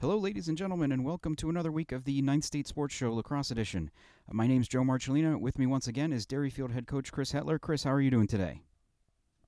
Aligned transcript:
Hello, 0.00 0.16
ladies 0.16 0.48
and 0.48 0.58
gentlemen, 0.58 0.90
and 0.90 1.04
welcome 1.04 1.36
to 1.36 1.48
another 1.48 1.70
week 1.70 1.92
of 1.92 2.04
the 2.04 2.20
Ninth 2.22 2.44
State 2.44 2.66
Sports 2.66 2.94
Show 2.94 3.12
Lacrosse 3.12 3.52
Edition. 3.52 3.90
My 4.30 4.48
name's 4.48 4.66
Joe 4.66 4.82
Marcellina. 4.82 5.38
With 5.40 5.58
me 5.58 5.66
once 5.66 5.86
again 5.86 6.12
is 6.12 6.26
Derryfield 6.26 6.72
head 6.72 6.88
coach 6.88 7.12
Chris 7.12 7.32
Hetler. 7.32 7.60
Chris, 7.60 7.84
how 7.84 7.92
are 7.92 8.00
you 8.00 8.10
doing 8.10 8.26
today? 8.26 8.62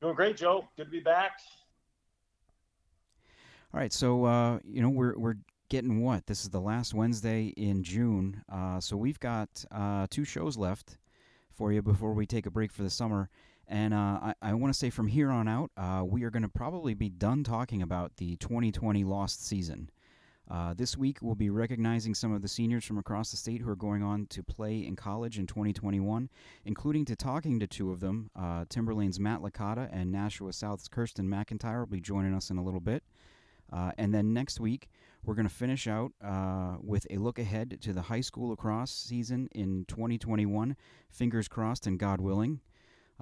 Doing 0.01 0.15
great, 0.15 0.37
Joe. 0.37 0.69
Good 0.77 0.85
to 0.85 0.91
be 0.91 1.01
back. 1.01 1.41
All 3.73 3.81
right, 3.81 3.93
so 3.93 4.25
uh, 4.25 4.59
you 4.65 4.81
know 4.81 4.91
we're 4.91 5.19
we're 5.19 5.39
getting 5.69 6.03
what? 6.03 6.27
This 6.27 6.43
is 6.43 6.51
the 6.51 6.61
last 6.61 6.95
Wednesday 6.95 7.47
in 7.57 7.83
June, 7.83 8.45
uh, 8.49 8.79
so 8.79 8.97
we've 8.97 9.19
got 9.19 9.65
uh, 9.73 10.07
two 10.09 10.25
shows 10.25 10.57
left 10.57 10.99
for 11.51 11.73
you 11.73 11.83
before 11.83 12.13
we 12.13 12.27
take 12.27 12.47
a 12.47 12.51
break 12.51 12.71
for 12.71 12.85
the 12.85 12.91
summer. 12.91 13.29
And 13.67 13.95
uh, 13.95 13.97
I, 14.23 14.35
I 14.43 14.55
want 14.55 14.73
to 14.73 14.79
say 14.79 14.91
from 14.91 15.09
here 15.09 15.31
on 15.31 15.49
out, 15.49 15.71
uh, 15.77 16.05
we 16.05 16.23
are 16.25 16.31
going 16.31 16.43
to 16.43 16.49
probably 16.49 16.95
be 16.95 17.09
done 17.09 17.43
talking 17.45 17.83
about 17.83 18.17
the 18.19 18.37
2020 18.37 19.05
lost 19.05 19.45
season. 19.45 19.91
Uh, 20.51 20.75
this 20.75 20.97
week, 20.97 21.19
we'll 21.23 21.35
be 21.35 21.49
recognizing 21.49 22.15
some 22.15 22.33
of 22.33 22.43
the 22.43 22.49
seniors 22.49 22.85
from 22.85 22.99
across 22.99 23.31
the 23.31 23.37
state 23.37 23.63
who 23.63 23.71
are 23.71 23.77
going 23.77 24.03
on 24.03 24.27
to 24.27 24.43
play 24.43 24.79
in 24.79 24.95
college 24.95 25.39
in 25.39 25.47
2021, 25.47 26.29
including 26.67 27.05
to 27.07 27.17
talking 27.17 27.59
to 27.59 27.67
two 27.67 27.91
of 27.91 28.01
them. 28.01 28.31
Uh, 28.37 28.65
Timberlane's 28.69 29.19
Matt 29.19 29.41
Licata 29.41 29.89
and 29.91 30.13
Nashua 30.13 30.53
South's 30.53 30.89
Kirsten 30.89 31.29
McIntyre 31.29 31.81
will 31.81 31.87
be 31.87 32.01
joining 32.01 32.35
us 32.35 32.51
in 32.51 32.59
a 32.59 32.63
little 32.63 32.81
bit. 32.81 33.03
Uh, 33.73 33.93
and 33.97 34.13
then 34.13 34.35
next 34.35 34.61
week, 34.61 34.91
we're 35.25 35.35
going 35.35 35.49
to 35.49 35.55
finish 35.55 35.89
out 35.89 36.13
uh, 36.23 36.77
with 36.83 37.07
a 37.09 37.17
look 37.17 37.39
ahead 37.39 37.79
to 37.81 37.95
the 37.95 38.03
high 38.03 38.21
school 38.21 38.51
lacrosse 38.51 38.91
season 38.91 39.49
in 39.53 39.87
2021. 39.89 40.77
Fingers 41.11 41.49
crossed 41.49 41.87
and 41.87 41.99
God 41.99 42.21
willing. 42.21 42.61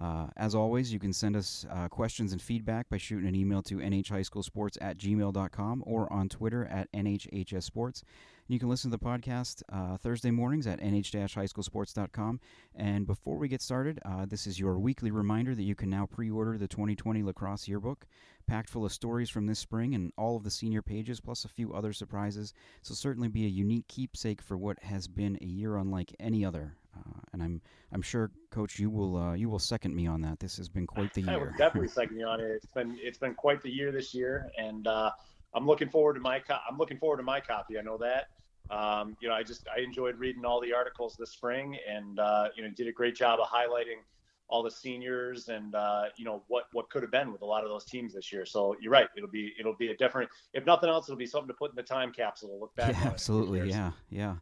Uh, 0.00 0.26
as 0.36 0.54
always, 0.54 0.92
you 0.92 0.98
can 0.98 1.12
send 1.12 1.36
us 1.36 1.66
uh, 1.70 1.88
questions 1.88 2.32
and 2.32 2.40
feedback 2.40 2.88
by 2.88 2.96
shooting 2.96 3.28
an 3.28 3.34
email 3.34 3.62
to 3.62 3.76
nhhighschoolsports 3.76 4.78
at 4.80 4.96
gmail.com 4.96 5.82
or 5.86 6.12
on 6.12 6.28
Twitter 6.28 6.64
at 6.64 6.90
nhhsports. 6.92 8.02
You 8.48 8.58
can 8.58 8.68
listen 8.68 8.90
to 8.90 8.96
the 8.96 9.04
podcast 9.04 9.62
uh, 9.72 9.96
Thursday 9.96 10.30
mornings 10.30 10.66
at 10.66 10.80
nh-highschoolsports.com. 10.80 12.40
And 12.74 13.06
before 13.06 13.36
we 13.36 13.48
get 13.48 13.62
started, 13.62 14.00
uh, 14.04 14.26
this 14.26 14.46
is 14.46 14.58
your 14.58 14.78
weekly 14.78 15.10
reminder 15.10 15.54
that 15.54 15.62
you 15.62 15.74
can 15.74 15.88
now 15.88 16.06
pre-order 16.06 16.58
the 16.58 16.68
2020 16.68 17.22
Lacrosse 17.22 17.68
Yearbook, 17.68 18.06
packed 18.46 18.68
full 18.68 18.84
of 18.84 18.92
stories 18.92 19.30
from 19.30 19.46
this 19.46 19.60
spring 19.60 19.94
and 19.94 20.12
all 20.18 20.36
of 20.36 20.42
the 20.42 20.50
senior 20.50 20.82
pages, 20.82 21.20
plus 21.20 21.44
a 21.44 21.48
few 21.48 21.72
other 21.72 21.92
surprises. 21.92 22.52
So 22.82 22.94
certainly 22.94 23.28
be 23.28 23.46
a 23.46 23.48
unique 23.48 23.88
keepsake 23.88 24.42
for 24.42 24.58
what 24.58 24.82
has 24.82 25.06
been 25.06 25.38
a 25.40 25.46
year 25.46 25.76
unlike 25.76 26.14
any 26.18 26.44
other. 26.44 26.76
Uh, 26.96 27.20
and 27.32 27.42
I'm 27.42 27.60
I'm 27.92 28.02
sure, 28.02 28.30
Coach, 28.50 28.78
you 28.78 28.90
will 28.90 29.16
uh, 29.16 29.32
you 29.34 29.48
will 29.48 29.58
second 29.58 29.94
me 29.94 30.06
on 30.06 30.20
that. 30.22 30.40
This 30.40 30.56
has 30.56 30.68
been 30.68 30.86
quite 30.86 31.12
the 31.14 31.20
year. 31.22 31.30
I 31.32 31.36
would 31.36 31.56
definitely 31.56 31.88
second 32.00 32.18
you 32.18 32.26
on 32.26 32.40
it. 32.40 32.44
It's 32.44 32.72
been 32.72 32.98
it's 33.00 33.18
been 33.18 33.34
quite 33.34 33.62
the 33.62 33.70
year 33.70 33.92
this 33.92 34.14
year, 34.14 34.50
and 34.58 34.86
uh, 34.86 35.10
I'm 35.54 35.66
looking 35.66 35.88
forward 35.88 36.14
to 36.14 36.20
my 36.20 36.38
co- 36.38 36.58
I'm 36.68 36.78
looking 36.78 36.98
forward 36.98 37.18
to 37.18 37.22
my 37.22 37.40
copy. 37.40 37.78
I 37.78 37.82
know 37.82 37.98
that. 37.98 38.28
Um, 38.70 39.16
you 39.20 39.28
know, 39.28 39.34
I 39.34 39.42
just 39.42 39.66
I 39.74 39.80
enjoyed 39.80 40.18
reading 40.18 40.44
all 40.44 40.60
the 40.60 40.72
articles 40.72 41.16
this 41.18 41.30
spring, 41.30 41.76
and 41.88 42.18
uh, 42.18 42.48
you 42.56 42.62
know, 42.62 42.70
did 42.70 42.88
a 42.88 42.92
great 42.92 43.14
job 43.14 43.40
of 43.40 43.48
highlighting 43.48 44.00
all 44.48 44.62
the 44.62 44.70
seniors 44.70 45.48
and 45.48 45.74
uh, 45.74 46.04
you 46.16 46.26
know 46.26 46.42
what 46.48 46.64
what 46.72 46.90
could 46.90 47.02
have 47.02 47.10
been 47.10 47.32
with 47.32 47.40
a 47.40 47.44
lot 47.44 47.64
of 47.64 47.70
those 47.70 47.84
teams 47.84 48.12
this 48.12 48.30
year. 48.30 48.44
So 48.44 48.76
you're 48.80 48.92
right. 48.92 49.08
It'll 49.16 49.30
be 49.30 49.52
it'll 49.58 49.76
be 49.76 49.88
a 49.88 49.96
different. 49.96 50.30
If 50.52 50.66
nothing 50.66 50.90
else, 50.90 51.08
it'll 51.08 51.16
be 51.16 51.26
something 51.26 51.48
to 51.48 51.54
put 51.54 51.70
in 51.70 51.76
the 51.76 51.82
time 51.82 52.12
capsule 52.12 52.50
to 52.50 52.56
look 52.56 52.74
back. 52.76 52.92
Yeah, 52.92 53.06
absolutely. 53.06 53.68
Yeah, 53.68 53.92
yeah. 54.10 54.36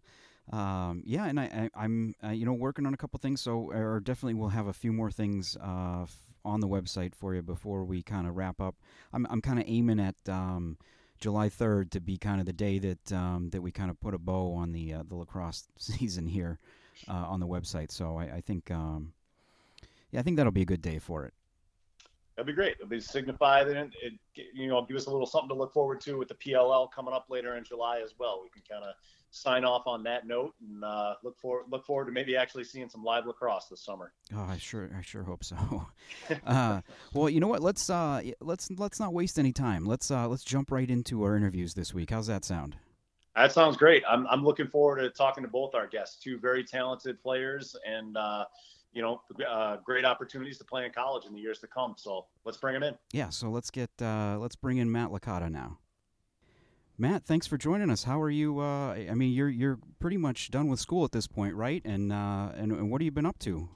Um, 0.53 1.03
yeah, 1.07 1.27
and 1.27 1.39
I, 1.39 1.71
I, 1.75 1.85
am 1.85 2.15
uh, 2.25 2.31
you 2.31 2.45
know 2.45 2.53
working 2.53 2.85
on 2.85 2.93
a 2.93 2.97
couple 2.97 3.19
things, 3.21 3.41
so 3.41 3.71
or 3.71 4.01
definitely 4.01 4.35
we'll 4.35 4.49
have 4.49 4.67
a 4.67 4.73
few 4.73 4.93
more 4.93 5.11
things 5.11 5.57
uh, 5.63 6.03
f- 6.03 6.17
on 6.45 6.61
the 6.61 6.67
website 6.67 7.15
for 7.15 7.35
you 7.35 7.43
before 7.43 7.85
we 7.85 8.03
kind 8.03 8.27
of 8.27 8.37
wrap 8.37 8.61
up. 8.61 8.75
I'm 9.13 9.27
I'm 9.31 9.41
kind 9.41 9.61
of 9.61 9.65
aiming 9.69 10.01
at 10.01 10.17
um, 10.29 10.77
July 11.21 11.51
3rd 11.51 11.91
to 11.91 12.01
be 12.01 12.17
kind 12.17 12.41
of 12.41 12.47
the 12.47 12.53
day 12.53 12.79
that 12.81 13.13
um, 13.13 13.51
that 13.51 13.63
we 13.63 13.71
kind 13.71 13.91
of 13.91 14.01
put 14.01 14.13
a 14.13 14.19
bow 14.19 14.55
on 14.55 14.73
the 14.73 14.95
uh, 14.95 15.03
the 15.07 15.15
lacrosse 15.15 15.69
season 15.77 16.27
here 16.27 16.59
uh, 17.09 17.13
on 17.13 17.39
the 17.39 17.47
website. 17.47 17.93
So 17.93 18.17
I, 18.19 18.25
I 18.25 18.41
think 18.41 18.73
um, 18.73 19.13
yeah, 20.11 20.19
I 20.19 20.23
think 20.25 20.37
that'll 20.37 20.51
be 20.51 20.63
a 20.63 20.67
good 20.67 20.83
day 20.83 20.99
for 20.99 21.27
it. 21.27 21.35
That'd 22.35 22.47
be 22.47 22.55
great. 22.55 22.73
It'll 22.73 22.89
be 22.89 23.01
signified 23.01 23.69
and 23.69 23.93
it, 24.03 24.15
you 24.55 24.69
know 24.69 24.85
give 24.85 24.97
us 24.97 25.07
a 25.07 25.11
little 25.11 25.27
something 25.27 25.51
to 25.51 25.55
look 25.55 25.73
forward 25.73 26.01
to 26.03 26.15
with 26.15 26.29
the 26.29 26.35
PLL 26.35 26.91
coming 26.91 27.15
up 27.15 27.27
later 27.29 27.57
in 27.57 27.63
July 27.65 28.01
as 28.03 28.15
well. 28.19 28.41
We 28.43 28.49
can 28.49 28.63
kind 28.69 28.83
of 28.83 28.95
sign 29.31 29.65
off 29.65 29.87
on 29.87 30.03
that 30.03 30.27
note 30.27 30.55
and 30.61 30.85
uh, 30.85 31.15
look 31.23 31.39
for 31.39 31.65
look 31.71 31.85
forward 31.85 32.07
to 32.07 32.13
maybe 32.13 32.37
actually 32.37 32.65
seeing 32.65 32.89
some 32.89 33.05
live 33.05 33.27
lacrosse 33.27 33.67
this 33.67 33.81
summer. 33.81 34.13
Oh, 34.35 34.43
I 34.43 34.59
sure 34.59 34.91
I 34.97 35.03
sure 35.03 35.23
hope 35.23 35.45
so. 35.45 35.57
uh, 36.47 36.81
well, 37.15 37.31
you 37.31 37.41
know 37.41 37.49
what? 37.49 37.63
Let's 37.63 37.89
uh, 37.89 38.23
let's 38.41 38.71
let's 38.73 39.01
not 39.01 39.13
waste 39.13 39.39
any 39.39 39.53
time. 39.53 39.85
Let's 39.85 40.11
uh, 40.11 40.29
let's 40.29 40.45
jump 40.45 40.71
right 40.71 40.91
into 40.91 41.23
our 41.23 41.37
interviews 41.37 41.75
this 41.75 41.95
week. 41.95 42.11
How's 42.11 42.27
that 42.27 42.45
sound? 42.45 42.77
That 43.37 43.53
sounds 43.53 43.77
great. 43.77 44.03
I'm 44.09 44.27
I'm 44.27 44.45
looking 44.45 44.67
forward 44.67 45.01
to 45.01 45.11
talking 45.11 45.45
to 45.45 45.49
both 45.49 45.75
our 45.75 45.87
guests, 45.87 46.21
two 46.23 46.39
very 46.39 46.65
talented 46.65 47.23
players, 47.23 47.77
and 47.87 48.17
uh, 48.17 48.45
you 48.93 49.03
know, 49.03 49.23
uh, 49.49 49.77
great 49.85 50.05
opportunities 50.05 50.59
to 50.59 50.65
play 50.65 50.85
in 50.85 50.93
college 50.93 51.27
in 51.27 51.33
the 51.33 51.41
years 51.41 51.61
to 51.61 51.67
come. 51.67 51.95
So 51.97 52.27
let's 52.45 52.59
bring 52.59 52.75
them 52.75 52.83
in. 52.83 52.95
Yeah. 53.13 53.29
So 53.29 53.49
let's 53.49 53.71
get 53.71 53.91
uh, 54.03 54.37
let's 54.39 54.57
bring 54.57 54.79
in 54.79 54.91
Matt 54.91 55.11
Licata 55.11 55.51
now. 55.51 55.79
Matt, 57.01 57.25
thanks 57.25 57.47
for 57.47 57.57
joining 57.57 57.89
us. 57.89 58.05
How 58.05 58.21
are 58.21 58.29
you? 58.29 58.61
Uh, 58.61 58.93
I 58.93 59.15
mean, 59.15 59.33
you're 59.33 59.49
you're 59.49 59.79
pretty 60.01 60.19
much 60.19 60.51
done 60.51 60.69
with 60.69 60.79
school 60.79 61.03
at 61.07 61.13
this 61.13 61.27
point, 61.27 61.55
right? 61.55 61.81
And 61.83 62.13
uh, 62.13 62.51
and, 62.55 62.73
and 62.73 62.91
what 62.91 63.01
have 63.01 63.07
you 63.07 63.11
been 63.11 63.25
up 63.25 63.39
to? 63.39 63.71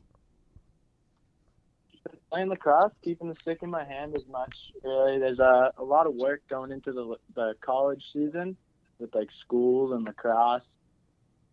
playing 2.31 2.49
lacrosse, 2.49 2.93
keeping 3.03 3.29
the 3.29 3.37
stick 3.41 3.61
in 3.63 3.71
my 3.71 3.85
hand 3.85 4.15
as 4.15 4.27
much. 4.29 4.55
Really, 4.83 5.19
there's 5.19 5.39
a, 5.39 5.73
a 5.79 5.85
lot 5.85 6.07
of 6.07 6.15
work 6.17 6.43
going 6.51 6.71
into 6.71 6.93
the 6.93 7.17
the 7.35 7.55
college 7.63 8.03
season 8.13 8.59
with 8.99 9.15
like 9.15 9.29
schools 9.41 9.93
and 9.93 10.05
lacrosse. 10.05 10.61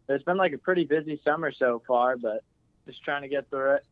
It's 0.09 0.25
been 0.25 0.37
like 0.37 0.51
a 0.51 0.57
pretty 0.57 0.83
busy 0.83 1.21
summer 1.23 1.53
so 1.57 1.81
far, 1.87 2.17
but 2.17 2.43
just 2.85 3.01
trying 3.01 3.21
to 3.21 3.29
get 3.29 3.45
it. 3.49 3.85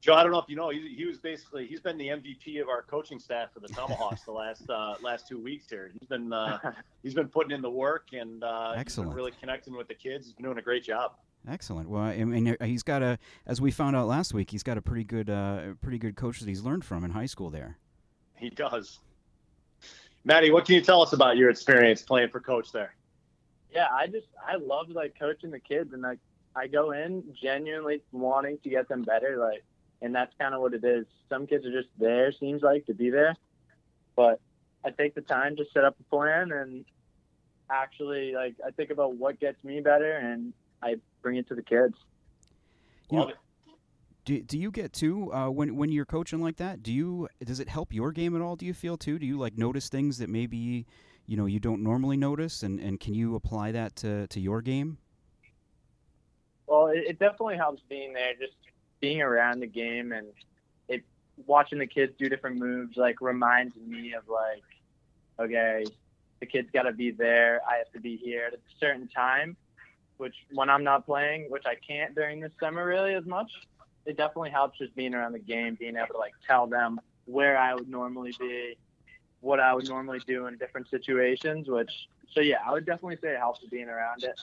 Joe, 0.00 0.14
I 0.14 0.22
don't 0.22 0.32
know 0.32 0.38
if 0.38 0.48
you 0.48 0.56
know, 0.56 0.70
he, 0.70 0.94
he 0.96 1.04
was 1.04 1.18
basically 1.18 1.66
he's 1.66 1.80
been 1.80 1.98
the 1.98 2.08
MVP 2.08 2.60
of 2.62 2.68
our 2.68 2.82
coaching 2.82 3.18
staff 3.18 3.52
for 3.52 3.60
the 3.60 3.68
Tomahawks 3.68 4.22
the 4.22 4.32
last 4.32 4.68
uh, 4.70 4.94
last 5.02 5.28
two 5.28 5.38
weeks 5.38 5.68
here. 5.68 5.90
He's 5.92 6.08
been 6.08 6.32
uh, 6.32 6.58
he's 7.02 7.14
been 7.14 7.28
putting 7.28 7.52
in 7.52 7.60
the 7.60 7.70
work 7.70 8.08
and 8.12 8.42
uh, 8.42 8.72
excellent, 8.76 9.14
really 9.14 9.32
connecting 9.38 9.76
with 9.76 9.88
the 9.88 9.94
kids. 9.94 10.26
He's 10.26 10.34
been 10.34 10.44
doing 10.44 10.58
a 10.58 10.62
great 10.62 10.84
job. 10.84 11.12
Excellent. 11.48 11.88
Well, 11.88 12.02
I 12.02 12.22
mean, 12.22 12.56
he's 12.62 12.82
got 12.82 13.02
a, 13.02 13.18
as 13.46 13.62
we 13.62 13.70
found 13.70 13.96
out 13.96 14.06
last 14.06 14.34
week, 14.34 14.50
he's 14.50 14.62
got 14.62 14.76
a 14.76 14.82
pretty 14.82 15.04
good, 15.04 15.30
uh, 15.30 15.72
pretty 15.80 15.96
good 15.96 16.14
coach 16.14 16.38
that 16.40 16.48
he's 16.48 16.62
learned 16.62 16.84
from 16.84 17.02
in 17.02 17.10
high 17.10 17.26
school. 17.26 17.48
There, 17.48 17.78
he 18.36 18.50
does. 18.50 19.00
Maddie, 20.24 20.50
what 20.50 20.66
can 20.66 20.74
you 20.74 20.82
tell 20.82 21.02
us 21.02 21.14
about 21.14 21.38
your 21.38 21.48
experience 21.48 22.02
playing 22.02 22.28
for 22.28 22.40
coach 22.40 22.72
there? 22.72 22.94
Yeah, 23.72 23.88
I 23.90 24.06
just 24.06 24.26
I 24.46 24.56
love 24.56 24.90
like 24.90 25.18
coaching 25.18 25.50
the 25.50 25.60
kids, 25.60 25.92
and 25.94 26.02
like 26.02 26.18
I 26.54 26.66
go 26.66 26.90
in 26.90 27.24
genuinely 27.40 28.02
wanting 28.12 28.58
to 28.58 28.68
get 28.68 28.88
them 28.88 29.02
better. 29.02 29.38
Like 29.38 29.64
and 30.02 30.14
that's 30.14 30.32
kind 30.38 30.54
of 30.54 30.60
what 30.60 30.74
it 30.74 30.84
is. 30.84 31.06
Some 31.28 31.46
kids 31.46 31.66
are 31.66 31.72
just 31.72 31.88
there, 31.98 32.32
seems 32.32 32.62
like, 32.62 32.86
to 32.86 32.94
be 32.94 33.10
there, 33.10 33.36
but 34.16 34.40
I 34.84 34.90
take 34.90 35.14
the 35.14 35.20
time 35.20 35.56
to 35.56 35.64
set 35.74 35.84
up 35.84 35.96
a 36.00 36.04
plan 36.04 36.52
and 36.52 36.84
actually, 37.70 38.32
like, 38.34 38.54
I 38.66 38.70
think 38.70 38.90
about 38.90 39.16
what 39.16 39.38
gets 39.40 39.62
me 39.62 39.80
better 39.80 40.12
and 40.12 40.52
I 40.82 40.96
bring 41.22 41.36
it 41.36 41.48
to 41.48 41.54
the 41.54 41.62
kids. 41.62 41.94
You 43.10 43.18
know, 43.18 43.32
do, 44.24 44.40
do 44.42 44.58
you 44.58 44.70
get 44.70 44.92
too 44.92 45.32
uh, 45.32 45.48
when 45.48 45.74
when 45.74 45.90
you're 45.90 46.04
coaching 46.04 46.40
like 46.40 46.56
that? 46.58 46.82
Do 46.82 46.92
you 46.92 47.28
does 47.44 47.58
it 47.58 47.68
help 47.68 47.92
your 47.92 48.12
game 48.12 48.36
at 48.36 48.42
all? 48.42 48.54
Do 48.54 48.64
you 48.64 48.74
feel 48.74 48.96
too? 48.96 49.18
Do 49.18 49.26
you 49.26 49.36
like 49.36 49.58
notice 49.58 49.88
things 49.88 50.18
that 50.18 50.28
maybe 50.28 50.86
you 51.26 51.36
know 51.36 51.46
you 51.46 51.58
don't 51.58 51.82
normally 51.82 52.16
notice, 52.16 52.62
and, 52.62 52.78
and 52.78 53.00
can 53.00 53.14
you 53.14 53.34
apply 53.34 53.72
that 53.72 53.96
to, 53.96 54.26
to 54.28 54.40
your 54.40 54.62
game? 54.62 54.98
Well, 56.66 56.86
it, 56.88 57.04
it 57.08 57.18
definitely 57.18 57.56
helps 57.56 57.82
being 57.88 58.12
there. 58.12 58.32
Just 58.34 58.54
being 59.00 59.22
around 59.22 59.60
the 59.60 59.66
game 59.66 60.12
and 60.12 60.28
it 60.88 61.02
watching 61.46 61.78
the 61.78 61.86
kids 61.86 62.12
do 62.18 62.28
different 62.28 62.56
moves 62.56 62.96
like 62.96 63.20
reminds 63.20 63.74
me 63.76 64.14
of 64.14 64.22
like 64.28 64.62
okay 65.38 65.84
the 66.40 66.46
kid's 66.46 66.70
got 66.72 66.82
to 66.82 66.92
be 66.92 67.10
there 67.10 67.60
i 67.68 67.76
have 67.76 67.90
to 67.92 68.00
be 68.00 68.16
here 68.16 68.44
at 68.46 68.54
a 68.54 68.58
certain 68.78 69.08
time 69.08 69.56
which 70.18 70.34
when 70.52 70.68
i'm 70.68 70.84
not 70.84 71.06
playing 71.06 71.46
which 71.50 71.64
i 71.66 71.74
can't 71.74 72.14
during 72.14 72.40
this 72.40 72.52
summer 72.60 72.84
really 72.86 73.14
as 73.14 73.24
much 73.26 73.50
it 74.06 74.16
definitely 74.16 74.50
helps 74.50 74.78
just 74.78 74.94
being 74.94 75.14
around 75.14 75.32
the 75.32 75.38
game 75.38 75.76
being 75.78 75.96
able 75.96 76.08
to 76.08 76.18
like 76.18 76.34
tell 76.46 76.66
them 76.66 77.00
where 77.26 77.56
i 77.58 77.74
would 77.74 77.88
normally 77.88 78.34
be 78.38 78.76
what 79.40 79.60
i 79.60 79.72
would 79.74 79.88
normally 79.88 80.20
do 80.26 80.46
in 80.46 80.56
different 80.58 80.88
situations 80.90 81.68
which 81.68 81.90
so 82.34 82.40
yeah 82.40 82.58
i 82.66 82.72
would 82.72 82.84
definitely 82.84 83.16
say 83.22 83.28
it 83.28 83.38
helps 83.38 83.60
being 83.70 83.88
around 83.88 84.22
it 84.22 84.38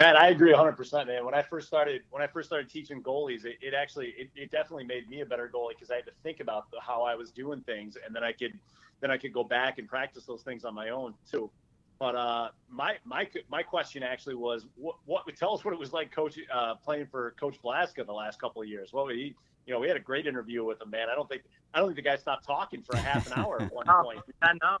Matt, 0.00 0.16
I 0.16 0.28
agree 0.28 0.54
100%, 0.54 1.06
man. 1.06 1.26
When 1.26 1.34
I 1.34 1.42
first 1.42 1.66
started, 1.66 2.00
when 2.10 2.22
I 2.22 2.26
first 2.26 2.48
started 2.48 2.70
teaching 2.70 3.02
goalies, 3.02 3.44
it, 3.44 3.58
it 3.60 3.74
actually, 3.74 4.14
it, 4.16 4.30
it, 4.34 4.50
definitely 4.50 4.84
made 4.84 5.10
me 5.10 5.20
a 5.20 5.26
better 5.26 5.50
goalie 5.52 5.74
because 5.74 5.90
I 5.90 5.96
had 5.96 6.06
to 6.06 6.12
think 6.22 6.40
about 6.40 6.70
the, 6.70 6.80
how 6.80 7.02
I 7.02 7.14
was 7.14 7.30
doing 7.30 7.60
things, 7.60 7.98
and 8.04 8.16
then 8.16 8.24
I 8.24 8.32
could, 8.32 8.58
then 9.02 9.10
I 9.10 9.18
could 9.18 9.34
go 9.34 9.44
back 9.44 9.78
and 9.78 9.86
practice 9.86 10.24
those 10.24 10.40
things 10.40 10.64
on 10.64 10.74
my 10.74 10.88
own 10.88 11.12
too. 11.30 11.50
But 11.98 12.16
uh, 12.16 12.48
my 12.70 12.96
my 13.04 13.28
my 13.50 13.62
question 13.62 14.02
actually 14.02 14.36
was, 14.36 14.64
what, 14.76 14.96
what 15.04 15.24
tell 15.36 15.52
us 15.52 15.66
what 15.66 15.74
it 15.74 15.78
was 15.78 15.92
like, 15.92 16.10
coach, 16.10 16.38
uh, 16.50 16.76
playing 16.76 17.04
for 17.04 17.32
Coach 17.32 17.58
Blaska 17.62 18.06
the 18.06 18.12
last 18.12 18.40
couple 18.40 18.62
of 18.62 18.68
years. 18.68 18.94
Well, 18.94 19.08
he, 19.08 19.34
you 19.66 19.74
know, 19.74 19.80
we 19.80 19.86
had 19.86 19.98
a 19.98 20.00
great 20.00 20.26
interview 20.26 20.64
with 20.64 20.80
him, 20.80 20.88
man. 20.88 21.08
I 21.12 21.14
don't 21.14 21.28
think 21.28 21.42
I 21.74 21.78
don't 21.78 21.88
think 21.88 21.96
the 21.96 22.10
guy 22.10 22.16
stopped 22.16 22.46
talking 22.46 22.80
for 22.80 22.96
a 22.96 23.00
half 23.00 23.26
an 23.26 23.34
hour 23.38 23.60
at 23.60 23.70
one 23.70 23.84
point. 24.02 24.20
I 24.40 24.54
know. 24.62 24.78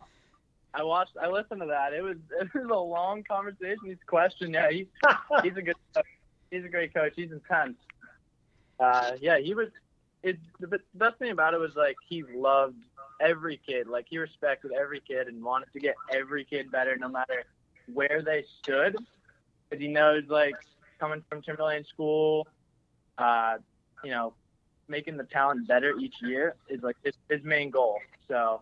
I 0.72 0.82
watched. 0.84 1.16
I 1.20 1.28
listened 1.28 1.60
to 1.60 1.66
that. 1.66 1.92
It 1.92 2.02
was 2.02 2.16
it 2.40 2.48
was 2.54 2.70
a 2.70 2.74
long 2.78 3.22
conversation. 3.24 3.78
He's 3.84 3.96
question. 4.06 4.52
Yeah, 4.52 4.70
he's 4.70 4.86
he's 5.42 5.56
a 5.56 5.62
good. 5.62 5.76
He's 6.50 6.64
a 6.64 6.68
great 6.68 6.92
coach. 6.92 7.12
He's 7.16 7.30
intense. 7.32 7.76
Uh, 8.78 9.12
yeah, 9.20 9.38
he 9.38 9.54
was. 9.54 9.68
It 10.22 10.38
the 10.58 10.78
best 10.94 11.18
thing 11.18 11.30
about 11.30 11.54
it 11.54 11.60
was 11.60 11.74
like 11.76 11.96
he 12.08 12.22
loved 12.34 12.76
every 13.20 13.60
kid. 13.66 13.86
Like 13.86 14.06
he 14.08 14.18
respected 14.18 14.72
every 14.72 15.00
kid 15.00 15.28
and 15.28 15.42
wanted 15.42 15.72
to 15.72 15.80
get 15.80 15.94
every 16.12 16.44
kid 16.44 16.70
better, 16.70 16.96
no 16.96 17.08
matter 17.08 17.44
where 17.92 18.22
they 18.24 18.44
stood. 18.62 18.96
Because 19.68 19.82
he 19.82 19.88
knows 19.88 20.24
like 20.28 20.56
coming 20.98 21.22
from 21.28 21.40
Timberlane 21.42 21.86
School, 21.86 22.46
uh, 23.16 23.58
you 24.04 24.10
know, 24.10 24.34
making 24.88 25.16
the 25.16 25.24
talent 25.24 25.66
better 25.68 25.96
each 25.98 26.16
year 26.20 26.56
is 26.68 26.82
like 26.82 26.96
his, 27.02 27.14
his 27.30 27.42
main 27.44 27.70
goal. 27.70 27.98
So 28.28 28.60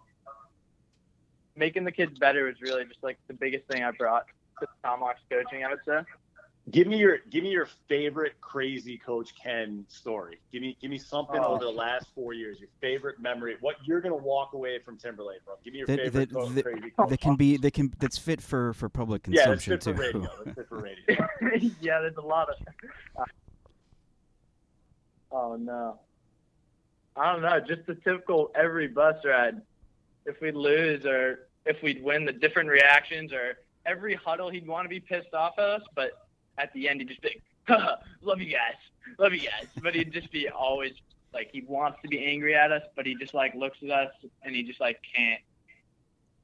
making 1.58 1.84
the 1.84 1.92
kids 1.92 2.18
better 2.18 2.48
is 2.48 2.60
really 2.60 2.84
just 2.84 3.02
like 3.02 3.18
the 3.26 3.34
biggest 3.34 3.66
thing 3.66 3.82
I 3.82 3.90
brought 3.90 4.26
to 4.60 4.66
Tomahawks 4.82 5.20
coaching. 5.30 5.64
I 5.64 5.70
would 5.70 5.80
say. 5.86 6.00
Give 6.70 6.86
me 6.86 6.98
your 6.98 7.18
give 7.30 7.44
me 7.44 7.50
your 7.50 7.66
favorite 7.88 8.34
crazy 8.42 8.98
Coach 8.98 9.32
Ken 9.42 9.86
story. 9.88 10.38
Give 10.52 10.60
me 10.60 10.76
give 10.82 10.90
me 10.90 10.98
something 10.98 11.40
oh. 11.40 11.54
over 11.54 11.64
the 11.64 11.70
oh. 11.70 11.74
last 11.74 12.08
four 12.14 12.34
years. 12.34 12.60
Your 12.60 12.68
favorite 12.80 13.20
memory. 13.20 13.56
What 13.60 13.76
you're 13.84 14.02
gonna 14.02 14.16
walk 14.16 14.52
away 14.52 14.78
from 14.80 14.98
Timberlane 14.98 15.42
from. 15.44 15.54
Give 15.64 15.72
me 15.72 15.78
your 15.78 15.86
that, 15.86 15.98
favorite 15.98 16.30
that, 16.30 16.54
that, 16.54 16.62
crazy. 16.64 16.92
That 17.08 17.20
can 17.20 17.36
be 17.36 17.56
that 17.56 17.72
can 17.72 17.92
that's 17.98 18.18
fit 18.18 18.42
for 18.42 18.74
for 18.74 18.90
public 18.90 19.22
consumption 19.22 19.72
yeah, 19.72 19.76
that's 19.76 19.84
fit 19.86 19.92
too. 19.92 19.94
For 19.94 20.02
radio. 20.02 20.30
That's 20.44 20.56
fit 20.56 20.68
for 20.68 20.78
radio. 20.78 21.70
yeah, 21.80 22.00
there's 22.00 22.16
a 22.16 22.22
lot 22.22 22.48
of. 22.50 23.26
Oh 25.30 25.56
no. 25.56 26.00
I 27.14 27.32
don't 27.32 27.42
know. 27.42 27.60
Just 27.60 27.86
the 27.86 27.96
typical 27.96 28.50
every 28.54 28.88
bus 28.88 29.16
ride. 29.26 29.60
If 30.24 30.40
we 30.40 30.52
lose 30.52 31.04
or 31.04 31.47
if 31.68 31.82
we'd 31.82 32.02
win, 32.02 32.24
the 32.24 32.32
different 32.32 32.68
reactions 32.68 33.32
or 33.32 33.58
every 33.86 34.14
huddle 34.14 34.50
he'd 34.50 34.66
want 34.66 34.84
to 34.84 34.88
be 34.88 35.00
pissed 35.00 35.34
off 35.34 35.58
at 35.58 35.64
us, 35.64 35.82
but 35.94 36.26
at 36.56 36.72
the 36.72 36.88
end 36.88 37.00
he'd 37.00 37.08
just 37.08 37.20
be, 37.20 37.40
like, 37.68 37.78
"Love 38.22 38.40
you 38.40 38.50
guys, 38.50 38.74
love 39.18 39.32
you 39.32 39.40
guys," 39.40 39.68
but 39.82 39.94
he'd 39.94 40.12
just 40.12 40.32
be 40.32 40.48
always 40.48 40.92
like 41.34 41.50
he 41.52 41.60
wants 41.62 41.98
to 42.02 42.08
be 42.08 42.24
angry 42.24 42.54
at 42.54 42.72
us, 42.72 42.82
but 42.96 43.06
he 43.06 43.14
just 43.14 43.34
like 43.34 43.54
looks 43.54 43.78
at 43.82 43.90
us 43.90 44.12
and 44.42 44.56
he 44.56 44.62
just 44.62 44.80
like 44.80 44.98
can't. 45.14 45.40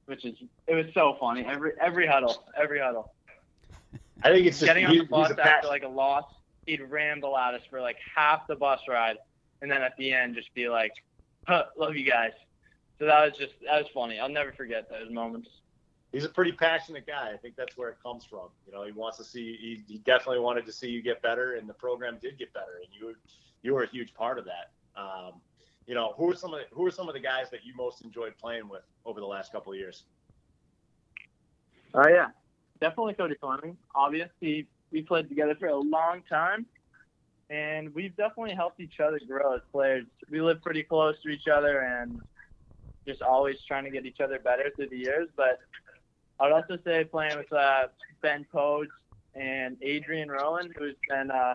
Which 0.07 0.27
is 0.27 0.37
it 0.67 0.75
was 0.75 0.87
so 0.93 1.17
funny 1.19 1.45
every 1.47 1.73
every 1.81 2.07
huddle, 2.07 2.45
every 2.61 2.79
huddle. 2.79 3.13
I 4.23 4.31
think 4.31 4.47
it's 4.47 4.59
just 4.59 4.67
getting 4.67 4.85
on 4.85 4.99
the 4.99 5.05
bus 5.05 5.33
after 5.33 5.69
like 5.69 5.83
a 5.83 5.89
loss. 5.89 6.25
He'd 6.67 6.83
ramble 6.83 7.37
at 7.37 7.55
us 7.55 7.63
for 7.71 7.81
like 7.81 7.97
half 8.15 8.47
the 8.47 8.57
bus 8.57 8.81
ride, 8.89 9.17
and 9.63 9.71
then 9.71 9.83
at 9.83 9.97
the 9.97 10.13
end 10.13 10.35
just 10.35 10.53
be 10.53 10.69
like, 10.69 10.93
huh, 11.47 11.65
"Love 11.79 11.97
you 11.97 12.05
guys." 12.05 12.33
So 12.99 13.07
that 13.07 13.25
was 13.25 13.39
just 13.39 13.55
that 13.67 13.83
was 13.83 13.89
funny. 13.93 14.19
I'll 14.19 14.29
never 14.29 14.53
forget 14.53 14.89
those 14.89 15.11
moments 15.11 15.49
he's 16.15 16.25
a 16.25 16.29
pretty 16.29 16.53
passionate 16.53 17.07
guy. 17.07 17.33
I 17.35 17.37
think 17.37 17.57
that's 17.57 17.77
where 17.77 17.91
it 17.91 17.97
comes 18.03 18.25
from. 18.25 18.49
You 18.67 18.73
know, 18.73 18.85
he 18.85 18.93
wants 18.93 19.19
to 19.19 19.25
see. 19.25 19.59
He, 19.61 19.83
he, 19.93 19.99
definitely 19.99 20.39
wanted 20.39 20.65
to 20.67 20.73
see 20.73 20.89
you 20.89 21.03
get 21.03 21.21
better, 21.21 21.57
and 21.57 21.69
the 21.69 21.75
program 21.75 22.19
did 22.23 22.39
get 22.39 22.55
better, 22.55 22.81
and 22.83 22.89
you 22.99 23.15
you 23.63 23.75
were 23.75 23.83
a 23.83 23.89
huge 23.89 24.15
part 24.15 24.39
of 24.39 24.47
that. 24.47 24.71
Um, 24.97 25.41
you 25.87 25.95
know, 25.95 26.15
who 26.17 26.31
are 26.31 26.37
some 26.37 26.55
of 26.55 26.61
the, 26.61 26.75
who 26.75 26.87
are 26.87 26.91
some 26.91 27.09
of 27.09 27.15
the 27.15 27.21
guys 27.21 27.51
that 27.51 27.65
you 27.65 27.75
most 27.77 28.03
enjoyed 28.03 28.35
playing 28.41 28.69
with 28.69 28.83
over 29.05 29.21
the 29.21 29.27
last 29.27 29.53
couple 29.53 29.73
of 29.73 29.79
years? 29.79 30.05
Oh 31.93 32.01
uh, 32.01 32.09
yeah, 32.09 32.29
definitely 32.81 33.15
Cody 33.15 33.35
Fleming. 33.41 33.77
Obviously, 33.95 34.69
we 34.93 35.03
played 35.03 35.29
together 35.29 35.57
for 35.59 35.67
a 35.67 35.77
long 35.77 36.23
time, 36.29 36.65
and 37.51 37.93
we've 37.93 38.17
definitely 38.17 38.55
helped 38.55 38.81
each 38.81 39.01
other 39.01 39.21
grow 39.27 39.55
as 39.55 39.63
players. 39.73 40.07
We 40.31 40.41
live 40.41 40.63
pretty 40.63 40.85
close 40.85 41.17
to 41.25 41.29
each 41.29 41.49
other, 41.49 41.81
and 41.81 42.21
just 43.07 43.23
always 43.23 43.57
trying 43.67 43.85
to 43.85 43.91
get 43.91 44.07
each 44.07 44.21
other 44.21 44.39
better 44.39 44.71
through 44.75 44.89
the 44.89 44.99
years. 44.99 45.29
But 45.37 45.61
I 46.41 46.45
would 46.45 46.53
also 46.53 46.79
say 46.85 47.05
playing 47.05 47.37
with 47.37 47.53
uh, 47.53 47.89
Ben 48.23 48.47
Podes 48.53 48.91
and 49.35 49.77
Adrian 49.83 50.29
Rowan, 50.29 50.73
who's 50.77 50.97
been 51.09 51.31
uh, 51.31 51.55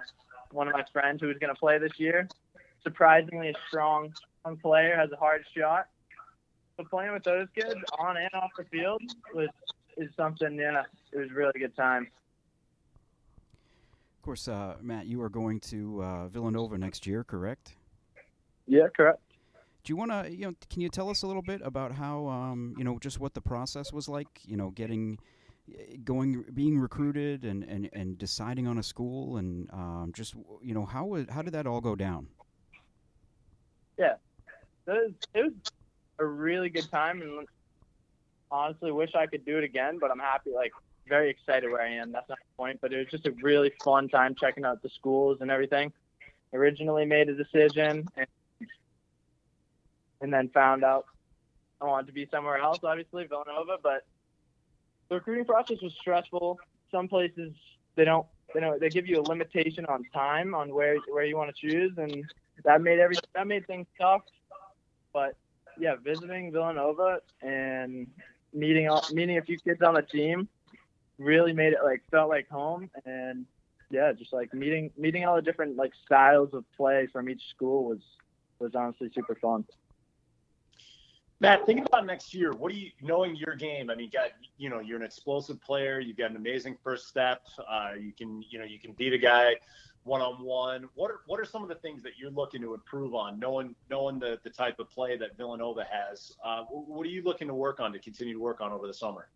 one 0.52 0.68
of 0.68 0.74
my 0.74 0.86
friends 0.92 1.22
who's 1.22 1.38
going 1.38 1.54
to 1.54 1.60
play 1.60 1.78
this 1.78 1.98
year. 1.98 2.28
Surprisingly, 2.84 3.50
a 3.50 3.54
strong, 3.68 4.14
strong 4.42 4.58
player, 4.58 4.96
has 4.96 5.12
a 5.12 5.18
hard 5.18 5.44
shot. 5.56 5.88
But 6.78 6.90
playing 6.90 7.12
with 7.12 7.24
those 7.24 7.48
kids 7.54 7.76
on 8.00 8.16
and 8.18 8.30
off 8.34 8.52
the 8.58 8.64
field 8.66 9.02
was 9.34 9.50
is 9.98 10.10
something. 10.16 10.58
Yeah, 10.58 10.84
it 11.12 11.20
was 11.20 11.32
really 11.32 11.60
good 11.60 11.76
time. 11.76 12.08
Of 14.18 14.24
course, 14.24 14.48
uh, 14.48 14.76
Matt, 14.82 15.08
you 15.08 15.22
are 15.22 15.30
going 15.30 15.60
to 15.62 16.04
uh, 16.04 16.28
Villanova 16.28 16.78
next 16.78 17.06
year, 17.06 17.24
correct? 17.24 17.74
Yeah, 18.66 18.88
correct. 18.96 19.20
Do 19.84 19.94
you 19.94 19.96
want 19.96 20.12
to, 20.12 20.30
you 20.30 20.46
know, 20.46 20.54
can 20.70 20.82
you 20.82 20.90
tell 20.90 21.10
us 21.10 21.24
a 21.24 21.28
little 21.28 21.42
bit 21.42 21.62
about 21.64 21.94
how, 21.94 22.28
um, 22.28 22.76
you 22.78 22.84
know, 22.84 23.00
just 23.00 23.20
what 23.20 23.34
the 23.34 23.42
process 23.42 23.94
was 23.94 24.10
like, 24.10 24.28
you 24.44 24.58
know, 24.58 24.72
getting, 24.72 25.18
eh, 25.74 25.96
going, 26.04 26.44
being 26.54 26.78
recruited 26.78 27.46
and, 27.46 27.64
and, 27.64 27.90
and 27.94 28.18
deciding 28.18 28.68
on 28.68 28.78
a 28.78 28.84
school 28.84 29.38
and 29.38 29.70
um, 29.72 30.12
just, 30.14 30.36
you 30.62 30.74
know, 30.74 30.86
how, 30.86 31.18
how 31.30 31.42
did 31.42 31.54
that 31.54 31.66
all 31.66 31.82
go 31.82 31.96
down? 31.96 32.28
Yeah, 33.98 34.16
it 34.88 34.92
was, 34.92 35.12
it 35.34 35.44
was 35.44 35.54
a 36.20 36.26
really 36.26 36.70
good 36.70 36.90
time 36.92 37.22
and 37.22 37.48
honestly 38.52 38.92
wish 38.92 39.16
I 39.16 39.28
could 39.28 39.46
do 39.46 39.58
it 39.58 39.64
again, 39.64 39.98
but 40.00 40.12
I'm 40.12 40.20
happy, 40.20 40.52
like, 40.54 40.72
very 41.08 41.30
excited 41.30 41.72
where 41.72 41.82
I 41.82 41.90
am. 41.90 42.12
That's 42.12 42.30
not 42.30 42.38
the 42.38 42.56
point, 42.56 42.80
but 42.82 42.94
it 42.94 42.98
was 42.98 43.08
just 43.08 43.26
a 43.26 43.34
really 43.42 43.72
fun 43.84 44.08
time 44.10 44.36
checking 44.36 44.64
out 44.64 44.82
the 44.82 44.90
schools 44.90 45.40
and 45.42 45.50
everything. 45.50 45.92
Originally 46.54 47.06
made 47.06 47.30
a 47.30 47.36
decision 47.36 48.06
and 48.16 48.28
and 50.22 50.34
then 50.34 50.50
found 50.50 50.84
out 50.84 51.06
I 51.82 51.86
wanted 51.86 52.08
to 52.08 52.14
be 52.14 52.28
somewhere 52.30 52.58
else, 52.58 52.80
obviously 52.84 53.26
Villanova. 53.26 53.78
But 53.82 54.06
the 55.10 55.16
recruiting 55.16 55.46
process 55.46 55.78
was 55.82 55.94
stressful. 56.00 56.60
Some 56.92 57.08
places 57.08 57.54
they 57.96 58.06
don't, 58.06 58.26
you 58.54 58.62
know, 58.62 58.78
they 58.80 58.90
give 58.90 59.08
you 59.08 59.22
a 59.22 59.24
limitation 59.24 59.86
on 59.86 60.04
time 60.14 60.54
on 60.54 60.74
where 60.74 60.98
where 61.10 61.26
you 61.26 61.38
want 61.38 61.56
to 61.56 61.70
choose, 61.70 61.94
and 61.98 62.26
that 62.66 62.82
made 62.82 63.00
every 63.00 63.16
that 63.36 63.48
made 63.48 63.66
things 63.68 63.88
tough. 64.00 64.22
But 65.14 65.36
yeah, 65.78 65.96
visiting 66.04 66.52
Villanova 66.52 67.22
and 67.42 68.08
meeting 68.54 68.90
meeting 69.14 69.38
a 69.38 69.42
few 69.42 69.58
kids 69.60 69.82
on 69.82 69.94
the 69.94 70.02
team 70.02 70.48
really 71.18 71.54
made 71.54 71.74
it 71.74 71.80
like 71.84 72.02
felt 72.10 72.30
like 72.30 72.50
home 72.50 72.90
and 73.06 73.46
yeah 73.92 74.12
just 74.14 74.32
like 74.34 74.54
meeting 74.54 74.90
meeting 74.98 75.26
all 75.26 75.36
the 75.36 75.42
different 75.42 75.76
like 75.76 75.92
styles 76.06 76.50
of 76.54 76.64
play 76.76 77.08
from 77.12 77.30
each 77.30 77.42
school 77.50 77.84
was 77.84 78.00
was 78.60 78.74
honestly 78.74 79.10
super 79.14 79.36
fun 79.36 79.66
Matt, 81.42 81.66
think 81.66 81.86
about 81.86 82.06
next 82.06 82.34
year. 82.34 82.52
What 82.52 82.72
do 82.72 82.78
you 82.78 82.92
knowing 83.02 83.36
your 83.36 83.56
game? 83.56 83.90
I 83.90 83.96
mean, 83.96 84.08
you 84.08 84.12
got 84.12 84.32
you 84.58 84.70
know 84.70 84.82
you're 84.82 84.98
an 84.98 85.04
explosive 85.04 85.62
player. 85.62 86.00
You've 86.00 86.18
got 86.18 86.32
an 86.32 86.36
amazing 86.36 86.78
first 86.84 87.08
step. 87.08 87.42
Uh, 87.70 87.92
you 87.98 88.12
can 88.12 88.44
you 88.50 88.60
know 88.60 88.66
you 88.66 88.78
can 88.78 88.92
beat 88.94 89.14
a 89.14 89.18
guy 89.18 89.56
one 90.04 90.22
on 90.22 90.44
one. 90.44 90.90
What 90.96 91.12
are 91.12 91.22
what 91.28 91.40
are 91.40 91.46
some 91.46 91.64
of 91.64 91.70
the 91.70 91.76
things 91.76 92.04
that 92.04 92.14
you're 92.18 92.32
looking 92.32 92.62
to 92.62 92.74
improve 92.74 93.16
on? 93.16 93.40
Knowing 93.40 93.74
knowing 93.90 94.20
the 94.20 94.40
the 94.44 94.50
type 94.50 94.80
of 94.80 94.90
play 94.90 95.16
that 95.18 95.38
Villanova 95.38 95.86
has, 95.90 96.34
uh, 96.44 96.64
what 96.64 97.06
are 97.06 97.10
you 97.10 97.24
looking 97.24 97.48
to 97.48 97.54
work 97.54 97.80
on 97.80 97.94
to 97.94 98.00
continue 98.00 98.34
to 98.34 98.40
work 98.40 98.60
on 98.60 98.74
over 98.74 98.86
the 98.86 98.94
summer? 98.94 99.30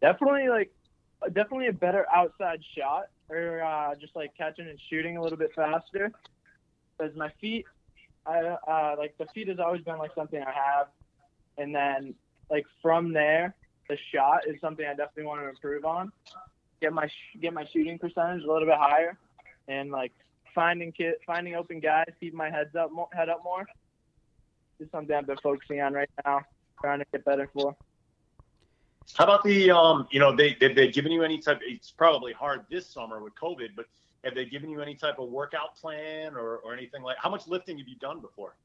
Definitely 0.00 0.48
like 0.48 0.72
definitely 1.32 1.66
a 1.66 1.72
better 1.72 2.06
outside 2.14 2.60
shot 2.76 3.06
or 3.28 3.62
uh, 3.62 3.94
just 3.96 4.14
like 4.14 4.36
catching 4.36 4.68
and 4.68 4.78
shooting 4.88 5.16
a 5.16 5.22
little 5.22 5.38
bit 5.38 5.50
faster. 5.56 6.12
Because 6.96 7.16
my 7.16 7.30
feet 7.40 7.64
I 8.26 8.38
uh, 8.40 8.96
like 8.98 9.16
the 9.18 9.26
feet 9.34 9.48
has 9.48 9.58
always 9.58 9.82
been 9.82 9.98
like 9.98 10.14
something 10.14 10.42
I 10.42 10.52
have, 10.52 10.88
and 11.58 11.74
then 11.74 12.14
like 12.50 12.66
from 12.82 13.12
there, 13.12 13.54
the 13.88 13.96
shot 14.12 14.46
is 14.46 14.60
something 14.60 14.86
I 14.86 14.90
definitely 14.90 15.24
want 15.24 15.42
to 15.42 15.48
improve 15.48 15.84
on. 15.84 16.12
Get 16.80 16.92
my 16.92 17.08
get 17.40 17.52
my 17.52 17.66
shooting 17.72 17.98
percentage 17.98 18.44
a 18.44 18.52
little 18.52 18.66
bit 18.66 18.78
higher, 18.78 19.18
and 19.68 19.90
like 19.90 20.12
finding 20.54 20.92
kid 20.92 21.14
finding 21.26 21.54
open 21.54 21.80
guys, 21.80 22.06
keep 22.20 22.34
my 22.34 22.50
heads 22.50 22.74
up 22.76 22.92
more, 22.92 23.08
head 23.12 23.28
up 23.28 23.42
more. 23.44 23.66
Is 24.80 24.88
something 24.90 25.14
I've 25.14 25.26
been 25.26 25.36
focusing 25.42 25.80
on 25.80 25.92
right 25.92 26.10
now, 26.24 26.40
trying 26.80 26.98
to 26.98 27.06
get 27.12 27.24
better 27.24 27.48
for. 27.52 27.76
How 29.12 29.24
about 29.24 29.44
the 29.44 29.70
um, 29.70 30.08
you 30.10 30.18
know, 30.18 30.34
they 30.34 30.54
did 30.54 30.74
they 30.74 30.88
given 30.88 31.12
you 31.12 31.22
any 31.22 31.38
type? 31.38 31.60
It's 31.62 31.90
probably 31.90 32.32
hard 32.32 32.64
this 32.70 32.86
summer 32.86 33.22
with 33.22 33.34
COVID, 33.34 33.70
but 33.76 33.86
have 34.24 34.34
they 34.34 34.44
given 34.44 34.70
you 34.70 34.80
any 34.80 34.94
type 34.94 35.18
of 35.18 35.28
workout 35.28 35.76
plan 35.76 36.34
or, 36.34 36.56
or 36.58 36.72
anything 36.74 37.02
like? 37.02 37.16
How 37.20 37.30
much 37.30 37.46
lifting 37.46 37.78
have 37.78 37.88
you 37.88 37.96
done 37.96 38.20
before? 38.20 38.56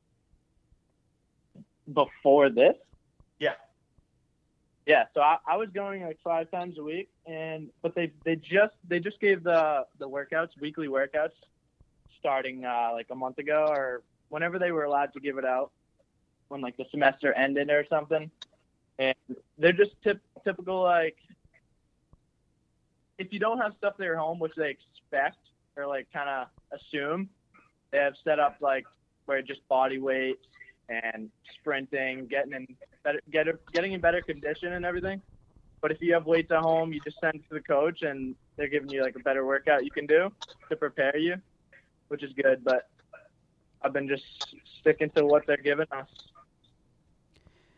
Before 1.94 2.50
this? 2.50 2.76
Yeah. 3.40 3.54
Yeah, 4.86 5.06
so 5.14 5.22
I, 5.22 5.38
I 5.46 5.58
was 5.58 5.70
going 5.70 6.04
like 6.04 6.18
five 6.24 6.50
times 6.50 6.80
a 6.80 6.84
week, 6.84 7.10
and 7.28 7.70
but 7.84 7.94
they 7.94 8.12
they 8.26 8.36
just 8.36 8.74
they 8.88 9.00
just 9.00 9.20
gave 9.20 9.44
the 9.44 9.86
the 10.00 10.10
workouts 10.10 10.50
weekly 10.60 10.88
workouts 10.88 11.34
starting 12.20 12.66
uh, 12.66 12.90
like 12.94 13.08
a 13.12 13.16
month 13.16 13.38
ago 13.38 13.68
or 13.70 14.02
whenever 14.30 14.58
they 14.58 14.72
were 14.72 14.86
allowed 14.86 15.14
to 15.14 15.20
give 15.20 15.38
it 15.38 15.46
out 15.46 15.72
when 16.48 16.62
like 16.62 16.76
the 16.78 16.86
semester 16.90 17.34
ended 17.34 17.70
or 17.70 17.86
something, 17.88 18.32
and 18.98 19.16
they're 19.60 19.72
just 19.72 19.92
tip, 20.04 20.20
typical 20.44 20.82
like 20.82 21.18
if 23.20 23.32
you 23.32 23.38
don't 23.38 23.60
have 23.60 23.74
stuff 23.78 23.94
at 24.00 24.06
your 24.06 24.18
home, 24.18 24.40
which 24.40 24.56
they 24.56 24.72
expect, 24.72 25.38
or 25.80 25.88
like 25.88 26.08
kind 26.12 26.30
of 26.30 26.48
assume 26.78 27.30
they 27.92 27.98
have 27.98 28.14
set 28.24 28.40
up 28.40 28.58
like 28.62 28.86
where 29.26 29.42
just 29.42 29.68
body 29.68 30.00
weight 30.00 30.40
and 30.90 31.30
sprinting, 31.54 32.28
getting 32.28 32.54
in 32.54 32.68
better, 33.04 33.22
get, 33.32 33.48
getting 33.72 33.94
in 33.94 34.02
better 34.02 34.22
condition 34.22 34.74
and 34.74 34.86
everything. 34.86 35.22
But 35.82 35.92
if 35.92 36.02
you 36.02 36.14
have 36.14 36.26
weights 36.26 36.52
at 36.52 36.60
home, 36.60 36.92
you 36.92 37.00
just 37.02 37.20
send 37.22 37.36
it 37.36 37.48
to 37.48 37.54
the 37.54 37.62
coach, 37.62 38.02
and 38.02 38.36
they're 38.58 38.68
giving 38.68 38.90
you 38.90 39.02
like 39.02 39.16
a 39.16 39.20
better 39.20 39.46
workout 39.46 39.86
you 39.86 39.92
can 39.92 40.06
do 40.06 40.30
to 40.70 40.76
prepare 40.76 41.16
you, 41.16 41.36
which 42.10 42.22
is 42.22 42.34
good. 42.34 42.66
But 42.66 42.90
I've 43.82 43.94
been 43.94 44.08
just 44.08 44.24
sticking 44.80 45.10
to 45.12 45.26
what 45.26 45.48
they're 45.48 45.58
giving 45.58 45.86
us. 45.92 46.10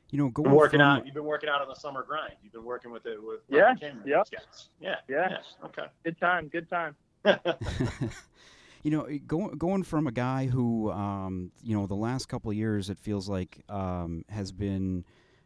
You 0.10 0.18
know, 0.18 0.30
going 0.30 0.52
working 0.52 0.80
from, 0.80 0.88
out. 0.88 1.06
You've 1.06 1.14
been 1.14 1.26
working 1.26 1.50
out 1.50 1.62
on 1.62 1.68
the 1.68 1.76
summer 1.76 2.04
grind. 2.04 2.34
You've 2.44 2.54
been 2.54 2.66
working 2.66 2.92
with 2.92 3.06
it 3.06 3.22
with 3.24 3.42
Yeah, 3.50 3.60
Ryan 3.60 3.78
Cameron, 3.78 4.08
yep. 4.08 4.26
these 4.30 4.40
guys. 4.40 4.68
Yeah. 4.82 4.96
Yeah. 5.08 5.28
yeah, 5.30 5.66
Okay. 5.66 5.86
Good 6.04 6.20
time, 6.20 6.48
good 6.48 6.70
time. 6.70 6.96
you 8.84 8.92
know, 8.92 9.08
going 9.28 9.58
going 9.58 9.84
from 9.84 10.08
a 10.08 10.12
guy 10.12 10.48
who, 10.48 10.92
um, 10.92 11.52
you 11.64 11.76
know, 11.78 11.88
the 11.88 11.96
last 11.96 12.28
couple 12.28 12.52
of 12.52 12.58
years, 12.58 12.90
it 12.90 12.98
feels 13.00 13.30
like 13.30 13.64
um, 13.70 14.26
has 14.30 14.52
been, 14.52 15.06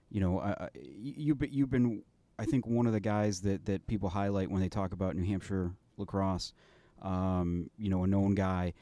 you 0.10 0.20
know, 0.22 0.40
uh, 0.40 0.56
uh, 0.60 0.68
you- 0.76 1.38
you've 1.50 1.70
been, 1.70 2.04
I 2.40 2.46
think, 2.46 2.66
one 2.66 2.88
of 2.88 2.94
the 2.94 3.00
guys 3.00 3.42
that 3.42 3.66
that 3.66 3.88
people 3.88 4.10
highlight 4.10 4.50
when 4.50 4.62
they 4.62 4.70
talk 4.70 4.94
about 4.94 5.16
New 5.16 5.26
Hampshire 5.26 5.72
lacrosse. 5.98 6.54
Um, 7.02 7.70
you 7.78 7.90
know, 7.90 8.04
a 8.04 8.08
known 8.08 8.36
guy 8.36 8.74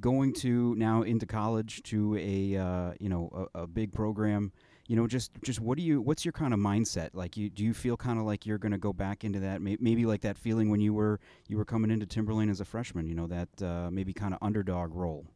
going 0.00 0.32
to 0.32 0.74
now 0.76 1.02
into 1.02 1.26
college 1.26 1.82
to 1.84 2.16
a 2.16 2.56
uh, 2.56 2.92
you 2.98 3.08
know 3.08 3.48
a, 3.54 3.62
a 3.62 3.66
big 3.66 3.92
program. 3.92 4.52
You 4.90 4.96
know, 4.96 5.06
just 5.06 5.30
just 5.44 5.60
what 5.60 5.78
do 5.78 5.84
you 5.84 6.00
what's 6.00 6.24
your 6.24 6.32
kind 6.32 6.52
of 6.52 6.58
mindset? 6.58 7.10
Like, 7.12 7.36
you 7.36 7.48
do 7.48 7.62
you 7.62 7.72
feel 7.72 7.96
kind 7.96 8.18
of 8.18 8.24
like 8.24 8.44
you're 8.44 8.58
going 8.58 8.72
to 8.72 8.78
go 8.78 8.92
back 8.92 9.22
into 9.22 9.38
that? 9.38 9.62
May, 9.62 9.76
maybe 9.78 10.04
like 10.04 10.22
that 10.22 10.36
feeling 10.36 10.68
when 10.68 10.80
you 10.80 10.92
were 10.92 11.20
you 11.46 11.56
were 11.56 11.64
coming 11.64 11.92
into 11.92 12.06
Timberlane 12.06 12.50
as 12.50 12.60
a 12.60 12.64
freshman. 12.64 13.06
You 13.06 13.14
know, 13.14 13.28
that 13.28 13.62
uh, 13.62 13.88
maybe 13.92 14.12
kind 14.12 14.34
of 14.34 14.40
underdog 14.42 14.92
role. 14.92 15.28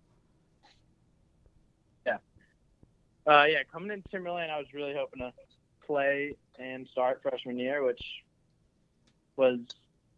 Yeah. 2.05 2.17
Uh, 3.29 3.45
yeah, 3.45 3.63
coming 3.73 3.93
into 3.93 4.09
Timberlane, 4.09 4.51
I 4.51 4.59
was 4.59 4.67
really 4.75 4.93
hoping 4.93 5.21
to 5.21 5.33
play 5.87 6.35
and 6.59 6.89
start 6.89 7.23
freshman 7.23 7.57
year, 7.57 7.85
which 7.85 8.03
was, 9.37 9.61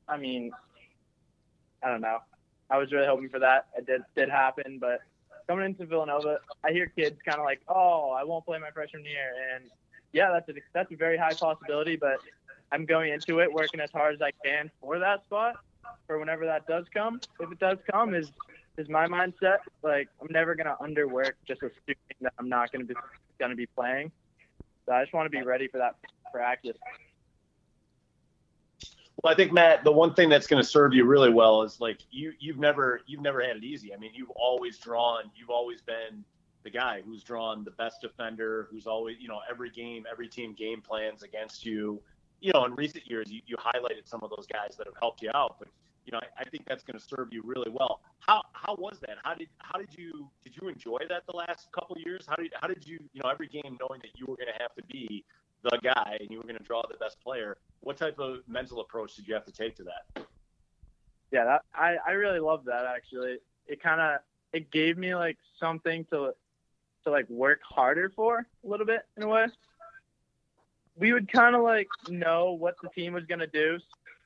I 0.08 0.16
mean, 0.16 0.50
I 1.82 1.90
don't 1.90 2.00
know. 2.00 2.20
I 2.70 2.78
was 2.78 2.90
really 2.90 3.06
hoping 3.06 3.28
for 3.28 3.40
that. 3.40 3.66
It 3.76 3.84
did 3.84 4.00
did 4.16 4.30
happen, 4.30 4.78
but 4.80 5.00
coming 5.48 5.66
into 5.66 5.86
Villanova, 5.86 6.38
I 6.64 6.72
hear 6.72 6.86
kids 6.86 7.16
kind 7.24 7.38
of 7.38 7.44
like, 7.44 7.60
"Oh, 7.68 8.10
I 8.10 8.24
won't 8.24 8.44
play 8.44 8.58
my 8.58 8.70
freshman 8.70 9.04
year," 9.04 9.32
and 9.54 9.70
yeah, 10.12 10.30
that's 10.32 10.48
a 10.48 10.60
that's 10.74 10.92
a 10.92 10.96
very 10.96 11.16
high 11.16 11.34
possibility. 11.34 11.96
But 11.96 12.18
I'm 12.72 12.86
going 12.86 13.12
into 13.12 13.40
it 13.40 13.52
working 13.52 13.80
as 13.80 13.90
hard 13.92 14.14
as 14.14 14.22
I 14.22 14.30
can 14.44 14.70
for 14.80 14.98
that 14.98 15.24
spot, 15.24 15.56
for 16.06 16.18
whenever 16.18 16.46
that 16.46 16.66
does 16.66 16.84
come. 16.92 17.20
If 17.40 17.52
it 17.52 17.58
does 17.58 17.78
come, 17.90 18.14
is 18.14 18.30
is 18.78 18.88
my 18.88 19.06
mindset. 19.06 19.58
Like 19.82 20.08
I'm 20.20 20.28
never 20.30 20.54
gonna 20.54 20.76
underwork 20.80 21.32
just 21.46 21.62
assuming 21.62 21.96
that 22.20 22.32
I'm 22.38 22.48
not 22.48 22.72
gonna 22.72 22.84
be 22.84 22.94
gonna 23.38 23.56
be 23.56 23.66
playing. 23.66 24.10
So 24.86 24.92
I 24.92 25.02
just 25.02 25.12
want 25.12 25.30
to 25.30 25.36
be 25.36 25.44
ready 25.44 25.68
for 25.68 25.78
that 25.78 25.96
practice. 26.32 26.76
Well, 29.22 29.32
I 29.32 29.36
think 29.36 29.52
Matt, 29.52 29.82
the 29.82 29.92
one 29.92 30.14
thing 30.14 30.28
that's 30.28 30.46
going 30.46 30.62
to 30.62 30.68
serve 30.68 30.92
you 30.92 31.04
really 31.04 31.30
well 31.30 31.62
is 31.62 31.80
like 31.80 32.00
you 32.10 32.32
you've 32.38 32.58
never 32.58 33.00
you've 33.06 33.22
never 33.22 33.42
had 33.42 33.56
it 33.56 33.64
easy. 33.64 33.94
I 33.94 33.96
mean, 33.96 34.10
you've 34.14 34.30
always 34.30 34.78
drawn, 34.78 35.30
you've 35.34 35.50
always 35.50 35.80
been 35.80 36.24
the 36.64 36.70
guy 36.70 37.00
who's 37.04 37.22
drawn 37.22 37.64
the 37.64 37.70
best 37.70 38.00
defender, 38.00 38.68
who's 38.70 38.86
always 38.86 39.16
you 39.18 39.28
know 39.28 39.40
every 39.50 39.70
game, 39.70 40.04
every 40.10 40.28
team 40.28 40.52
game 40.52 40.82
plans 40.82 41.22
against 41.22 41.64
you. 41.64 42.00
You 42.40 42.52
know, 42.52 42.66
in 42.66 42.74
recent 42.74 43.08
years, 43.08 43.30
you, 43.30 43.40
you 43.46 43.56
highlighted 43.56 44.06
some 44.06 44.20
of 44.22 44.28
those 44.28 44.46
guys 44.46 44.76
that 44.76 44.86
have 44.86 44.96
helped 45.00 45.22
you 45.22 45.30
out, 45.34 45.56
but 45.58 45.68
you 46.04 46.12
know, 46.12 46.18
I, 46.18 46.42
I 46.42 46.44
think 46.44 46.66
that's 46.66 46.84
going 46.84 46.98
to 46.98 47.04
serve 47.04 47.32
you 47.32 47.42
really 47.44 47.70
well. 47.70 48.00
How 48.18 48.42
how 48.52 48.76
was 48.78 48.98
that? 49.00 49.16
How 49.24 49.34
did 49.34 49.48
how 49.58 49.78
did 49.78 49.96
you 49.96 50.28
did 50.44 50.56
you 50.60 50.68
enjoy 50.68 50.98
that 51.08 51.26
the 51.26 51.36
last 51.36 51.72
couple 51.72 51.96
years? 51.98 52.26
How 52.28 52.36
did 52.36 52.52
how 52.60 52.68
did 52.68 52.86
you 52.86 52.98
you 53.12 53.22
know 53.22 53.30
every 53.30 53.48
game 53.48 53.78
knowing 53.80 54.00
that 54.02 54.18
you 54.18 54.26
were 54.26 54.36
going 54.36 54.52
to 54.54 54.62
have 54.62 54.74
to 54.74 54.82
be 54.84 55.24
the 55.62 55.78
guy 55.82 56.18
and 56.20 56.30
you 56.30 56.38
were 56.38 56.44
going 56.44 56.58
to 56.58 56.64
draw 56.64 56.82
the 56.82 56.96
best 56.98 57.20
player? 57.20 57.56
What 57.80 57.96
type 57.96 58.18
of 58.18 58.38
mental 58.48 58.80
approach 58.80 59.16
did 59.16 59.26
you 59.26 59.34
have 59.34 59.44
to 59.44 59.52
take 59.52 59.76
to 59.76 59.84
that? 59.84 60.26
Yeah, 61.32 61.44
that, 61.44 61.62
I 61.74 61.96
I 62.06 62.12
really 62.12 62.40
love 62.40 62.64
that 62.66 62.84
actually. 62.86 63.38
It 63.66 63.82
kind 63.82 64.00
of 64.00 64.20
it 64.52 64.70
gave 64.70 64.96
me 64.96 65.14
like 65.14 65.36
something 65.58 66.04
to 66.06 66.32
to 67.04 67.10
like 67.10 67.28
work 67.28 67.60
harder 67.62 68.10
for 68.14 68.46
a 68.64 68.66
little 68.68 68.86
bit 68.86 69.02
in 69.16 69.22
a 69.22 69.28
way. 69.28 69.46
We 70.96 71.12
would 71.12 71.30
kind 71.30 71.54
of 71.54 71.62
like 71.62 71.88
know 72.08 72.52
what 72.52 72.76
the 72.82 72.88
team 72.88 73.12
was 73.12 73.24
gonna 73.24 73.46
do 73.46 73.78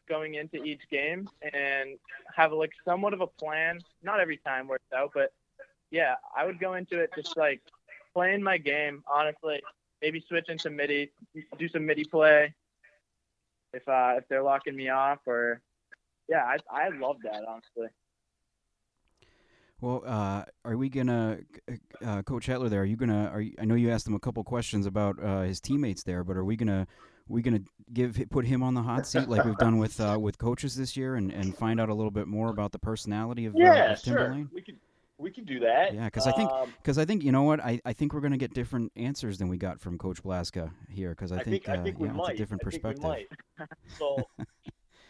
going 0.09 0.35
into 0.35 0.63
each 0.63 0.83
game 0.91 1.29
and 1.55 1.99
have 2.35 2.53
like 2.53 2.73
somewhat 2.85 3.15
of 3.15 3.21
a 3.21 3.27
plan. 3.27 3.81
Not 4.03 4.21
every 4.21 4.37
time 4.37 4.69
worked 4.69 4.93
out, 4.93 5.13
but 5.15 5.33
yeah, 5.91 6.15
I 6.37 6.45
would 6.45 6.61
go 6.61 6.75
into 6.75 6.99
it 6.99 7.11
just 7.15 7.37
like 7.37 7.61
playing 8.15 8.43
my 8.43 8.59
game. 8.59 9.03
Honestly, 9.07 9.63
maybe 10.02 10.25
switch 10.28 10.49
into 10.49 10.71
midi, 10.71 11.11
do 11.59 11.69
some 11.69 11.87
midi 11.87 12.04
play 12.04 12.54
if 13.73 13.87
uh, 13.88 14.14
if 14.16 14.26
they're 14.28 14.42
locking 14.42 14.76
me 14.76 14.88
off 14.88 15.19
or 15.26 15.61
yeah, 16.28 16.45
I 16.45 16.57
I 16.71 16.88
love 16.88 17.16
that 17.25 17.45
honestly. 17.47 17.88
Well, 19.80 20.02
uh, 20.04 20.45
are 20.64 20.76
we 20.76 20.90
gonna, 20.90 21.38
uh, 22.04 22.21
Coach 22.23 22.47
Hetler? 22.47 22.69
There, 22.69 22.83
are 22.83 22.85
you 22.85 22.97
gonna? 22.97 23.30
Are 23.33 23.40
you, 23.40 23.54
I 23.59 23.64
know 23.64 23.75
you 23.75 23.90
asked 23.90 24.07
him 24.07 24.14
a 24.14 24.19
couple 24.19 24.45
questions 24.45 24.85
about 24.85 25.23
uh, 25.23 25.42
his 25.42 25.59
teammates 25.59 26.02
there, 26.02 26.23
but 26.23 26.37
are 26.37 26.45
we 26.45 26.54
gonna, 26.54 26.87
we 27.28 27.40
gonna 27.40 27.62
give 27.95 28.21
put 28.30 28.45
him 28.45 28.62
on 28.62 28.75
the 28.75 28.83
hot 28.83 29.07
seat 29.07 29.26
like 29.26 29.42
we've 29.42 29.57
done 29.57 29.78
with 29.78 29.99
uh, 29.99 30.19
with 30.21 30.37
coaches 30.37 30.76
this 30.76 30.99
year, 30.99 31.14
and, 31.14 31.33
and 31.33 31.57
find 31.57 31.80
out 31.80 31.88
a 31.88 31.95
little 31.95 32.11
bit 32.11 32.26
more 32.26 32.50
about 32.50 32.73
the 32.73 32.78
personality 32.78 33.47
of, 33.47 33.54
uh, 33.54 33.59
Yeah, 33.59 33.92
of 33.92 34.00
sure. 34.00 34.47
We 34.52 34.61
could 34.61 34.76
we 35.21 35.31
can 35.31 35.45
do 35.45 35.61
that. 35.61 35.95
Yeah, 35.95 36.09
'cause 36.11 36.27
I 36.27 36.33
think- 36.33 36.50
Um, 36.50 36.73
Because 36.79 36.99
I 36.99 37.05
think 37.05 37.23
you 37.23 37.33
know 37.33 37.43
what, 37.43 37.61
I, 37.61 37.81
I 37.85 37.93
think 37.93 38.12
we're 38.15 38.21
gonna 38.21 38.37
get 38.37 38.55
different 38.55 38.91
answers 38.97 39.39
than 39.39 39.49
we 39.49 39.59
got 39.59 39.81
from 39.81 39.99
Coach 39.99 40.23
Blaska 40.23 40.73
here. 40.89 41.11
Because 41.11 41.33
I, 41.33 41.37
I 41.41 41.45
think 41.45 41.69
uh, 41.69 41.73
I 41.73 41.83
think 41.83 41.99
we 41.99 42.09
yeah, 42.09 42.15
it's 42.19 42.29
a 42.31 42.35
different 42.37 42.62
think 42.62 42.83
perspective. 42.83 43.05
So, 43.99 44.17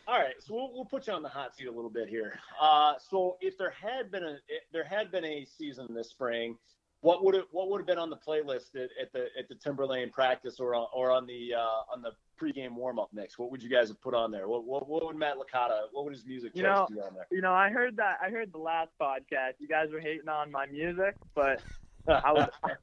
all 0.09 0.19
right. 0.19 0.35
So 0.41 0.55
we'll, 0.55 0.73
we'll 0.75 0.85
put 0.85 1.07
you 1.07 1.13
on 1.13 1.23
the 1.23 1.29
hot 1.29 1.55
seat 1.55 1.69
a 1.69 1.73
little 1.73 1.91
bit 1.91 2.09
here. 2.09 2.39
Uh, 2.61 2.95
so 2.99 3.37
if 3.41 3.57
there 3.57 3.71
had 3.71 4.11
been 4.11 4.25
a 4.25 4.39
if 4.49 4.65
there 4.73 4.85
had 4.85 5.11
been 5.13 5.25
a 5.25 5.45
season 5.45 5.87
this 5.95 6.11
spring, 6.11 6.57
what 7.03 7.25
would 7.25 7.35
it 7.35 7.45
what 7.51 7.71
would 7.71 7.79
have 7.79 7.87
been 7.87 7.99
on 7.99 8.11
the 8.11 8.17
playlist 8.17 8.75
at, 8.75 8.91
at 9.01 9.13
the 9.13 9.27
at 9.39 9.49
the 9.49 9.55
Timberlane 9.55 10.13
practice 10.13 10.61
or 10.61 10.75
on, 10.75 10.87
or 10.93 11.11
on 11.11 11.27
the 11.27 11.55
uh, 11.55 11.93
on 11.93 12.03
the 12.03 12.13
pregame 12.41 12.73
warm 12.75 12.99
up 12.99 13.09
mix? 13.13 13.39
What 13.39 13.51
would 13.51 13.63
you 13.63 13.71
guys 13.71 13.89
have 13.89 14.01
put 14.01 14.15
on 14.15 14.31
there? 14.31 14.49
What 14.49 14.65
what, 14.65 14.89
what 14.89 15.05
would 15.07 15.17
Matt 15.17 15.37
Licata? 15.37 15.83
What 15.93 16.05
would 16.05 16.13
his 16.13 16.27
music 16.27 16.53
You 16.55 16.63
know, 16.63 16.87
be 16.91 17.01
on 17.01 17.15
there? 17.15 17.27
You 17.31 17.41
know, 17.41 17.53
I 17.55 17.71
heard 17.71 17.97
that 17.97 18.19
I 18.23 18.31
heard 18.31 18.53
the 18.53 18.59
last 18.59 18.91
podcast. 19.01 19.55
You 19.61 19.69
guys 19.69 19.89
were 19.93 20.01
hating 20.01 20.29
on 20.29 20.51
my 20.51 20.67
music, 20.67 21.17
but 21.35 21.63
I 22.07 22.33
would 22.33 22.49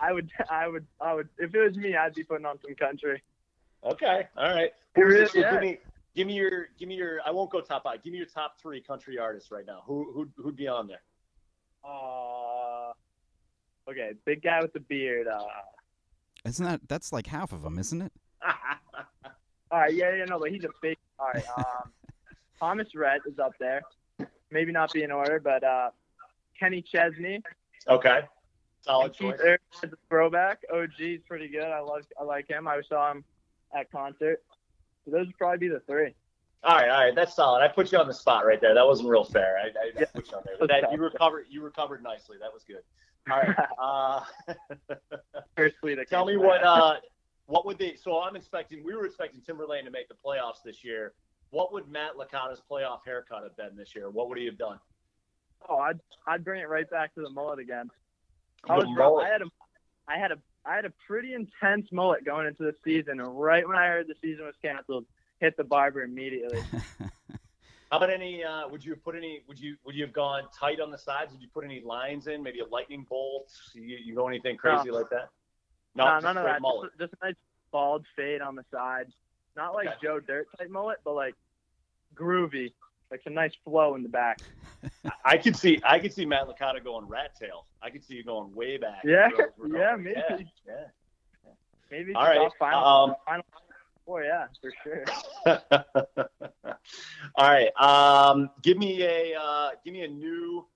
I 0.00 0.12
would 0.12 0.30
I 0.50 0.66
would 0.68 0.86
I 1.00 1.14
would 1.14 1.28
if 1.38 1.54
it 1.54 1.60
was 1.60 1.76
me, 1.76 1.94
I'd 1.96 2.14
be 2.14 2.24
putting 2.24 2.46
on 2.46 2.58
some 2.60 2.74
country. 2.74 3.22
okay. 3.84 4.28
All 4.36 4.52
right. 4.52 4.72
It 4.96 5.00
really- 5.00 5.26
so 5.26 5.38
yeah. 5.38 5.52
give 5.52 5.60
me 5.60 5.78
give 6.16 6.26
me 6.26 6.34
your 6.34 6.68
give 6.78 6.88
me 6.88 6.96
your. 6.96 7.20
I 7.24 7.30
won't 7.30 7.50
go 7.50 7.60
top 7.60 7.84
five. 7.84 8.02
Give 8.02 8.12
me 8.12 8.18
your 8.18 8.26
top 8.26 8.58
three 8.60 8.80
country 8.80 9.16
artists 9.18 9.52
right 9.52 9.64
now. 9.64 9.82
Who 9.86 10.10
who 10.12 10.28
who'd 10.42 10.56
be 10.56 10.66
on 10.66 10.88
there? 10.88 11.02
Uh, 11.84 11.88
okay, 13.88 14.12
big 14.24 14.42
guy 14.42 14.60
with 14.60 14.72
the 14.72 14.80
beard. 14.80 15.26
Uh, 15.28 15.44
Isn't 16.44 16.64
that 16.64 16.80
that's 16.88 17.12
like 17.12 17.26
half 17.26 17.52
of 17.52 17.62
them, 17.62 17.78
isn't 17.78 18.02
it? 18.02 18.12
all 19.70 19.78
right, 19.80 19.94
yeah, 19.94 20.14
yeah, 20.14 20.24
no, 20.24 20.38
but 20.38 20.50
he's 20.50 20.64
a 20.64 20.68
big. 20.82 20.96
All 21.18 21.28
right, 21.32 21.44
um, 21.56 21.92
Thomas 22.58 22.88
Rhett 22.94 23.20
is 23.26 23.38
up 23.38 23.52
there. 23.58 23.82
Maybe 24.50 24.72
not 24.72 24.92
be 24.92 25.02
in 25.02 25.12
order, 25.12 25.38
but 25.38 25.62
uh, 25.62 25.90
Kenny 26.58 26.82
Chesney. 26.82 27.40
okay. 27.88 28.22
Solid 28.82 29.12
choice. 29.12 29.38
Urban 29.40 29.96
throwback. 30.08 30.62
OG 30.72 30.88
is 31.00 31.20
pretty 31.28 31.48
good. 31.48 31.64
I 31.64 31.80
love 31.80 32.02
I 32.18 32.24
like 32.24 32.48
him. 32.48 32.66
I 32.66 32.80
saw 32.88 33.10
him 33.10 33.24
at 33.78 33.90
concert. 33.92 34.42
So 35.04 35.10
those 35.10 35.26
would 35.26 35.36
probably 35.36 35.58
be 35.58 35.68
the 35.68 35.80
three. 35.80 36.14
All 36.62 36.76
right, 36.76 36.88
all 36.90 37.04
right, 37.04 37.14
that's 37.14 37.34
solid. 37.34 37.62
I 37.62 37.68
put 37.68 37.90
you 37.90 37.98
on 37.98 38.06
the 38.06 38.14
spot 38.14 38.44
right 38.44 38.60
there. 38.60 38.74
That 38.74 38.86
wasn't 38.86 39.08
real 39.08 39.24
fair. 39.24 39.56
I, 39.58 39.68
I, 39.68 40.02
I 40.02 40.04
put 40.06 40.30
you 40.30 40.36
on 40.36 40.42
there. 40.44 40.56
But 40.60 40.68
that, 40.68 40.92
you 40.92 40.98
recovered. 40.98 41.46
You 41.48 41.62
recovered 41.62 42.02
nicely. 42.02 42.36
That 42.40 42.52
was 42.52 42.64
good. 42.64 42.82
All 43.30 43.38
right. 43.38 43.56
Uh, 43.80 44.22
First 45.56 45.76
tweet. 45.80 45.98
tell 46.08 46.26
me 46.26 46.36
what. 46.36 46.62
Uh, 46.62 46.96
what 47.46 47.66
would 47.66 47.78
they? 47.78 47.96
So 47.96 48.20
I'm 48.20 48.36
expecting. 48.36 48.84
We 48.84 48.94
were 48.94 49.06
expecting 49.06 49.40
Timberlane 49.40 49.84
to 49.84 49.90
make 49.90 50.08
the 50.08 50.14
playoffs 50.14 50.62
this 50.64 50.84
year. 50.84 51.14
What 51.50 51.72
would 51.72 51.88
Matt 51.88 52.12
Licata's 52.16 52.62
playoff 52.70 53.00
haircut 53.04 53.42
have 53.42 53.56
been 53.56 53.76
this 53.76 53.94
year? 53.94 54.10
What 54.10 54.28
would 54.28 54.38
he 54.38 54.44
have 54.46 54.58
done? 54.58 54.78
Oh, 55.68 55.78
I'd 55.78 55.98
I'd 56.26 56.44
bring 56.44 56.60
it 56.60 56.68
right 56.68 56.88
back 56.88 57.14
to 57.14 57.22
the 57.22 57.30
mullet 57.30 57.58
again. 57.58 57.90
I 58.68 58.76
was 58.76 58.84
rough. 58.96 58.96
mullet. 58.96 59.26
I 59.26 59.30
had 59.30 59.42
a 59.42 59.46
I 60.08 60.18
had 60.18 60.32
a 60.32 60.38
I 60.64 60.76
had 60.76 60.84
a 60.84 60.92
pretty 61.06 61.34
intense 61.34 61.88
mullet 61.90 62.24
going 62.24 62.46
into 62.46 62.62
the 62.62 62.74
season, 62.84 63.20
and 63.20 63.40
right 63.40 63.66
when 63.66 63.76
I 63.76 63.86
heard 63.86 64.06
the 64.06 64.14
season 64.20 64.44
was 64.44 64.54
canceled, 64.62 65.06
hit 65.40 65.56
the 65.56 65.64
barber 65.64 66.02
immediately. 66.02 66.60
How 67.90 67.96
about 67.96 68.10
any? 68.10 68.44
Uh, 68.44 68.68
would 68.68 68.84
you 68.84 68.92
have 68.92 69.02
put 69.02 69.16
any? 69.16 69.42
Would 69.48 69.58
you 69.58 69.76
would 69.84 69.96
you 69.96 70.04
have 70.04 70.12
gone 70.12 70.44
tight 70.56 70.80
on 70.80 70.90
the 70.92 70.98
sides? 70.98 71.32
Would 71.32 71.42
you 71.42 71.48
put 71.52 71.64
any 71.64 71.80
lines 71.80 72.28
in? 72.28 72.40
Maybe 72.42 72.60
a 72.60 72.66
lightning 72.66 73.04
bolt? 73.08 73.50
You, 73.74 73.98
you 74.02 74.14
go 74.14 74.28
anything 74.28 74.56
crazy 74.56 74.90
like 74.92 75.10
that? 75.10 75.30
No, 75.96 76.04
no, 76.04 76.18
none 76.20 76.36
of 76.36 76.44
that. 76.44 76.60
Mullet. 76.62 76.90
Just, 76.98 77.10
just 77.10 77.22
a 77.22 77.26
nice 77.26 77.34
bald 77.72 78.06
fade 78.14 78.42
on 78.42 78.54
the 78.54 78.64
side. 78.70 79.06
Not 79.56 79.74
like 79.74 79.88
Okay. 79.88 79.96
Joe 80.04 80.20
Dirt 80.20 80.46
type 80.56 80.70
mullet, 80.70 80.98
but 81.04 81.14
like 81.14 81.34
groovy. 82.14 82.72
like 83.10 83.22
some 83.24 83.34
nice 83.34 83.52
flow 83.64 83.96
in 83.96 84.04
the 84.04 84.08
back. 84.08 84.38
I 85.24 85.36
could 85.36 85.56
see 85.56 85.80
I 85.84 85.98
could 85.98 86.12
see 86.12 86.24
Matt 86.24 86.46
Licata 86.46 86.82
going 86.82 87.08
rat 87.08 87.34
tail. 87.36 87.66
I 87.82 87.90
could 87.90 88.04
see 88.04 88.14
you 88.14 88.22
going 88.22 88.54
way 88.54 88.76
back. 88.76 89.02
Yeah, 89.04 89.30
yeah, 89.68 89.96
maybe. 89.96 90.48
Yeah, 90.64 90.84
Maybe 91.90 92.14
All 92.14 92.22
right, 92.22 92.52
final, 92.56 92.84
um, 92.84 93.14
final 93.26 93.44
four, 94.10 94.24
yeah, 94.24 94.46
for 94.60 94.72
sure. 94.82 95.04
All 97.36 97.48
right. 97.48 97.70
Um, 97.80 98.50
give 98.62 98.76
me 98.76 99.02
a 99.02 99.34
uh, 99.40 99.70
give 99.84 99.92
me 99.92 100.02
a 100.02 100.08
new 100.08 100.66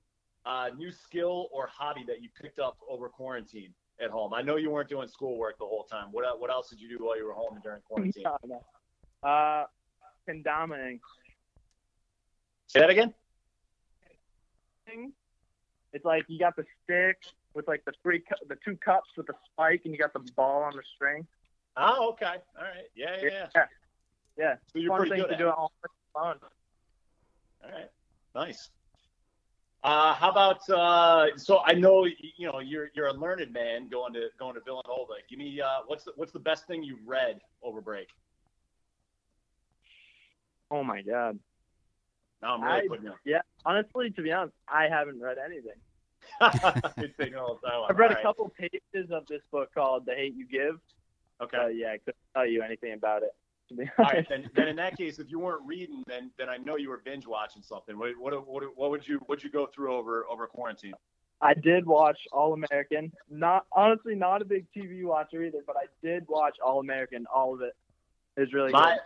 uh, 0.47 0.71
new 0.77 0.93
skill 0.93 1.49
or 1.53 1.67
hobby 1.67 2.05
that 2.07 2.23
you 2.23 2.29
picked 2.41 2.59
up 2.61 2.77
over 2.89 3.09
quarantine 3.09 3.75
at 4.01 4.11
home. 4.11 4.33
I 4.35 4.43
know 4.43 4.57
you 4.57 4.71
weren't 4.71 4.89
doing 4.89 5.09
schoolwork 5.09 5.59
the 5.59 5.65
whole 5.65 5.85
time. 5.85 6.09
What 6.13 6.41
what 6.41 6.51
else 6.51 6.71
did 6.71 6.81
you 6.81 6.89
do 6.89 7.05
while 7.05 7.19
you 7.19 7.27
were 7.27 7.33
home 7.33 7.59
during 7.63 7.81
quarantine? 7.83 8.25
No, 8.47 8.61
no. 9.25 9.29
Uh, 9.29 9.65
condominating. 10.27 11.01
Say 12.69 12.81
that 12.81 12.91
again. 12.91 13.15
It's 15.93 16.05
like 16.05 16.25
you 16.29 16.39
got 16.39 16.57
the 16.57 16.65
stick 16.83 17.17
with 17.55 17.67
like 17.67 17.85
the 17.85 17.93
three, 18.03 18.21
cu- 18.21 18.47
the 18.49 18.57
two 18.65 18.77
cups 18.77 19.09
with 19.17 19.27
the 19.27 19.35
spike, 19.51 19.83
and 19.85 19.95
you 19.95 19.99
got 19.99 20.13
the 20.13 20.21
ball 20.37 20.63
on 20.63 20.77
the 20.77 20.83
string. 20.95 21.27
Oh, 21.77 22.11
okay. 22.11 22.27
All 22.27 22.63
right. 22.63 22.87
Yeah, 22.95 23.17
yeah, 23.21 23.29
yeah. 23.31 23.47
Yeah, 23.55 23.65
yeah. 24.37 24.55
So 24.73 24.79
you're 24.79 24.91
Fun 24.91 25.07
pretty 25.07 25.23
good 25.23 25.29
to 25.29 25.35
at 25.35 25.39
do 25.39 25.49
it. 25.49 25.55
Fun. 26.13 26.37
All 27.65 27.71
right, 27.71 27.91
nice. 28.35 28.71
Uh, 29.83 30.15
how 30.15 30.31
about 30.31 30.69
uh, 30.71 31.37
so 31.37 31.61
I 31.67 31.73
know 31.73 32.05
you 32.07 32.51
know 32.51 32.61
you're 32.61 32.89
you're 32.95 33.09
a 33.09 33.13
learned 33.13 33.53
man 33.53 33.89
going 33.89 34.15
to 34.15 34.29
going 34.39 34.55
to 34.55 34.61
Villanova. 34.61 35.15
Give 35.29 35.39
me 35.39 35.61
uh, 35.61 35.81
what's 35.87 36.05
the, 36.05 36.13
what's 36.17 36.33
the 36.33 36.39
best 36.39 36.67
thing 36.67 36.83
you've 36.83 37.07
read 37.07 37.41
over 37.63 37.81
break? 37.81 38.09
Oh 40.71 40.85
my 40.85 41.03
god. 41.03 41.39
Now 42.41 42.55
I'm 42.55 42.63
really 42.63 42.83
I- 42.83 42.89
putting 42.89 43.05
you. 43.05 43.15
Yeah. 43.25 43.43
Honestly, 43.67 44.11
to 44.11 44.23
be 44.23 44.33
honest, 44.33 44.55
I 44.69 44.89
haven't 44.89 45.21
read 45.21 45.37
anything. 45.45 45.73
You're 46.99 47.09
taking 47.19 47.37
all 47.37 47.59
the 47.63 47.69
time. 47.69 47.83
I've 47.89 47.99
read 47.99 48.13
All 48.13 48.19
a 48.19 48.23
couple 48.23 48.53
pages 48.59 49.11
of 49.11 49.27
this 49.27 49.43
book 49.51 49.71
called 49.75 50.07
"The 50.07 50.15
Hate 50.15 50.35
You 50.35 50.47
Give." 50.47 50.79
Okay. 51.43 51.57
But 51.57 51.77
yeah, 51.77 51.89
I 51.93 51.99
couldn't 51.99 52.17
tell 52.35 52.47
you 52.47 52.63
anything 52.63 52.93
about 52.93 53.23
it. 53.23 53.31
All 53.99 54.05
right. 54.05 54.27
Then, 54.29 54.49
then 54.55 54.69
in 54.69 54.77
that 54.77 54.97
case, 54.97 55.19
if 55.19 55.31
you 55.31 55.39
weren't 55.39 55.63
reading, 55.67 56.05
then 56.07 56.31
then 56.39 56.49
I 56.49 56.59
know 56.59 56.77
you 56.77 56.91
were 56.91 57.01
binge 57.05 57.27
watching 57.27 57.63
something. 57.63 57.99
What 57.99 58.11
what 58.19 58.47
what, 58.47 58.63
what 58.77 58.91
would 58.91 59.07
you 59.07 59.21
what 59.27 59.43
you 59.43 59.51
go 59.51 59.67
through 59.67 59.95
over 59.95 60.27
over 60.31 60.47
quarantine? 60.47 60.93
I 61.41 61.55
did 61.55 61.85
watch 61.87 62.19
All 62.33 62.53
American. 62.53 63.11
Not 63.31 63.67
honestly, 63.73 64.15
not 64.15 64.43
a 64.43 64.45
big 64.45 64.67
TV 64.77 65.05
watcher 65.05 65.43
either, 65.43 65.61
but 65.67 65.77
I 65.77 65.87
did 66.03 66.27
watch 66.29 66.57
All 66.65 66.81
American. 66.81 67.27
All 67.35 67.55
of 67.55 67.63
it. 67.63 67.75
It 68.37 68.53
really 68.53 68.71
My 68.73 68.93
good. 68.95 69.01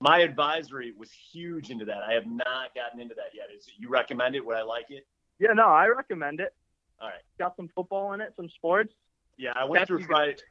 my 0.00 0.18
advisory 0.20 0.92
was 0.96 1.10
huge 1.10 1.70
into 1.70 1.84
that. 1.84 2.02
I 2.02 2.14
have 2.14 2.26
not 2.26 2.74
gotten 2.74 3.00
into 3.00 3.14
that 3.14 3.34
yet. 3.34 3.46
Is 3.56 3.66
it, 3.66 3.74
you 3.78 3.88
recommend 3.88 4.34
it? 4.36 4.44
Would 4.44 4.56
I 4.56 4.62
like 4.62 4.90
it? 4.90 5.06
Yeah, 5.38 5.52
no, 5.52 5.66
I 5.66 5.86
recommend 5.86 6.40
it. 6.40 6.54
All 7.00 7.08
right. 7.08 7.20
Got 7.38 7.56
some 7.56 7.68
football 7.74 8.12
in 8.14 8.20
it, 8.20 8.32
some 8.36 8.48
sports. 8.48 8.92
Yeah, 9.36 9.52
I 9.54 9.64
went 9.64 9.82
That's 9.82 9.88
through 9.88 10.06
good. 10.06 10.42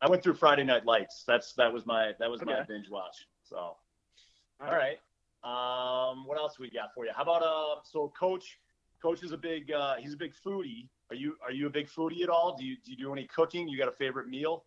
I 0.00 0.08
went 0.08 0.22
through 0.22 0.34
Friday 0.34 0.64
Night 0.64 0.84
Lights. 0.84 1.24
That's 1.26 1.54
that 1.54 1.72
was 1.72 1.86
my 1.86 2.12
that 2.18 2.30
was 2.30 2.44
my 2.44 2.62
binge 2.62 2.90
watch. 2.90 3.16
So, 3.44 3.56
all 3.56 3.76
right. 4.60 4.98
Um, 5.44 6.26
what 6.26 6.38
else 6.38 6.58
we 6.58 6.70
got 6.70 6.92
for 6.94 7.04
you? 7.04 7.12
How 7.14 7.22
about 7.22 7.42
uh? 7.42 7.80
So, 7.84 8.12
coach, 8.18 8.58
coach 9.00 9.22
is 9.22 9.32
a 9.32 9.38
big 9.38 9.72
uh, 9.72 9.96
he's 9.96 10.12
a 10.14 10.16
big 10.16 10.32
foodie. 10.44 10.88
Are 11.10 11.16
you 11.16 11.36
are 11.42 11.52
you 11.52 11.66
a 11.66 11.70
big 11.70 11.88
foodie 11.88 12.22
at 12.22 12.28
all? 12.28 12.56
Do 12.58 12.64
you 12.64 12.76
do 12.84 12.90
you 12.90 12.96
do 12.96 13.12
any 13.12 13.26
cooking? 13.26 13.68
You 13.68 13.78
got 13.78 13.88
a 13.88 13.92
favorite 13.92 14.28
meal? 14.28 14.64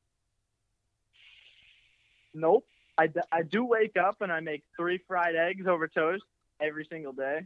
Nope. 2.34 2.66
I, 2.98 3.08
d- 3.08 3.22
I 3.32 3.44
do 3.44 3.64
wake 3.66 3.96
up 3.98 4.18
and 4.22 4.32
I 4.32 4.40
make 4.42 4.64
three 4.78 5.00
fried 5.08 5.36
eggs 5.36 5.68
over 5.68 5.88
toast 5.88 6.24
every 6.60 6.86
single 6.92 7.14
day. 7.14 7.42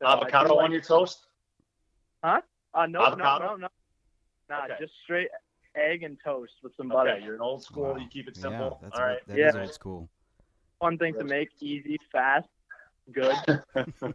So 0.00 0.06
Avocado 0.08 0.54
like- 0.54 0.64
on 0.64 0.72
your 0.72 0.80
toast? 0.80 1.26
Huh? 2.22 2.40
Uh, 2.72 2.86
no, 2.86 3.00
no, 3.00 3.06
avocado? 3.06 3.44
no, 3.46 3.56
no. 3.56 3.68
Nah, 4.48 4.64
Okay. 4.64 4.76
just 4.80 4.92
straight 5.02 5.28
egg 5.76 6.02
and 6.02 6.16
toast 6.22 6.52
with 6.62 6.72
some 6.76 6.88
butter. 6.88 7.10
Okay, 7.10 7.24
you're 7.24 7.34
an 7.34 7.40
old 7.40 7.62
school. 7.62 7.92
Wow. 7.92 7.96
You 7.96 8.06
keep 8.08 8.28
it 8.28 8.36
Yeah, 8.36 8.42
simple. 8.42 8.78
that's 8.82 8.98
all 8.98 9.04
right. 9.06 9.18
that 9.26 9.38
is 9.38 9.54
Yeah. 9.54 9.60
old 9.60 9.72
school. 9.74 10.08
Fun 10.80 10.98
thing 10.98 11.14
to 11.14 11.24
make, 11.24 11.50
easy, 11.60 11.98
fast, 12.12 12.48
good. 13.12 13.36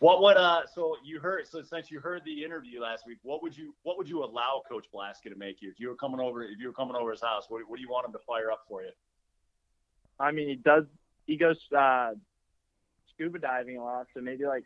What 0.00 0.20
would 0.20 0.36
uh? 0.36 0.66
So 0.66 0.96
you 1.02 1.18
heard. 1.18 1.46
So 1.46 1.62
since 1.62 1.90
you 1.90 1.98
heard 1.98 2.22
the 2.26 2.44
interview 2.44 2.80
last 2.82 3.06
week, 3.06 3.18
what 3.22 3.42
would 3.42 3.56
you 3.56 3.74
what 3.84 3.96
would 3.96 4.06
you 4.08 4.22
allow 4.22 4.60
Coach 4.68 4.86
Blaska 4.92 5.30
to 5.30 5.34
make 5.34 5.62
you 5.62 5.70
if 5.70 5.80
you 5.80 5.88
were 5.88 5.94
coming 5.94 6.20
over 6.20 6.42
if 6.42 6.58
you 6.58 6.66
were 6.66 6.74
coming 6.74 6.94
over 6.94 7.12
his 7.12 7.22
house? 7.22 7.44
What, 7.48 7.62
what 7.68 7.76
do 7.76 7.82
you 7.82 7.88
want 7.88 8.04
him 8.04 8.12
to 8.12 8.18
fire 8.26 8.50
up 8.50 8.64
for 8.68 8.82
you? 8.82 8.90
I 10.20 10.30
mean, 10.30 10.48
he 10.48 10.56
does. 10.56 10.84
He 11.26 11.38
goes 11.38 11.56
uh, 11.74 12.10
scuba 13.14 13.38
diving 13.38 13.78
a 13.78 13.84
lot, 13.84 14.06
so 14.12 14.20
maybe 14.20 14.44
like 14.44 14.64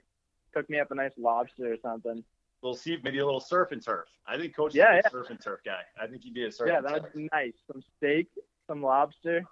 cook 0.53 0.69
me 0.69 0.81
up 0.81 0.91
a 0.91 0.95
nice 0.97 1.13
lobster 1.17 1.73
or 1.73 1.77
something. 1.83 2.25
Little 2.63 2.77
see 2.77 2.97
maybe 3.03 3.19
a 3.19 3.25
little 3.25 3.41
surf 3.41 3.73
and 3.73 3.83
turf. 3.83 4.07
I 4.27 4.37
think 4.37 4.55
Coach 4.55 4.75
Yeah, 4.75 4.95
is 4.99 5.01
a 5.01 5.03
yeah. 5.05 5.11
surf 5.11 5.31
and 5.31 5.41
turf 5.41 5.61
guy. 5.65 5.81
I 6.01 6.07
think 6.07 6.23
he'd 6.23 6.35
be 6.35 6.45
a 6.45 6.53
surf. 6.53 6.69
yeah, 6.73 6.81
that'd 6.81 7.13
be 7.15 7.29
nice. 7.33 7.53
Some 7.71 7.83
steak, 7.97 8.29
some 8.67 8.83
lobster. 8.83 9.45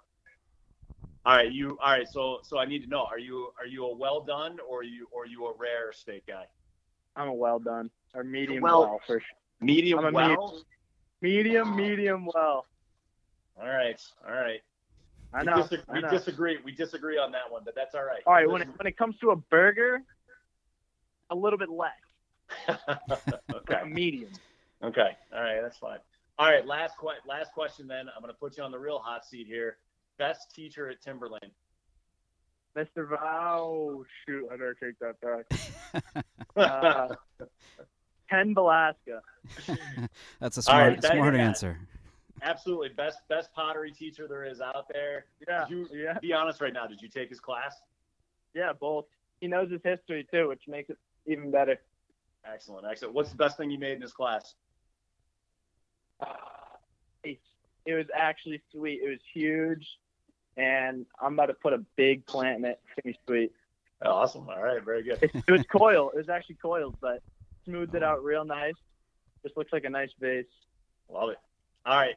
All 1.25 1.35
right, 1.35 1.51
you 1.51 1.77
all 1.81 1.91
right. 1.91 2.07
So 2.07 2.39
so 2.43 2.57
I 2.57 2.65
need 2.65 2.83
to 2.83 2.89
know: 2.89 3.03
are 3.05 3.19
you 3.19 3.49
are 3.59 3.65
you 3.65 3.85
a 3.85 3.95
well 3.95 4.21
done 4.21 4.57
or 4.69 4.79
are 4.79 4.83
you 4.83 5.07
or 5.11 5.23
are 5.23 5.25
you 5.27 5.45
a 5.47 5.53
rare 5.57 5.91
steak 5.91 6.25
guy? 6.27 6.45
I'm 7.15 7.27
a 7.27 7.33
well 7.33 7.59
done 7.59 7.89
or 8.13 8.23
medium 8.23 8.61
Well- 8.63 8.81
well, 8.81 9.01
for 9.05 9.19
sure. 9.19 9.27
Medium 9.59 9.99
I'm 10.05 10.13
well. 10.13 10.61
Medium, 11.21 11.75
medium 11.75 12.29
well. 12.33 12.65
All 13.59 13.67
right, 13.67 13.99
all 14.27 14.35
right. 14.35 14.61
I 15.33 15.39
we, 15.39 15.45
know. 15.45 15.53
disag- 15.55 15.83
I 15.89 15.93
we 15.95 16.01
disagree. 16.09 16.59
We 16.63 16.71
disagree 16.73 17.17
on 17.17 17.31
that 17.31 17.49
one, 17.51 17.63
but 17.65 17.73
that's 17.73 17.95
all 17.95 18.03
right. 18.05 18.21
All 18.27 18.33
right, 18.33 18.47
when 18.49 18.61
it, 18.61 18.67
when 18.77 18.85
it 18.85 18.95
comes 18.97 19.17
to 19.19 19.31
a 19.31 19.35
burger, 19.35 20.03
a 21.31 21.35
little 21.35 21.57
bit 21.57 21.69
less. 21.69 21.91
okay. 22.69 23.37
Like 23.69 23.83
a 23.83 23.85
medium. 23.85 24.31
Okay. 24.83 25.17
All 25.33 25.41
right. 25.41 25.61
That's 25.61 25.77
fine. 25.77 25.99
All 26.39 26.47
right. 26.51 26.65
Last 26.65 26.97
que- 26.99 27.09
last 27.27 27.51
question. 27.53 27.87
Then 27.87 28.07
I'm 28.15 28.21
going 28.21 28.33
to 28.33 28.39
put 28.39 28.57
you 28.57 28.63
on 28.63 28.71
the 28.71 28.79
real 28.79 28.99
hot 28.99 29.25
seat 29.25 29.47
here. 29.47 29.77
Best 30.17 30.53
teacher 30.53 30.89
at 30.89 31.01
Timberlane. 31.01 31.51
Mr. 32.77 33.07
Oh 33.21 34.05
shoot, 34.25 34.47
I 34.51 34.55
better 34.55 34.75
take 34.81 34.99
that 34.99 35.19
back. 35.21 36.23
Uh, 36.55 37.07
Ken 38.27 38.55
Blaska. 38.55 39.21
That's 40.39 40.57
a 40.57 40.61
smart 40.63 40.87
right, 40.89 41.01
that- 41.01 41.11
smart 41.13 41.35
yeah. 41.35 41.41
answer. 41.47 41.77
Absolutely 42.41 42.89
best 42.89 43.19
best 43.29 43.51
pottery 43.53 43.91
teacher 43.91 44.27
there 44.27 44.43
is 44.43 44.59
out 44.59 44.85
there. 44.91 45.25
Yeah, 45.47 45.65
Did 45.67 45.69
you 45.71 45.87
yeah, 45.93 46.17
be 46.19 46.33
honest 46.33 46.59
right 46.59 46.73
now? 46.73 46.87
Did 46.87 46.99
you 47.01 47.09
take 47.09 47.29
his 47.29 47.39
class? 47.39 47.75
yeah, 48.55 48.73
both. 48.73 49.05
He 49.39 49.47
knows 49.47 49.69
his 49.71 49.81
history 49.83 50.27
too, 50.31 50.47
which 50.47 50.63
makes 50.67 50.89
it 50.89 50.97
even 51.27 51.51
better. 51.51 51.79
Excellent. 52.51 52.85
Excellent. 52.89 53.13
What's 53.13 53.29
the 53.29 53.37
best 53.37 53.57
thing 53.57 53.69
you 53.69 53.79
made 53.79 53.93
in 53.93 53.99
this 54.01 54.13
class? 54.13 54.55
Uh, 56.19 56.33
it, 57.23 57.39
it 57.85 57.93
was 57.93 58.05
actually 58.15 58.61
sweet. 58.71 59.01
It 59.03 59.09
was 59.09 59.19
huge, 59.33 59.85
and 60.55 61.05
I'm 61.21 61.33
about 61.33 61.47
to 61.47 61.53
put 61.53 61.73
a 61.73 61.83
big 61.95 62.25
plant 62.25 62.59
in 62.59 62.65
it. 62.65 62.79
It's 62.83 63.03
gonna 63.03 63.13
be 63.13 63.19
sweet. 63.27 63.51
Awesome. 64.05 64.47
All 64.49 64.61
right. 64.61 64.83
Very 64.83 65.03
good. 65.03 65.19
It, 65.21 65.31
it 65.47 65.51
was 65.51 65.63
coil. 65.71 66.11
It 66.11 66.17
was 66.17 66.29
actually 66.29 66.55
coiled, 66.55 66.95
but 67.01 67.21
smoothed 67.65 67.95
it 67.95 68.03
out 68.03 68.23
real 68.23 68.45
nice. 68.45 68.75
Just 69.43 69.57
looks 69.57 69.73
like 69.73 69.85
a 69.85 69.89
nice 69.89 70.11
vase. 70.19 70.45
Love 71.09 71.29
it. 71.29 71.37
All 71.85 71.97
right. 71.97 72.15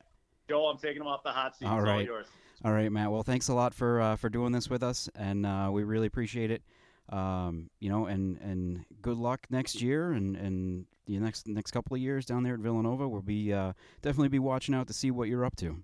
Joel, 0.48 0.70
I'm 0.70 0.78
taking 0.78 1.00
him 1.00 1.06
off 1.06 1.22
the 1.22 1.30
hot 1.30 1.56
seat. 1.56 1.66
All 1.66 1.78
it's 1.78 1.88
all 1.88 1.94
right. 1.94 2.04
yours. 2.04 2.26
All 2.64 2.72
right, 2.72 2.90
Matt. 2.90 3.10
Well, 3.10 3.22
thanks 3.22 3.48
a 3.48 3.54
lot 3.54 3.72
for 3.72 4.00
uh, 4.00 4.16
for 4.16 4.28
doing 4.28 4.52
this 4.52 4.68
with 4.68 4.82
us, 4.82 5.08
and 5.14 5.46
uh, 5.46 5.70
we 5.72 5.84
really 5.84 6.06
appreciate 6.06 6.50
it. 6.50 6.62
Um, 7.10 7.70
you 7.80 7.88
know, 7.90 8.06
and 8.06 8.38
and 8.38 8.84
good 9.02 9.16
luck 9.16 9.46
next 9.50 9.82
year, 9.82 10.12
and 10.12 10.36
and 10.36 10.86
the 11.06 11.18
next 11.18 11.48
next 11.48 11.72
couple 11.72 11.94
of 11.94 12.00
years 12.00 12.24
down 12.24 12.44
there 12.44 12.54
at 12.54 12.60
Villanova. 12.60 13.08
We'll 13.08 13.22
be 13.22 13.52
uh, 13.52 13.72
definitely 14.00 14.28
be 14.28 14.38
watching 14.38 14.74
out 14.74 14.86
to 14.86 14.92
see 14.92 15.10
what 15.10 15.28
you're 15.28 15.44
up 15.44 15.56
to. 15.56 15.82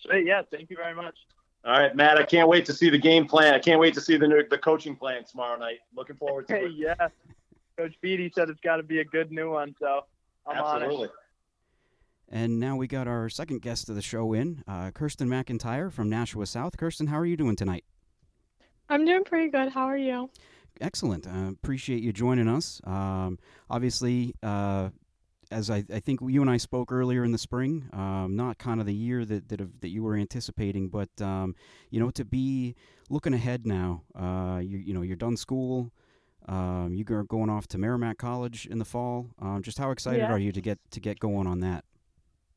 Sweet. 0.00 0.26
Yeah. 0.26 0.42
Thank 0.50 0.70
you 0.70 0.76
very 0.76 0.94
much. 0.94 1.16
All 1.64 1.72
right, 1.72 1.94
Matt. 1.96 2.16
I 2.16 2.22
can't 2.22 2.48
wait 2.48 2.64
to 2.66 2.72
see 2.72 2.90
the 2.90 2.98
game 2.98 3.26
plan. 3.26 3.52
I 3.52 3.58
can't 3.58 3.80
wait 3.80 3.92
to 3.94 4.00
see 4.00 4.16
the 4.16 4.28
new, 4.28 4.42
the 4.48 4.58
coaching 4.58 4.94
plan 4.94 5.24
tomorrow 5.24 5.58
night. 5.58 5.78
Looking 5.96 6.16
forward 6.16 6.46
to 6.48 6.54
Hey, 6.54 6.66
it. 6.66 6.72
yeah. 6.76 7.08
Coach 7.76 7.94
Beatty 8.00 8.30
said 8.34 8.48
it's 8.48 8.60
got 8.60 8.76
to 8.76 8.82
be 8.82 9.00
a 9.00 9.04
good 9.04 9.32
new 9.32 9.50
one, 9.50 9.74
so 9.80 10.02
I'm 10.46 10.62
on 10.62 10.82
Absolutely. 10.82 11.06
it. 11.06 11.12
And 12.28 12.58
now 12.60 12.76
we 12.76 12.86
got 12.86 13.06
our 13.08 13.28
second 13.28 13.62
guest 13.62 13.88
of 13.88 13.94
the 13.96 14.02
show 14.02 14.32
in, 14.32 14.62
uh, 14.66 14.90
Kirsten 14.92 15.28
McIntyre 15.28 15.92
from 15.92 16.08
Nashua 16.08 16.46
South. 16.46 16.76
Kirsten, 16.76 17.08
how 17.08 17.18
are 17.18 17.26
you 17.26 17.36
doing 17.36 17.56
tonight? 17.56 17.84
I'm 18.88 19.04
doing 19.04 19.24
pretty 19.24 19.50
good. 19.50 19.72
How 19.72 19.84
are 19.86 19.96
you? 19.96 20.30
Excellent. 20.80 21.26
Uh, 21.26 21.48
appreciate 21.50 22.02
you 22.02 22.12
joining 22.12 22.48
us. 22.48 22.80
Um, 22.84 23.38
obviously, 23.70 24.34
uh, 24.42 24.90
as 25.50 25.70
I, 25.70 25.84
I 25.92 26.00
think 26.00 26.20
you 26.26 26.40
and 26.40 26.50
I 26.50 26.56
spoke 26.56 26.92
earlier 26.92 27.24
in 27.24 27.32
the 27.32 27.38
spring, 27.38 27.88
um, 27.92 28.36
not 28.36 28.58
kind 28.58 28.80
of 28.80 28.86
the 28.86 28.94
year 28.94 29.24
that 29.24 29.48
that, 29.48 29.80
that 29.80 29.88
you 29.88 30.02
were 30.02 30.16
anticipating, 30.16 30.88
but 30.88 31.08
um, 31.20 31.54
you 31.90 31.98
know, 32.00 32.10
to 32.10 32.24
be 32.24 32.74
looking 33.08 33.32
ahead 33.32 33.66
now. 33.66 34.02
Uh, 34.14 34.58
you 34.62 34.78
you 34.78 34.92
know, 34.92 35.02
you're 35.02 35.16
done 35.16 35.36
school. 35.36 35.92
Um, 36.48 36.94
you're 36.94 37.24
going 37.24 37.50
off 37.50 37.66
to 37.68 37.78
Merrimack 37.78 38.18
College 38.18 38.66
in 38.66 38.78
the 38.78 38.84
fall. 38.84 39.28
Um, 39.40 39.62
just 39.62 39.78
how 39.78 39.90
excited 39.90 40.20
Yeah. 40.20 40.32
are 40.32 40.38
you 40.38 40.52
to 40.52 40.60
get 40.60 40.78
to 40.90 41.00
get 41.00 41.18
going 41.20 41.46
on 41.46 41.60
that? 41.60 41.84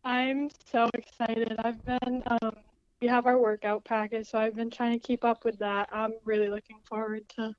I'm 0.03 0.49
so 0.71 0.89
excited. 0.93 1.55
I've 1.63 1.83
been 1.85 2.23
um, 2.41 2.55
we 3.01 3.07
have 3.07 3.25
our 3.25 3.37
workout 3.37 3.85
package, 3.85 4.27
so 4.27 4.37
I've 4.37 4.55
been 4.55 4.69
trying 4.69 4.99
to 4.99 5.05
keep 5.05 5.23
up 5.23 5.45
with 5.45 5.57
that. 5.59 5.89
I'm 5.91 6.13
really 6.25 6.49
looking 6.49 6.77
forward 6.87 7.27
to 7.37 7.55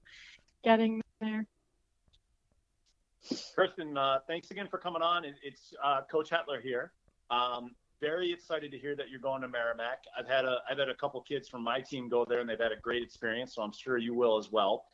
getting 0.62 1.00
there. 1.20 1.46
Kirsten, 3.54 3.96
uh, 3.96 4.18
thanks 4.26 4.50
again 4.50 4.68
for 4.68 4.78
coming 4.78 5.02
on. 5.02 5.24
It's 5.24 5.74
uh, 5.82 6.02
Coach 6.10 6.30
Hetler 6.30 6.60
here. 6.62 6.92
Um, 7.30 7.74
very 8.00 8.32
excited 8.32 8.70
to 8.70 8.78
hear 8.78 8.96
that 8.96 9.10
you're 9.10 9.20
going 9.20 9.42
to 9.42 9.48
Merrimack. 9.48 10.04
I've 10.18 10.26
had 10.26 10.44
a 10.44 10.58
I've 10.70 10.78
had 10.78 10.88
a 10.88 10.94
couple 10.94 11.20
kids 11.20 11.48
from 11.48 11.62
my 11.62 11.80
team 11.80 12.08
go 12.08 12.24
there, 12.24 12.40
and 12.40 12.48
they've 12.48 12.58
had 12.58 12.72
a 12.72 12.80
great 12.80 13.02
experience. 13.02 13.54
So 13.54 13.62
I'm 13.62 13.72
sure 13.72 13.98
you 13.98 14.14
will 14.14 14.38
as 14.38 14.50
well. 14.50 14.86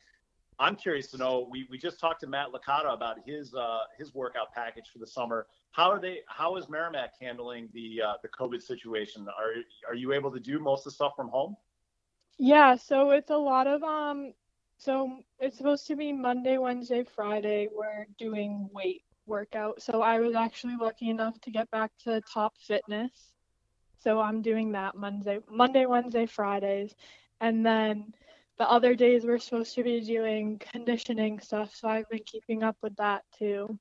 I'm 0.59 0.75
curious 0.77 1.09
to 1.09 1.19
know. 1.19 1.47
We, 1.51 1.67
we 1.71 1.77
just 1.77 2.01
talked 2.01 2.21
to 2.21 2.27
Matt 2.27 2.49
Licata 2.53 2.93
about 2.93 3.19
his 3.27 3.55
uh, 3.55 3.81
his 3.99 4.15
workout 4.15 4.53
package 4.55 4.87
for 4.93 4.99
the 4.99 5.07
summer. 5.07 5.47
How 5.73 5.91
are 5.91 6.01
they? 6.01 6.21
How 6.29 6.57
is 6.57 6.69
Merrimack 6.69 7.13
handling 7.21 7.69
the 7.75 8.01
uh, 8.07 8.13
the 8.23 8.29
COVID 8.29 8.63
situation? 8.63 9.27
Are 9.29 9.53
are 9.89 9.95
you 9.95 10.13
able 10.13 10.31
to 10.33 10.41
do 10.41 10.59
most 10.59 10.81
of 10.81 10.85
the 10.85 10.91
stuff 10.93 11.13
from 11.15 11.29
home? 11.29 11.57
Yeah, 12.39 12.77
so 12.77 13.11
it's 13.11 13.31
a 13.31 13.37
lot 13.37 13.67
of 13.67 13.83
um. 13.83 14.33
So 14.79 15.21
it's 15.39 15.57
supposed 15.57 15.87
to 15.87 15.97
be 15.97 16.13
Monday, 16.13 16.59
Wednesday, 16.59 17.05
Friday. 17.05 17.69
We're 17.75 18.07
doing 18.19 18.69
weight 18.73 19.03
workout. 19.27 19.83
So 19.83 20.03
I 20.03 20.21
was 20.21 20.35
actually 20.35 20.77
lucky 20.77 21.11
enough 21.11 21.41
to 21.43 21.51
get 21.51 21.71
back 21.71 21.91
to 22.05 22.21
Top 22.33 22.55
Fitness. 22.59 23.33
So 23.99 24.21
I'm 24.21 24.43
doing 24.43 24.73
that 24.73 24.95
Monday, 24.95 25.39
Monday, 25.51 25.87
Wednesday, 25.87 26.27
Fridays, 26.27 26.95
and 27.41 27.65
then 27.65 28.13
the 28.59 28.69
other 28.71 28.95
days 28.95 29.25
we're 29.25 29.39
supposed 29.39 29.75
to 29.75 29.83
be 29.83 30.01
doing 30.01 30.61
conditioning 30.73 31.41
stuff. 31.41 31.75
So 31.75 31.89
I've 31.89 32.09
been 32.09 32.23
keeping 32.25 32.63
up 32.63 32.77
with 32.83 32.97
that 32.97 33.25
too. 33.39 33.79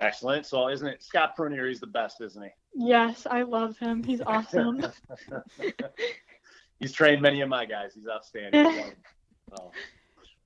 Excellent. 0.00 0.46
So 0.46 0.68
isn't 0.68 0.86
it 0.86 1.02
Scott 1.02 1.36
Prunier? 1.36 1.66
He's 1.68 1.80
the 1.80 1.86
best, 1.86 2.20
isn't 2.20 2.42
he? 2.42 2.50
Yes, 2.74 3.26
I 3.28 3.42
love 3.42 3.76
him. 3.78 4.02
He's 4.02 4.20
awesome. 4.20 4.80
He's 6.78 6.92
trained 6.92 7.20
many 7.20 7.40
of 7.40 7.48
my 7.48 7.64
guys. 7.64 7.94
He's 7.94 8.06
outstanding. 8.06 8.92
oh. 9.58 9.72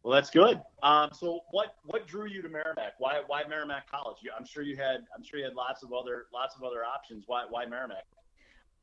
Well, 0.03 0.15
that's 0.15 0.31
good. 0.31 0.61
Um, 0.83 1.11
so 1.13 1.41
what 1.51 1.77
what 1.85 2.09
drew 2.09 2.27
you 2.27 2.43
to 2.43 2.49
Merrimack? 2.49 2.95
Why 2.99 3.21
why 3.27 3.43
Merrimack 3.49 3.89
College? 3.89 4.17
I'm 4.37 4.45
sure 4.45 4.63
you 4.63 4.77
had 4.77 5.05
I'm 5.17 5.23
sure 5.23 5.39
you 5.39 5.45
had 5.45 5.55
lots 5.55 5.83
of 5.83 5.93
other 5.93 6.27
lots 6.33 6.57
of 6.57 6.65
other 6.65 6.85
options. 6.85 7.25
Why 7.27 7.45
why 7.49 7.67
Merrimack? 7.67 8.05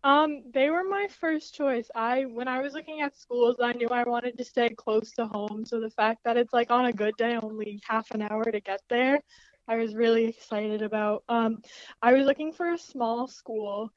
Um, 0.03 0.43
they 0.53 0.69
were 0.69 0.83
my 0.83 1.07
first 1.19 1.53
choice. 1.53 1.89
I 1.93 2.23
when 2.25 2.47
I 2.47 2.61
was 2.61 2.73
looking 2.73 3.01
at 3.01 3.17
schools, 3.17 3.57
I 3.61 3.73
knew 3.73 3.87
I 3.89 4.03
wanted 4.03 4.37
to 4.37 4.45
stay 4.45 4.69
close 4.69 5.11
to 5.13 5.27
home. 5.27 5.65
So 5.65 5.79
the 5.81 5.89
fact 5.89 6.23
that 6.23 6.37
it's 6.37 6.53
like 6.53 6.71
on 6.71 6.85
a 6.85 6.93
good 6.93 7.17
day 7.17 7.37
only 7.41 7.81
half 7.87 8.09
an 8.11 8.21
hour 8.21 8.45
to 8.45 8.61
get 8.61 8.81
there, 8.89 9.19
I 9.67 9.75
was 9.75 9.95
really 9.95 10.25
excited 10.25 10.81
about. 10.81 11.23
Um, 11.27 11.61
I 12.01 12.13
was 12.13 12.25
looking 12.25 12.53
for 12.53 12.71
a 12.71 12.77
small 12.77 13.27
school, 13.27 13.91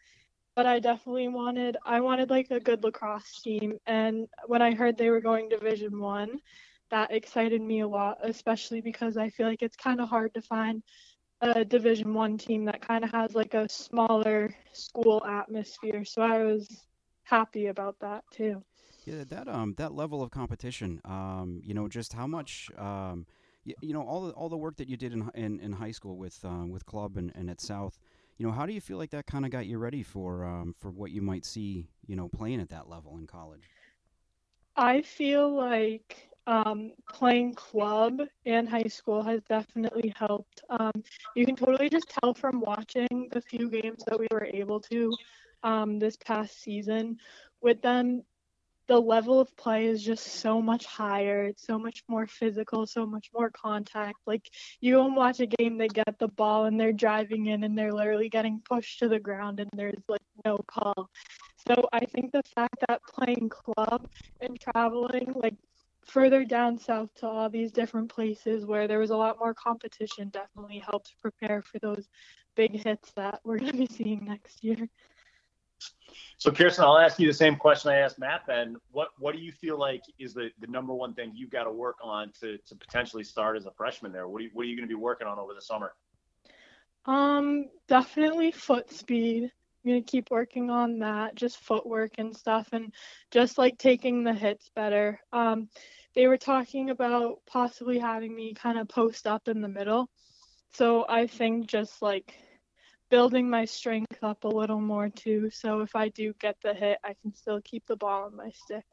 but 0.56 0.66
I 0.66 0.80
definitely 0.80 1.28
wanted 1.28 1.76
I 1.86 2.00
wanted 2.00 2.30
like 2.30 2.50
a 2.50 2.60
good 2.60 2.82
lacrosse 2.82 3.40
team. 3.40 3.78
And 3.86 4.26
when 4.46 4.60
I 4.62 4.74
heard 4.74 4.98
they 4.98 5.10
were 5.10 5.20
going 5.20 5.48
Division 5.48 6.00
One, 6.00 6.40
that 6.90 7.12
excited 7.12 7.62
me 7.62 7.80
a 7.80 7.88
lot, 7.88 8.18
especially 8.22 8.80
because 8.80 9.16
I 9.16 9.30
feel 9.30 9.46
like 9.46 9.62
it's 9.62 9.76
kind 9.76 10.00
of 10.00 10.08
hard 10.08 10.34
to 10.34 10.42
find 10.42 10.82
a 11.42 11.64
division 11.64 12.14
one 12.14 12.38
team 12.38 12.64
that 12.64 12.86
kind 12.86 13.04
of 13.04 13.10
has 13.10 13.34
like 13.34 13.54
a 13.54 13.68
smaller 13.68 14.54
school 14.72 15.22
atmosphere 15.26 16.04
so 16.04 16.22
i 16.22 16.42
was 16.42 16.84
happy 17.24 17.66
about 17.66 17.96
that 18.00 18.24
too. 18.30 18.62
Yeah 19.06 19.24
that 19.28 19.48
um 19.48 19.74
that 19.78 19.92
level 19.92 20.22
of 20.22 20.30
competition 20.30 21.00
um 21.04 21.60
you 21.64 21.74
know 21.74 21.88
just 21.88 22.12
how 22.12 22.26
much 22.26 22.70
um 22.78 23.26
you, 23.64 23.74
you 23.80 23.92
know 23.92 24.02
all 24.02 24.26
the 24.26 24.32
all 24.32 24.48
the 24.48 24.56
work 24.56 24.76
that 24.76 24.88
you 24.88 24.96
did 24.96 25.12
in 25.12 25.30
in, 25.34 25.58
in 25.60 25.72
high 25.72 25.90
school 25.90 26.16
with 26.16 26.44
um, 26.44 26.70
with 26.70 26.86
club 26.86 27.16
and, 27.16 27.32
and 27.34 27.50
at 27.50 27.60
south 27.60 27.98
you 28.38 28.46
know 28.46 28.52
how 28.52 28.66
do 28.66 28.72
you 28.72 28.80
feel 28.80 28.98
like 28.98 29.10
that 29.10 29.26
kind 29.26 29.44
of 29.44 29.50
got 29.50 29.66
you 29.66 29.78
ready 29.78 30.02
for 30.02 30.44
um 30.44 30.74
for 30.78 30.90
what 30.90 31.10
you 31.10 31.22
might 31.22 31.44
see 31.44 31.88
you 32.06 32.16
know 32.16 32.28
playing 32.28 32.60
at 32.60 32.68
that 32.70 32.88
level 32.88 33.16
in 33.18 33.26
college? 33.26 33.62
I 34.76 35.02
feel 35.02 35.54
like 35.54 36.31
um, 36.46 36.92
playing 37.12 37.54
club 37.54 38.20
in 38.44 38.66
high 38.66 38.88
school 38.88 39.22
has 39.22 39.40
definitely 39.48 40.12
helped. 40.16 40.62
Um, 40.70 40.92
you 41.36 41.46
can 41.46 41.56
totally 41.56 41.88
just 41.88 42.08
tell 42.20 42.34
from 42.34 42.60
watching 42.60 43.28
the 43.30 43.40
few 43.40 43.70
games 43.70 44.02
that 44.06 44.18
we 44.18 44.26
were 44.30 44.44
able 44.44 44.80
to 44.80 45.12
um, 45.62 45.98
this 45.98 46.16
past 46.16 46.60
season 46.62 47.18
with 47.60 47.80
them. 47.82 48.22
The 48.88 48.98
level 49.00 49.40
of 49.40 49.56
play 49.56 49.86
is 49.86 50.02
just 50.02 50.26
so 50.26 50.60
much 50.60 50.84
higher. 50.84 51.44
It's 51.44 51.64
so 51.64 51.78
much 51.78 52.02
more 52.08 52.26
physical, 52.26 52.84
so 52.84 53.06
much 53.06 53.30
more 53.32 53.48
contact. 53.50 54.18
Like 54.26 54.50
you 54.80 54.94
go 54.94 55.06
and 55.06 55.14
watch 55.14 55.38
a 55.38 55.46
game, 55.46 55.78
they 55.78 55.88
get 55.88 56.18
the 56.18 56.28
ball 56.28 56.64
and 56.64 56.78
they're 56.78 56.92
driving 56.92 57.46
in 57.46 57.62
and 57.62 57.78
they're 57.78 57.92
literally 57.92 58.28
getting 58.28 58.60
pushed 58.68 58.98
to 58.98 59.08
the 59.08 59.20
ground 59.20 59.60
and 59.60 59.70
there's 59.76 60.02
like 60.08 60.20
no 60.44 60.58
call. 60.66 61.08
So 61.68 61.88
I 61.92 62.00
think 62.06 62.32
the 62.32 62.42
fact 62.56 62.74
that 62.88 63.00
playing 63.08 63.48
club 63.48 64.08
and 64.40 64.58
traveling, 64.60 65.32
like 65.36 65.54
further 66.06 66.44
down 66.44 66.78
south 66.78 67.10
to 67.16 67.26
all 67.26 67.48
these 67.48 67.72
different 67.72 68.10
places 68.10 68.66
where 68.66 68.88
there 68.88 68.98
was 68.98 69.10
a 69.10 69.16
lot 69.16 69.38
more 69.38 69.54
competition 69.54 70.28
definitely 70.30 70.78
helped 70.78 71.14
prepare 71.20 71.62
for 71.62 71.78
those 71.78 72.08
big 72.56 72.72
hits 72.72 73.12
that 73.12 73.40
we're 73.44 73.58
going 73.60 73.72
to 73.72 73.78
be 73.78 73.86
seeing 73.86 74.24
next 74.24 74.62
year. 74.64 74.88
So, 76.38 76.50
Kirsten, 76.50 76.84
I'll 76.84 76.98
ask 76.98 77.18
you 77.18 77.26
the 77.26 77.34
same 77.34 77.56
question 77.56 77.90
I 77.90 77.98
asked 77.98 78.18
Matt. 78.18 78.42
Then, 78.46 78.76
what 78.90 79.08
what 79.18 79.34
do 79.34 79.40
you 79.40 79.52
feel 79.52 79.78
like 79.78 80.02
is 80.18 80.34
the, 80.34 80.50
the 80.60 80.66
number 80.66 80.92
one 80.92 81.14
thing 81.14 81.32
you've 81.34 81.50
got 81.50 81.64
to 81.64 81.72
work 81.72 81.96
on 82.02 82.32
to, 82.40 82.58
to 82.58 82.74
potentially 82.74 83.24
start 83.24 83.56
as 83.56 83.66
a 83.66 83.70
freshman 83.70 84.12
there? 84.12 84.28
What 84.28 84.40
are 84.40 84.44
you, 84.44 84.50
what 84.52 84.62
are 84.62 84.68
you 84.68 84.76
going 84.76 84.88
to 84.88 84.94
be 84.94 84.98
working 85.00 85.26
on 85.26 85.38
over 85.38 85.54
the 85.54 85.62
summer? 85.62 85.94
Um, 87.06 87.66
definitely 87.88 88.52
foot 88.52 88.92
speed. 88.92 89.50
I'm 89.84 89.90
gonna 89.90 90.02
keep 90.02 90.30
working 90.30 90.70
on 90.70 90.98
that, 91.00 91.34
just 91.34 91.58
footwork 91.58 92.12
and 92.18 92.36
stuff, 92.36 92.68
and 92.72 92.92
just 93.30 93.58
like 93.58 93.78
taking 93.78 94.22
the 94.22 94.32
hits 94.32 94.70
better. 94.74 95.20
Um, 95.32 95.68
they 96.14 96.26
were 96.26 96.36
talking 96.36 96.90
about 96.90 97.40
possibly 97.46 97.98
having 97.98 98.34
me 98.34 98.54
kind 98.54 98.78
of 98.78 98.88
post 98.88 99.26
up 99.26 99.48
in 99.48 99.60
the 99.60 99.68
middle, 99.68 100.08
so 100.72 101.04
I 101.08 101.26
think 101.26 101.66
just 101.66 102.02
like 102.02 102.34
building 103.10 103.48
my 103.48 103.64
strength 103.64 104.22
up 104.22 104.44
a 104.44 104.48
little 104.48 104.80
more 104.80 105.10
too. 105.10 105.50
So 105.50 105.80
if 105.80 105.94
I 105.94 106.08
do 106.08 106.32
get 106.40 106.56
the 106.62 106.72
hit, 106.72 106.98
I 107.04 107.14
can 107.20 107.34
still 107.34 107.60
keep 107.62 107.86
the 107.86 107.96
ball 107.96 108.24
on 108.24 108.34
my 108.34 108.50
stick. 108.54 108.86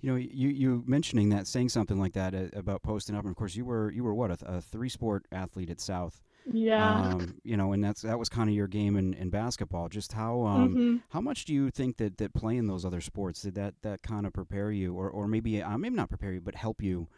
You 0.00 0.10
know, 0.10 0.16
you 0.16 0.48
you 0.48 0.82
mentioning 0.86 1.28
that, 1.30 1.46
saying 1.46 1.68
something 1.68 1.98
like 1.98 2.14
that 2.14 2.34
uh, 2.34 2.48
about 2.54 2.82
posting 2.82 3.14
up, 3.14 3.22
and 3.22 3.30
of 3.30 3.36
course 3.36 3.54
you 3.54 3.64
were 3.64 3.90
you 3.90 4.02
were 4.02 4.14
what 4.14 4.30
a, 4.30 4.56
a 4.56 4.60
three 4.60 4.88
sport 4.88 5.26
athlete 5.30 5.70
at 5.70 5.80
South. 5.80 6.20
Yeah. 6.50 7.00
Um, 7.00 7.34
you 7.44 7.56
know, 7.56 7.72
and 7.72 7.82
that's 7.82 8.02
that 8.02 8.18
was 8.18 8.28
kind 8.28 8.48
of 8.48 8.54
your 8.54 8.66
game 8.66 8.96
in, 8.96 9.14
in 9.14 9.30
basketball. 9.30 9.88
Just 9.88 10.12
how 10.12 10.42
um, 10.42 10.68
mm-hmm. 10.70 10.96
how 11.10 11.20
much 11.20 11.44
do 11.44 11.54
you 11.54 11.70
think 11.70 11.96
that, 11.98 12.18
that 12.18 12.34
playing 12.34 12.66
those 12.66 12.84
other 12.84 13.00
sports 13.00 13.42
did 13.42 13.54
that 13.54 13.74
that 13.82 14.02
kind 14.02 14.26
of 14.26 14.32
prepare 14.32 14.70
you, 14.70 14.94
or 14.94 15.10
or 15.10 15.28
maybe 15.28 15.62
uh, 15.62 15.78
maybe 15.78 15.94
not 15.94 16.08
prepare 16.08 16.32
you, 16.32 16.40
but 16.40 16.54
help 16.54 16.82
you 16.82 17.08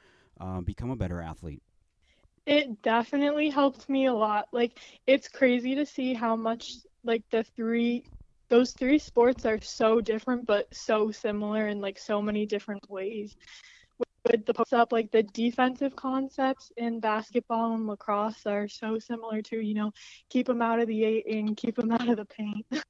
uh, 0.40 0.60
become 0.60 0.90
a 0.90 0.96
better 0.96 1.20
athlete? 1.20 1.62
It 2.46 2.82
definitely 2.82 3.50
helped 3.50 3.88
me 3.88 4.06
a 4.06 4.14
lot. 4.14 4.48
Like 4.52 4.78
it's 5.06 5.28
crazy 5.28 5.74
to 5.76 5.86
see 5.86 6.14
how 6.14 6.36
much 6.36 6.74
like 7.04 7.22
the 7.30 7.44
three 7.44 8.04
those 8.48 8.72
three 8.72 8.98
sports 8.98 9.46
are 9.46 9.58
so 9.62 9.98
different 10.00 10.44
but 10.44 10.72
so 10.74 11.10
similar 11.10 11.68
in 11.68 11.80
like 11.80 11.98
so 11.98 12.20
many 12.20 12.44
different 12.44 12.88
ways 12.90 13.34
with 14.30 14.46
the 14.46 14.54
post 14.54 14.72
up, 14.72 14.92
like 14.92 15.10
the 15.10 15.22
defensive 15.22 15.96
concepts 15.96 16.72
in 16.76 17.00
basketball 17.00 17.74
and 17.74 17.86
lacrosse 17.86 18.46
are 18.46 18.68
so 18.68 18.98
similar 18.98 19.42
to, 19.42 19.60
you 19.60 19.74
know, 19.74 19.92
keep 20.28 20.46
them 20.46 20.62
out 20.62 20.80
of 20.80 20.86
the 20.86 21.04
eight 21.04 21.26
and 21.26 21.56
keep 21.56 21.76
them 21.76 21.90
out 21.90 22.08
of 22.08 22.16
the 22.16 22.24
paint. 22.24 22.66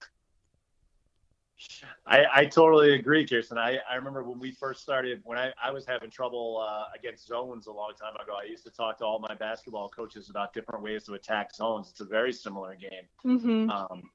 I, 2.06 2.24
I 2.34 2.44
totally 2.46 2.94
agree, 2.94 3.24
Kirsten. 3.24 3.56
I, 3.56 3.78
I 3.88 3.94
remember 3.94 4.24
when 4.24 4.40
we 4.40 4.50
first 4.50 4.82
started, 4.82 5.20
when 5.24 5.38
I, 5.38 5.52
I 5.62 5.70
was 5.70 5.86
having 5.86 6.10
trouble 6.10 6.66
uh, 6.68 6.86
against 6.98 7.28
zones 7.28 7.68
a 7.68 7.72
long 7.72 7.92
time 7.98 8.16
ago, 8.16 8.34
I 8.40 8.46
used 8.46 8.64
to 8.64 8.70
talk 8.70 8.98
to 8.98 9.04
all 9.04 9.20
my 9.20 9.34
basketball 9.36 9.88
coaches 9.88 10.28
about 10.28 10.52
different 10.52 10.82
ways 10.82 11.04
to 11.04 11.14
attack 11.14 11.54
zones. 11.54 11.88
It's 11.90 12.00
a 12.00 12.04
very 12.04 12.32
similar 12.32 12.74
game. 12.74 13.04
Mm-hmm. 13.24 13.70
Um, 13.70 14.10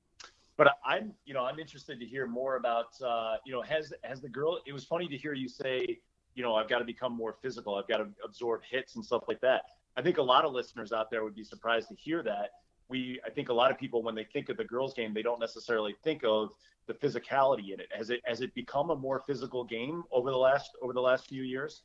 but 0.58 0.74
I'm, 0.86 1.14
you 1.26 1.34
know, 1.34 1.46
I'm 1.46 1.58
interested 1.58 2.00
to 2.00 2.06
hear 2.06 2.28
more 2.28 2.58
about, 2.58 3.02
uh, 3.02 3.38
you 3.46 3.54
know, 3.54 3.62
has 3.62 3.94
has 4.04 4.22
the 4.22 4.30
girl? 4.30 4.60
It 4.66 4.74
was 4.74 4.84
funny 4.84 5.08
to 5.08 5.16
hear 5.16 5.34
you 5.34 5.48
say 5.48 6.00
you 6.38 6.44
know, 6.44 6.54
I've 6.54 6.70
got 6.70 6.78
to 6.78 6.86
become 6.86 7.14
more 7.14 7.36
physical. 7.42 7.76
I've 7.76 7.88
got 7.88 7.98
to 7.98 8.08
absorb 8.24 8.62
hits 8.64 8.96
and 8.96 9.04
stuff 9.04 9.24
like 9.28 9.42
that. 9.42 9.64
I 9.98 10.04
think 10.04 10.20
a 10.20 10.22
lot 10.22 10.46
of 10.46 10.54
listeners 10.54 10.94
out 10.94 11.10
there 11.10 11.24
would 11.24 11.34
be 11.34 11.44
surprised 11.44 11.90
to 11.90 11.96
hear 11.96 12.22
that. 12.22 12.52
We, 12.90 13.20
I 13.26 13.32
think 13.32 13.50
a 13.50 13.54
lot 13.54 13.72
of 13.72 13.80
people, 13.80 14.04
when 14.04 14.14
they 14.14 14.24
think 14.24 14.50
of 14.50 14.56
the 14.56 14.64
girls' 14.64 14.94
game, 14.94 15.16
they 15.16 15.24
don't 15.24 15.40
necessarily 15.40 15.96
think 16.04 16.24
of 16.24 16.50
the 16.86 16.94
physicality 16.94 17.74
in 17.74 17.80
it. 17.80 17.88
Has 17.92 18.12
it 18.12 18.22
has 18.24 18.42
it 18.42 18.54
become 18.54 18.92
a 18.92 18.96
more 18.96 19.24
physical 19.26 19.64
game 19.64 20.04
over 20.12 20.30
the 20.30 20.38
last 20.38 20.70
over 20.82 20.94
the 20.94 21.02
last 21.02 21.28
few 21.28 21.42
years? 21.42 21.82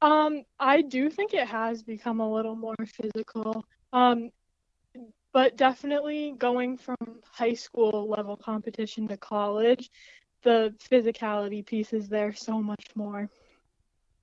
Um, 0.00 0.42
I 0.58 0.80
do 0.80 1.10
think 1.10 1.34
it 1.34 1.46
has 1.46 1.82
become 1.82 2.20
a 2.20 2.32
little 2.32 2.56
more 2.56 2.74
physical. 2.86 3.64
Um, 3.92 4.30
but 5.32 5.56
definitely 5.56 6.34
going 6.38 6.78
from 6.78 6.96
high 7.30 7.54
school 7.54 8.08
level 8.08 8.36
competition 8.36 9.06
to 9.08 9.16
college, 9.16 9.90
the 10.42 10.74
physicality 10.90 11.64
piece 11.64 11.92
is 11.92 12.08
there 12.08 12.32
so 12.32 12.62
much 12.62 12.86
more. 12.94 13.28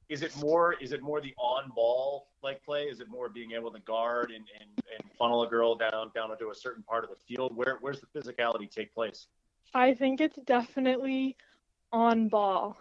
Is 0.07 0.21
it 0.21 0.35
more? 0.37 0.73
Is 0.73 0.91
it 0.91 1.01
more 1.01 1.19
the 1.19 1.33
on 1.37 1.71
ball 1.75 2.27
like 2.43 2.63
play? 2.63 2.83
Is 2.83 2.99
it 2.99 3.09
more 3.09 3.27
being 3.27 3.53
able 3.53 3.71
to 3.71 3.79
guard 3.79 4.29
and, 4.29 4.45
and, 4.59 4.69
and 4.93 5.11
funnel 5.17 5.43
a 5.43 5.49
girl 5.49 5.75
down 5.75 6.11
down 6.13 6.31
into 6.31 6.51
a 6.51 6.55
certain 6.55 6.83
part 6.83 7.03
of 7.03 7.09
the 7.09 7.15
field? 7.15 7.55
Where 7.55 7.77
where's 7.81 8.01
the 8.01 8.07
physicality 8.07 8.69
take 8.69 8.93
place? 8.93 9.27
I 9.73 9.93
think 9.93 10.21
it's 10.21 10.37
definitely 10.45 11.35
on 11.91 12.27
ball. 12.27 12.77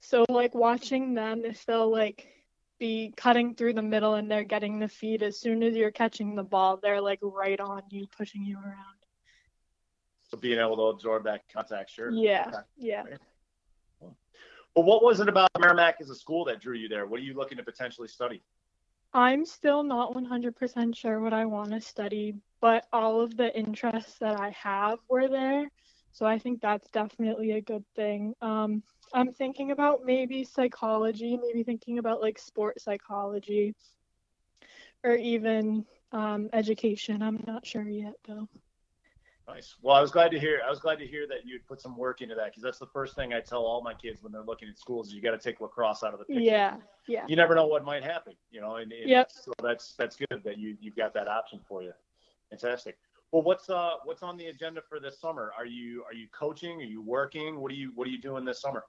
So 0.00 0.24
like 0.28 0.54
watching 0.54 1.14
them, 1.14 1.44
if 1.44 1.64
they'll 1.66 1.90
like 1.90 2.28
be 2.78 3.12
cutting 3.16 3.54
through 3.54 3.74
the 3.74 3.82
middle 3.82 4.14
and 4.14 4.30
they're 4.30 4.44
getting 4.44 4.78
the 4.78 4.88
feed 4.88 5.22
as 5.22 5.38
soon 5.38 5.62
as 5.62 5.74
you're 5.74 5.90
catching 5.90 6.34
the 6.34 6.42
ball, 6.42 6.78
they're 6.82 7.00
like 7.00 7.20
right 7.22 7.60
on 7.60 7.82
you, 7.90 8.06
pushing 8.16 8.44
you 8.44 8.56
around. 8.56 9.03
So 10.34 10.40
being 10.40 10.58
able 10.58 10.74
to 10.74 10.82
absorb 10.82 11.22
that 11.24 11.42
contact, 11.52 11.90
sure. 11.90 12.12
Yeah, 12.12 12.48
Okay. 12.48 12.58
yeah. 12.76 13.02
Well, 14.74 14.84
what 14.84 15.04
was 15.04 15.20
it 15.20 15.28
about 15.28 15.48
Merrimack 15.60 15.98
as 16.00 16.10
a 16.10 16.14
school 16.16 16.44
that 16.46 16.60
drew 16.60 16.74
you 16.76 16.88
there? 16.88 17.06
What 17.06 17.20
are 17.20 17.22
you 17.22 17.34
looking 17.34 17.56
to 17.58 17.62
potentially 17.62 18.08
study? 18.08 18.42
I'm 19.12 19.44
still 19.44 19.84
not 19.84 20.12
100% 20.12 20.96
sure 20.96 21.20
what 21.20 21.32
I 21.32 21.44
want 21.44 21.70
to 21.70 21.80
study, 21.80 22.34
but 22.60 22.84
all 22.92 23.20
of 23.20 23.36
the 23.36 23.56
interests 23.56 24.18
that 24.18 24.40
I 24.40 24.50
have 24.60 24.98
were 25.08 25.28
there. 25.28 25.68
So 26.10 26.26
I 26.26 26.40
think 26.40 26.60
that's 26.60 26.90
definitely 26.90 27.52
a 27.52 27.60
good 27.60 27.84
thing. 27.94 28.34
Um, 28.42 28.82
I'm 29.12 29.32
thinking 29.32 29.70
about 29.70 30.04
maybe 30.04 30.42
psychology, 30.42 31.38
maybe 31.40 31.62
thinking 31.62 32.00
about 32.00 32.20
like 32.20 32.40
sport 32.40 32.80
psychology 32.80 33.72
or 35.04 35.14
even 35.14 35.86
um, 36.10 36.50
education. 36.52 37.22
I'm 37.22 37.44
not 37.46 37.64
sure 37.64 37.88
yet 37.88 38.14
though. 38.26 38.48
Nice. 39.46 39.74
Well, 39.82 39.94
I 39.94 40.00
was 40.00 40.10
glad 40.10 40.30
to 40.30 40.38
hear. 40.40 40.62
I 40.66 40.70
was 40.70 40.78
glad 40.78 40.98
to 41.00 41.06
hear 41.06 41.26
that 41.28 41.44
you'd 41.44 41.66
put 41.66 41.80
some 41.80 41.96
work 41.98 42.22
into 42.22 42.34
that 42.34 42.46
because 42.46 42.62
that's 42.62 42.78
the 42.78 42.86
first 42.86 43.14
thing 43.14 43.34
I 43.34 43.40
tell 43.40 43.60
all 43.62 43.82
my 43.82 43.92
kids 43.92 44.22
when 44.22 44.32
they're 44.32 44.42
looking 44.42 44.68
at 44.70 44.78
schools. 44.78 45.08
Is 45.08 45.14
you 45.14 45.20
got 45.20 45.32
to 45.32 45.38
take 45.38 45.60
lacrosse 45.60 46.02
out 46.02 46.14
of 46.14 46.18
the 46.18 46.24
picture. 46.24 46.42
Yeah, 46.42 46.76
yeah. 47.06 47.24
You 47.28 47.36
never 47.36 47.54
know 47.54 47.66
what 47.66 47.84
might 47.84 48.02
happen, 48.02 48.32
you 48.50 48.62
know. 48.62 48.76
And, 48.76 48.90
and 48.90 49.10
Yep. 49.10 49.30
so 49.30 49.52
that's 49.62 49.94
that's 49.98 50.16
good 50.16 50.40
that 50.44 50.56
you 50.56 50.78
you've 50.80 50.96
got 50.96 51.12
that 51.14 51.28
option 51.28 51.60
for 51.68 51.82
you. 51.82 51.92
Fantastic. 52.48 52.96
Well, 53.32 53.42
what's 53.42 53.68
uh 53.68 53.96
what's 54.04 54.22
on 54.22 54.38
the 54.38 54.46
agenda 54.46 54.80
for 54.88 54.98
this 54.98 55.20
summer? 55.20 55.52
Are 55.58 55.66
you 55.66 56.04
are 56.04 56.14
you 56.14 56.26
coaching? 56.32 56.80
Are 56.80 56.84
you 56.84 57.02
working? 57.02 57.60
What 57.60 57.70
are 57.70 57.74
you 57.74 57.92
what 57.94 58.08
are 58.08 58.10
you 58.10 58.20
doing 58.20 58.46
this 58.46 58.62
summer? 58.62 58.84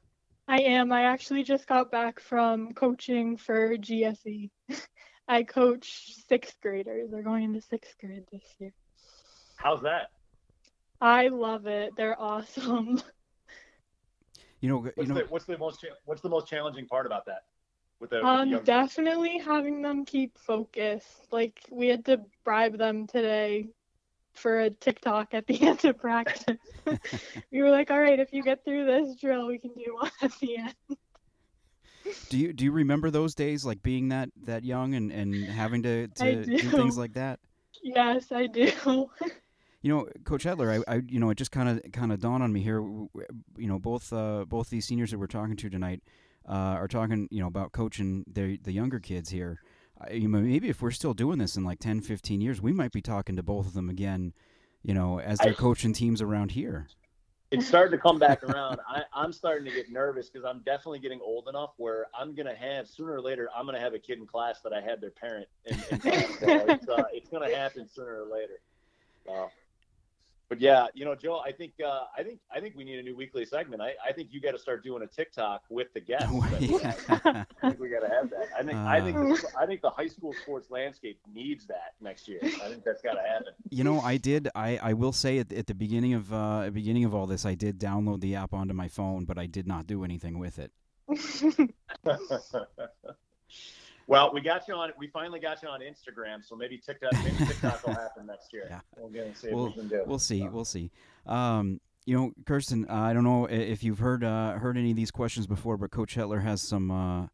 I 0.48 0.62
am. 0.62 0.92
I 0.94 1.04
actually 1.04 1.44
just 1.44 1.68
got 1.68 1.92
back 1.92 2.22
from 2.22 2.74
coaching 2.74 3.36
for 3.36 3.76
GSE. 3.76 4.52
I 5.28 5.44
coach 5.44 6.14
sixth 6.30 6.56
graders. 6.62 7.10
They're 7.12 7.24
going 7.24 7.44
into 7.44 7.62
sixth 7.62 7.96
grade 8.00 8.24
this 8.32 8.44
year. 8.60 8.72
How's 9.58 9.82
that? 9.82 10.12
I 11.02 11.28
love 11.28 11.68
it. 11.68 11.94
They're 11.96 12.20
awesome. 12.20 13.02
You 14.62 14.70
know, 14.70 14.84
you 14.86 14.92
What's 14.96 15.10
know, 15.10 15.16
the 15.16 15.22
what's 15.30 15.46
the 15.46 15.58
most 15.58 15.82
cha- 15.82 15.96
what's 16.06 16.22
the 16.22 16.30
most 16.30 16.48
challenging 16.48 16.88
part 16.88 17.06
about 17.06 17.26
that? 17.28 17.44
With 18.00 18.10
the, 18.10 18.18
with 18.18 18.28
the 18.28 18.28
Um, 18.28 18.50
young- 18.50 18.64
definitely 18.64 19.38
having 19.38 19.82
them 19.82 20.06
keep 20.06 20.38
focused. 20.38 21.28
Like 21.32 21.60
we 21.70 21.88
had 21.88 22.06
to 22.06 22.22
bribe 22.44 22.78
them 22.78 23.06
today 23.08 23.70
for 24.34 24.62
a 24.62 24.70
TikTok 24.70 25.34
at 25.34 25.46
the 25.48 25.62
end 25.68 25.86
of 25.86 26.00
practice. 26.00 26.58
we 27.52 27.62
were 27.62 27.70
like, 27.70 27.92
all 27.92 28.00
right, 28.00 28.20
if 28.20 28.34
you 28.34 28.44
get 28.44 28.64
through 28.66 28.86
this 28.86 29.16
drill, 29.18 29.48
we 29.48 29.60
can 29.60 29.72
do 29.76 29.96
one 29.96 30.12
at 30.22 30.32
the 30.40 30.58
end. 30.58 30.76
do 32.30 32.38
you 32.38 32.54
do 32.54 32.64
you 32.64 32.72
remember 32.72 33.10
those 33.10 33.36
days, 33.36 33.66
like 33.66 33.82
being 33.84 34.10
that 34.10 34.30
that 34.44 34.64
young 34.64 34.94
and 34.96 35.12
and 35.12 35.50
having 35.50 35.84
to 35.84 36.08
to 36.08 36.46
do 36.46 36.72
do. 36.72 36.72
things 36.72 36.98
like 36.98 37.14
that? 37.14 37.40
Yes, 37.84 38.32
I 38.32 38.48
do. 38.48 39.10
You 39.86 39.92
know, 39.92 40.08
Coach 40.24 40.46
Hetler, 40.46 40.84
I, 40.88 40.96
I 40.96 41.02
you 41.08 41.20
know, 41.20 41.30
it 41.30 41.38
just 41.38 41.52
kind 41.52 41.70
of 41.70 41.92
kind 41.92 42.12
of 42.12 42.20
dawned 42.20 42.42
on 42.42 42.52
me 42.52 42.62
here. 42.62 42.82
You 42.82 43.68
know, 43.68 43.78
both 43.78 44.12
uh, 44.12 44.44
both 44.48 44.72
these 44.72 44.84
seniors 44.88 45.12
that 45.12 45.20
we're 45.20 45.28
talking 45.28 45.56
to 45.58 45.70
tonight 45.70 46.02
uh, 46.50 46.74
are 46.82 46.88
talking, 46.88 47.28
you 47.30 47.40
know, 47.40 47.46
about 47.46 47.72
coaching 47.72 48.26
the 48.26 48.58
the 48.64 48.72
younger 48.72 49.00
kids 49.00 49.30
here. 49.30 49.60
I, 50.02 50.14
you 50.14 50.28
know, 50.28 50.40
maybe 50.40 50.70
if 50.70 50.82
we're 50.82 50.90
still 50.90 51.14
doing 51.14 51.38
this 51.38 51.56
in 51.56 51.64
like 51.64 51.78
10, 51.78 52.02
15 52.02 52.42
years, 52.42 52.60
we 52.64 52.74
might 52.74 52.94
be 52.94 53.02
talking 53.02 53.36
to 53.36 53.44
both 53.44 53.68
of 53.68 53.74
them 53.74 53.88
again. 53.92 54.34
You 54.82 54.96
know, 54.96 55.20
as 55.20 55.38
they're 55.38 55.52
I- 55.52 55.56
coaching 55.56 55.94
teams 55.94 56.20
around 56.20 56.50
here. 56.50 56.88
it's 57.52 57.68
starting 57.68 57.92
to 57.92 58.02
come 58.02 58.18
back 58.18 58.42
around. 58.42 58.80
I, 58.90 59.04
I'm 59.14 59.32
starting 59.32 59.66
to 59.66 59.72
get 59.72 59.92
nervous 59.92 60.32
because 60.32 60.48
I'm 60.48 60.62
definitely 60.66 60.98
getting 60.98 61.22
old 61.22 61.48
enough 61.48 61.74
where 61.78 62.08
I'm 62.20 62.34
gonna 62.34 62.56
have 62.56 62.88
sooner 62.88 63.14
or 63.14 63.22
later 63.22 63.50
I'm 63.56 63.68
gonna 63.68 63.80
have 63.80 63.94
a 63.94 64.00
kid 64.00 64.18
in 64.18 64.26
class 64.26 64.62
that 64.62 64.74
I 64.74 64.82
had 64.82 65.00
their 65.00 65.12
parent 65.12 65.48
in, 65.66 65.76
in 65.92 66.00
class. 66.00 66.40
So 66.40 66.48
it's, 66.70 66.90
uh, 66.90 67.04
it's 67.14 67.30
gonna 67.30 67.56
happen 67.56 67.88
sooner 67.88 68.24
or 68.24 68.34
later. 68.34 68.60
Uh, 69.32 69.48
but 70.50 70.60
yeah, 70.62 70.88
you 70.94 71.06
know, 71.06 71.16
Joe, 71.16 71.42
I 71.46 71.52
think 71.52 71.74
uh, 71.86 72.04
I 72.18 72.24
think 72.24 72.40
I 72.54 72.60
think 72.60 72.76
we 72.76 72.84
need 72.84 73.00
a 73.00 73.04
new 73.04 73.16
weekly 73.16 73.46
segment. 73.46 73.82
I, 73.82 73.94
I 74.08 74.12
think 74.14 74.30
you 74.32 74.40
got 74.40 74.52
to 74.52 74.60
start 74.60 74.84
doing 74.84 75.04
a 75.04 75.08
TikTok 75.08 75.64
with 75.70 75.94
the 75.94 76.02
guests. 76.02 76.28
that 76.32 76.62
we 76.62 76.78
have. 76.80 77.22
Yeah. 77.26 77.44
I 77.64 77.70
think 77.70 77.80
we 77.80 77.90
got 77.90 78.02
to 78.02 78.10
have 78.10 78.30
that. 78.30 78.48
I 78.58 78.64
think 78.64 78.76
I 78.76 79.02
think 79.02 79.18
Uh. 79.18 79.48
I 79.60 79.66
think 79.66 79.82
the 79.82 79.90
high 79.90 80.08
school 80.08 80.34
sports 80.34 80.70
landscape 80.70 81.20
needs 81.34 81.66
that 81.68 81.94
next 82.02 82.28
year. 82.28 82.40
I 82.44 82.70
think 82.70 82.84
that's 82.84 83.02
got 83.02 83.14
to 83.14 83.22
happen. 83.22 83.54
You 83.70 83.84
know, 83.84 84.00
I 84.00 84.18
did. 84.18 84.50
I, 84.56 84.78
I 84.82 84.94
will 84.94 85.14
say 85.14 85.40
at, 85.40 85.52
at 85.52 85.68
the 85.68 85.76
beginning 85.76 86.14
of 86.14 86.32
uh, 86.32 86.70
beginning 86.72 87.06
of 87.06 87.14
all 87.16 87.26
this, 87.26 87.46
I 87.46 87.56
did 87.56 87.80
download 87.80 88.22
the 88.22 88.36
app 88.36 88.54
onto 88.54 88.74
my 88.74 88.88
phone, 88.88 89.26
but 89.26 89.38
I 89.38 89.46
did 89.48 89.68
not 89.68 89.88
do 89.88 90.04
anything 90.04 90.38
with 90.38 90.60
it. 90.60 90.72
well, 94.08 94.32
we 94.34 94.42
got 94.42 94.68
you 94.68 94.74
on. 94.76 94.92
We 94.98 95.08
finally 95.08 95.40
got 95.40 95.62
you 95.64 95.70
on 95.70 95.82
Instagram, 95.82 96.44
so 96.44 96.56
maybe 96.56 96.78
TikTok, 96.78 97.14
maybe 97.24 97.36
TikTok 97.46 97.86
will 97.86 97.94
happen 97.94 98.26
next 98.28 98.54
year. 98.54 98.68
Yeah. 98.70 98.80
We'll 98.98 99.10
get 99.10 99.26
and 99.28 99.38
see 99.38 99.48
We'll- 99.52 99.66
what 99.66 99.76
we 99.76 99.82
can 99.82 99.88
do. 99.90 100.04
We'll 100.06 100.20
see. 100.20 100.48
We'll 100.48 100.66
see. 100.66 100.92
Um, 101.26 101.80
you 102.06 102.16
know, 102.16 102.32
Kirsten, 102.46 102.86
uh, 102.88 102.94
I 102.94 103.14
don't 103.14 103.24
know 103.24 103.46
if 103.46 103.84
you've 103.84 103.98
heard 104.00 104.24
uh, 104.24 104.54
heard 104.54 104.78
any 104.78 104.92
of 104.92 104.96
these 104.96 105.10
questions 105.12 105.48
before, 105.48 105.76
but 105.78 105.90
Coach 105.92 106.16
Hetler 106.16 106.42
has 106.44 106.62
some 106.62 106.92
uh, 106.92 107.28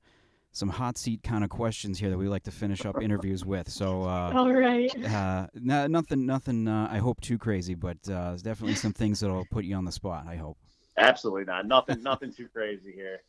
some 0.53 0.69
hot 0.69 0.97
seat 0.97 1.23
kind 1.23 1.43
of 1.43 1.49
questions 1.49 1.99
here 1.99 2.09
that 2.09 2.17
we 2.17 2.29
like 2.29 2.43
to 2.43 2.51
finish 2.51 2.85
up 2.85 3.01
interviews 3.01 3.45
with. 3.45 3.69
So. 3.69 4.03
Uh, 4.03 4.31
all 4.35 4.51
right. 4.53 4.89
uh, 5.05 5.47
no, 5.55 5.87
nothing, 5.87 6.25
nothing. 6.25 6.67
Uh, 6.69 6.87
I 6.89 6.99
hope 6.99 7.19
too 7.19 7.37
crazy, 7.37 7.75
but 7.75 7.97
uh, 8.07 8.29
there's 8.29 8.41
definitely 8.41 8.75
some 8.75 8.93
things 8.93 9.19
that'll 9.19 9.45
put 9.51 9.65
you 9.65 9.75
on 9.75 9.83
the 9.85 9.91
spot. 9.91 10.25
I 10.27 10.35
hope. 10.37 10.57
Absolutely 10.97 11.45
not. 11.45 11.65
Nothing. 11.67 12.01
Nothing 12.03 12.33
too 12.33 12.47
crazy 12.53 12.91
here. 12.93 13.21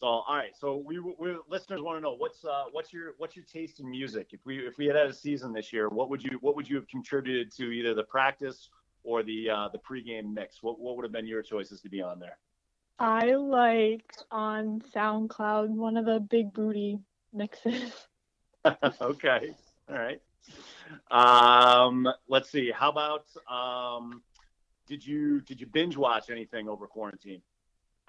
So, 0.00 0.06
all 0.06 0.34
right. 0.34 0.56
So, 0.58 0.78
we, 0.78 0.98
we 0.98 1.36
listeners 1.50 1.82
want 1.82 1.98
to 1.98 2.00
know 2.00 2.14
what's 2.14 2.42
uh, 2.42 2.64
what's 2.72 2.90
your 2.90 3.12
what's 3.18 3.36
your 3.36 3.44
taste 3.44 3.80
in 3.80 3.90
music? 3.90 4.28
If 4.32 4.40
we 4.46 4.66
if 4.66 4.78
we 4.78 4.86
had 4.86 4.96
had 4.96 5.08
a 5.08 5.12
season 5.12 5.52
this 5.52 5.74
year, 5.74 5.90
what 5.90 6.08
would 6.08 6.24
you 6.24 6.38
what 6.40 6.56
would 6.56 6.66
you 6.66 6.76
have 6.76 6.88
contributed 6.88 7.54
to 7.56 7.64
either 7.64 7.92
the 7.92 8.04
practice 8.04 8.70
or 9.04 9.22
the 9.22 9.50
uh, 9.50 9.68
the 9.68 9.78
pregame 9.78 10.32
mix? 10.32 10.62
What 10.62 10.80
what 10.80 10.96
would 10.96 11.02
have 11.02 11.12
been 11.12 11.26
your 11.26 11.42
choices 11.42 11.82
to 11.82 11.90
be 11.90 12.00
on 12.00 12.18
there? 12.18 12.38
I 12.98 13.34
like 13.34 14.10
on 14.30 14.82
SoundCloud 14.94 15.68
one 15.68 15.98
of 15.98 16.06
the 16.06 16.18
big 16.18 16.54
booty 16.54 16.98
mixes. 17.34 17.92
okay. 19.02 19.54
All 19.90 19.98
right. 19.98 20.20
Um, 21.10 22.08
let's 22.26 22.48
see. 22.48 22.70
How 22.70 22.90
about 22.90 23.26
um, 23.50 24.22
did 24.86 25.06
you 25.06 25.42
did 25.42 25.60
you 25.60 25.66
binge 25.66 25.98
watch 25.98 26.30
anything 26.30 26.70
over 26.70 26.86
quarantine? 26.86 27.42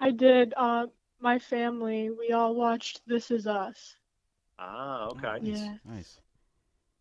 I 0.00 0.10
did. 0.10 0.54
Uh, 0.56 0.86
my 1.22 1.38
family, 1.38 2.10
we 2.10 2.32
all 2.32 2.54
watched 2.54 3.00
This 3.06 3.30
Is 3.30 3.46
Us. 3.46 3.96
Ah, 4.58 5.06
okay. 5.06 5.38
Nice. 5.40 5.60
Yeah. 5.60 5.74
Nice. 5.84 6.20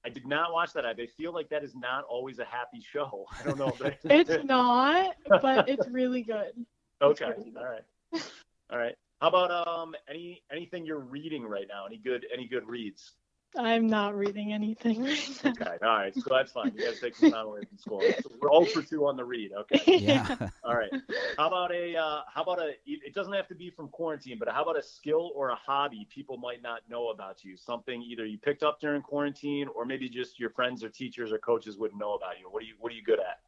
I 0.05 0.09
did 0.09 0.25
not 0.25 0.51
watch 0.51 0.73
that. 0.73 0.85
I 0.85 0.93
feel 1.17 1.33
like 1.33 1.49
that 1.49 1.63
is 1.63 1.75
not 1.75 2.05
always 2.05 2.39
a 2.39 2.45
happy 2.45 2.81
show. 2.81 3.25
I 3.39 3.43
don't 3.43 3.57
know. 3.57 3.75
But 3.79 3.97
It's 4.05 4.43
not, 4.45 5.15
but 5.41 5.69
it's 5.69 5.87
really 5.89 6.21
good. 6.21 6.53
okay. 7.01 7.25
it's 7.25 7.35
pretty 7.35 7.51
good. 7.51 7.59
All 7.59 7.69
right. 7.69 8.23
All 8.71 8.77
right. 8.77 8.95
How 9.21 9.27
about 9.27 9.67
um 9.67 9.93
any 10.09 10.41
anything 10.51 10.85
you're 10.85 10.99
reading 10.99 11.43
right 11.43 11.67
now? 11.67 11.85
Any 11.85 11.97
good 11.97 12.25
any 12.33 12.47
good 12.47 12.67
reads? 12.67 13.13
I'm 13.57 13.87
not 13.87 14.15
reading 14.15 14.53
anything 14.53 15.03
right 15.03 15.41
now. 15.43 15.51
Okay. 15.51 15.77
All 15.83 15.89
right. 15.97 16.15
So 16.15 16.23
that's 16.29 16.51
fine. 16.51 16.71
You 16.75 16.85
got 16.85 16.95
to 16.95 17.01
take 17.01 17.15
some 17.15 17.31
time 17.31 17.47
away 17.47 17.61
from 17.67 17.77
school. 17.77 18.01
So 18.21 18.31
we're 18.39 18.49
all 18.49 18.65
for 18.65 18.81
two 18.81 19.05
on 19.07 19.17
the 19.17 19.25
read. 19.25 19.51
Okay. 19.53 19.81
Yeah. 20.01 20.35
All 20.63 20.75
right. 20.75 20.89
How 21.37 21.47
about 21.47 21.71
a 21.71 21.95
uh, 21.95 22.21
how 22.33 22.43
about 22.43 22.59
a 22.59 22.73
it 22.85 23.13
doesn't 23.13 23.33
have 23.33 23.47
to 23.49 23.55
be 23.55 23.69
from 23.69 23.89
quarantine, 23.89 24.37
but 24.39 24.47
how 24.49 24.63
about 24.63 24.77
a 24.77 24.83
skill 24.83 25.31
or 25.35 25.49
a 25.49 25.55
hobby 25.55 26.07
people 26.09 26.37
might 26.37 26.61
not 26.63 26.81
know 26.89 27.09
about 27.09 27.43
you? 27.43 27.57
Something 27.57 28.01
either 28.01 28.25
you 28.25 28.37
picked 28.37 28.63
up 28.63 28.79
during 28.79 29.01
quarantine 29.01 29.67
or 29.75 29.85
maybe 29.85 30.09
just 30.09 30.39
your 30.39 30.49
friends 30.49 30.83
or 30.83 30.89
teachers 30.89 31.31
or 31.31 31.37
coaches 31.37 31.77
wouldn't 31.77 31.99
know 31.99 32.13
about 32.13 32.39
you. 32.39 32.49
What 32.49 32.63
are 32.63 32.65
you 32.65 32.75
what 32.79 32.91
are 32.91 32.95
you 32.95 33.03
good 33.03 33.19
at? 33.19 33.39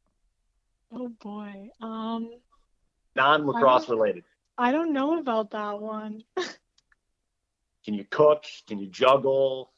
Oh 0.91 1.09
boy. 1.21 1.69
Um, 1.81 2.31
Non 3.15 3.45
lacrosse 3.45 3.89
related. 3.89 4.23
I 4.57 4.71
don't 4.71 4.93
know 4.93 5.19
about 5.19 5.51
that 5.51 5.79
one. 5.79 6.23
Can 7.85 7.93
you 7.95 8.05
cook? 8.09 8.45
Can 8.67 8.79
you 8.79 8.87
juggle? 8.87 9.72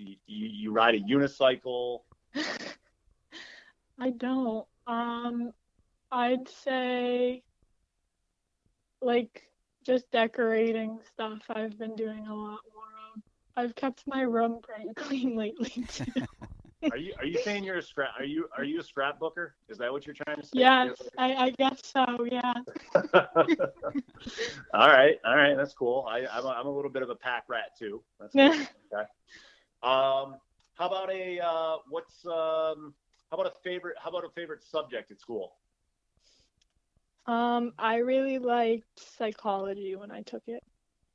You, 0.00 0.16
you, 0.26 0.72
ride 0.72 0.94
a 0.94 1.00
unicycle? 1.00 2.00
I 3.98 4.10
don't. 4.10 4.66
Um, 4.86 5.52
I'd 6.10 6.48
say 6.48 7.42
like 9.02 9.42
just 9.84 10.10
decorating 10.10 10.98
stuff. 11.12 11.40
I've 11.50 11.78
been 11.78 11.96
doing 11.96 12.26
a 12.26 12.34
lot 12.34 12.60
more 12.72 12.84
of. 13.14 13.22
I've 13.56 13.74
kept 13.74 14.04
my 14.06 14.22
room 14.22 14.60
pretty 14.62 14.90
clean 14.96 15.36
lately 15.36 15.84
too. 15.88 16.04
Are 16.90 16.96
you 16.96 17.12
are 17.18 17.26
you 17.26 17.38
saying 17.42 17.64
you're 17.64 17.76
a 17.76 17.82
scrap? 17.82 18.12
Are 18.18 18.24
you 18.24 18.48
are 18.56 18.64
you 18.64 18.80
a 18.80 18.82
scrapbooker? 18.82 19.50
Is 19.68 19.76
that 19.78 19.92
what 19.92 20.06
you're 20.06 20.14
trying 20.14 20.40
to 20.40 20.42
say? 20.42 20.50
yes, 20.54 20.96
I, 21.18 21.34
I 21.34 21.50
guess 21.50 21.78
so. 21.84 22.24
Yeah. 22.30 22.54
all 24.74 24.88
right, 24.88 25.18
all 25.24 25.36
right, 25.36 25.56
that's 25.56 25.74
cool. 25.74 26.06
I, 26.08 26.26
I'm, 26.26 26.44
a, 26.44 26.48
I'm 26.48 26.66
a 26.66 26.70
little 26.70 26.90
bit 26.90 27.02
of 27.02 27.10
a 27.10 27.14
pack 27.14 27.44
rat 27.48 27.76
too. 27.78 28.02
That's 28.18 28.32
cool. 28.32 28.48
okay. 28.50 29.08
Um, 29.82 30.36
how 30.74 30.86
about 30.86 31.10
a 31.10 31.40
uh, 31.40 31.76
what's 31.88 32.24
um, 32.26 32.94
how 33.30 33.38
about 33.38 33.46
a 33.46 33.54
favorite? 33.62 33.96
How 34.02 34.10
about 34.10 34.24
a 34.24 34.30
favorite 34.30 34.62
subject 34.62 35.10
at 35.10 35.20
school? 35.20 35.52
Um, 37.26 37.72
I 37.78 37.96
really 37.96 38.38
liked 38.38 38.86
psychology 38.96 39.94
when 39.94 40.10
I 40.10 40.22
took 40.22 40.42
it. 40.46 40.62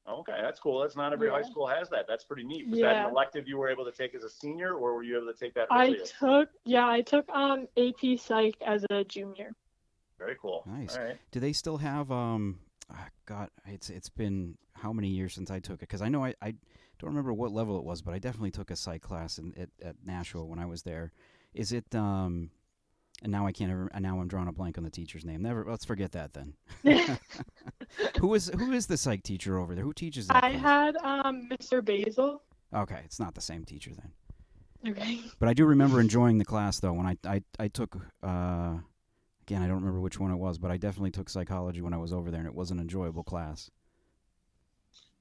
Okay, 0.07 0.37
that's 0.39 0.59
cool. 0.59 0.81
That's 0.81 0.95
not 0.95 1.13
every 1.13 1.29
high 1.29 1.41
school 1.41 1.65
has 1.65 1.89
that. 1.89 2.05
That's 2.07 2.23
pretty 2.23 2.43
neat. 2.43 2.69
Was 2.69 2.79
that 2.79 2.97
an 2.97 3.05
elective 3.05 3.47
you 3.47 3.57
were 3.57 3.69
able 3.69 3.85
to 3.85 3.91
take 3.91 4.13
as 4.13 4.23
a 4.23 4.29
senior, 4.29 4.73
or 4.73 4.93
were 4.93 5.03
you 5.03 5.17
able 5.17 5.31
to 5.31 5.37
take 5.37 5.55
that 5.55 5.67
I 5.71 5.97
took 6.19 6.49
yeah, 6.63 6.87
I 6.87 7.01
took 7.01 7.27
um 7.29 7.67
AP 7.77 8.19
Psych 8.19 8.55
as 8.65 8.85
a 8.91 9.03
junior. 9.03 9.51
Very 10.19 10.35
cool. 10.39 10.63
Nice. 10.65 10.95
All 10.95 11.03
right. 11.03 11.17
Do 11.31 11.39
they 11.39 11.53
still 11.53 11.77
have 11.77 12.11
um? 12.11 12.59
ah, 12.91 13.07
God, 13.25 13.49
it's 13.65 13.89
it's 13.89 14.09
been 14.09 14.57
how 14.73 14.93
many 14.93 15.09
years 15.09 15.33
since 15.33 15.49
I 15.49 15.59
took 15.59 15.75
it? 15.75 15.81
Because 15.81 16.01
I 16.01 16.09
know 16.09 16.23
I, 16.23 16.35
I 16.41 16.53
don't 16.99 17.09
remember 17.09 17.33
what 17.33 17.51
level 17.51 17.77
it 17.77 17.83
was, 17.83 18.01
but 18.01 18.13
I 18.13 18.19
definitely 18.19 18.51
took 18.51 18.71
a 18.71 18.75
psych 18.75 19.01
class 19.01 19.37
in, 19.37 19.53
at 19.57 19.69
at 19.83 19.95
Nashua 20.05 20.45
when 20.45 20.59
I 20.59 20.65
was 20.65 20.83
there. 20.83 21.11
Is 21.53 21.71
it 21.71 21.93
um? 21.95 22.51
And 23.23 23.31
now 23.31 23.47
I 23.47 23.53
can't 23.53 23.71
ever. 23.71 23.89
And 23.93 24.03
now 24.03 24.19
I'm 24.19 24.27
drawing 24.27 24.49
a 24.49 24.51
blank 24.51 24.77
on 24.77 24.83
the 24.83 24.89
teacher's 24.89 25.23
name. 25.23 25.41
Never. 25.41 25.65
Let's 25.65 25.85
forget 25.85 26.11
that 26.11 26.33
then. 26.33 26.53
who 28.19 28.33
is 28.33 28.49
who 28.49 28.73
is 28.73 28.87
the 28.87 28.97
psych 28.97 29.23
teacher 29.23 29.57
over 29.57 29.73
there? 29.73 29.83
Who 29.83 29.93
teaches 29.93 30.27
that? 30.27 30.43
I 30.43 30.51
class? 30.51 30.61
had 30.61 30.97
um 30.97 31.47
Mr. 31.49 31.83
Basil. 31.83 32.41
Okay, 32.73 32.99
it's 33.05 33.19
not 33.19 33.35
the 33.35 33.41
same 33.41 33.63
teacher 33.63 33.91
then. 33.93 34.91
Okay. 34.91 35.21
But 35.39 35.49
I 35.49 35.53
do 35.53 35.65
remember 35.65 35.99
enjoying 35.99 36.37
the 36.37 36.45
class 36.45 36.79
though. 36.79 36.93
When 36.93 37.05
I 37.05 37.17
I, 37.25 37.41
I 37.57 37.67
took 37.69 37.95
uh, 38.21 38.75
again 39.43 39.61
I 39.61 39.67
don't 39.67 39.77
remember 39.77 40.01
which 40.01 40.19
one 40.19 40.31
it 40.31 40.37
was, 40.37 40.57
but 40.57 40.71
I 40.71 40.77
definitely 40.77 41.11
took 41.11 41.29
psychology 41.29 41.81
when 41.81 41.93
I 41.93 41.97
was 41.97 42.13
over 42.13 42.31
there, 42.31 42.41
and 42.41 42.47
it 42.47 42.55
was 42.55 42.71
an 42.71 42.79
enjoyable 42.79 43.23
class. 43.23 43.71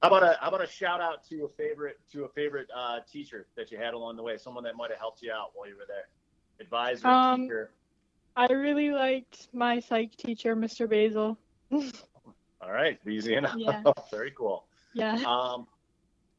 How 0.04 0.08
about 0.08 0.22
a 0.22 0.38
how 0.38 0.48
about 0.48 0.62
a 0.62 0.66
shout 0.66 1.00
out 1.00 1.24
to 1.30 1.46
a 1.46 1.48
favorite 1.48 1.98
to 2.12 2.24
a 2.24 2.28
favorite 2.28 2.68
uh, 2.76 2.98
teacher 3.10 3.46
that 3.56 3.70
you 3.70 3.78
had 3.78 3.94
along 3.94 4.16
the 4.16 4.22
way? 4.22 4.36
Someone 4.36 4.62
that 4.64 4.76
might 4.76 4.90
have 4.90 4.98
helped 4.98 5.22
you 5.22 5.32
out 5.32 5.52
while 5.54 5.66
you 5.66 5.76
were 5.76 5.86
there. 5.88 6.08
Advisor, 6.60 7.08
Um, 7.08 7.40
teacher. 7.40 7.70
I 8.36 8.52
really 8.52 8.90
liked 8.90 9.48
my 9.54 9.80
psych 9.80 10.14
teacher, 10.14 10.54
Mr. 10.54 10.86
Basil. 10.86 11.38
All 11.72 12.70
right, 12.70 12.98
easy 13.08 13.32
enough. 13.34 13.54
Yeah. 13.56 13.82
Very 14.10 14.30
cool. 14.32 14.66
Yeah. 14.92 15.14
Um, 15.14 15.66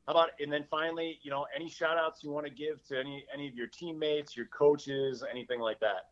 how 0.06 0.10
about 0.12 0.30
and 0.39 0.54
then 0.54 0.65
finally, 0.69 1.17
you 1.23 1.32
know, 1.32 1.47
any 1.56 1.67
shout 1.67 1.97
outs 1.97 2.23
you 2.23 2.30
want 2.30 2.45
to 2.45 2.54
give 2.54 2.86
to 2.89 2.99
any 2.99 3.25
any 3.34 3.47
of 3.47 3.56
your 3.56 3.65
teammates, 3.65 4.38
your 4.38 4.45
coaches, 4.45 5.23
anything 5.28 5.60
like 5.60 5.80
that? 5.80 6.10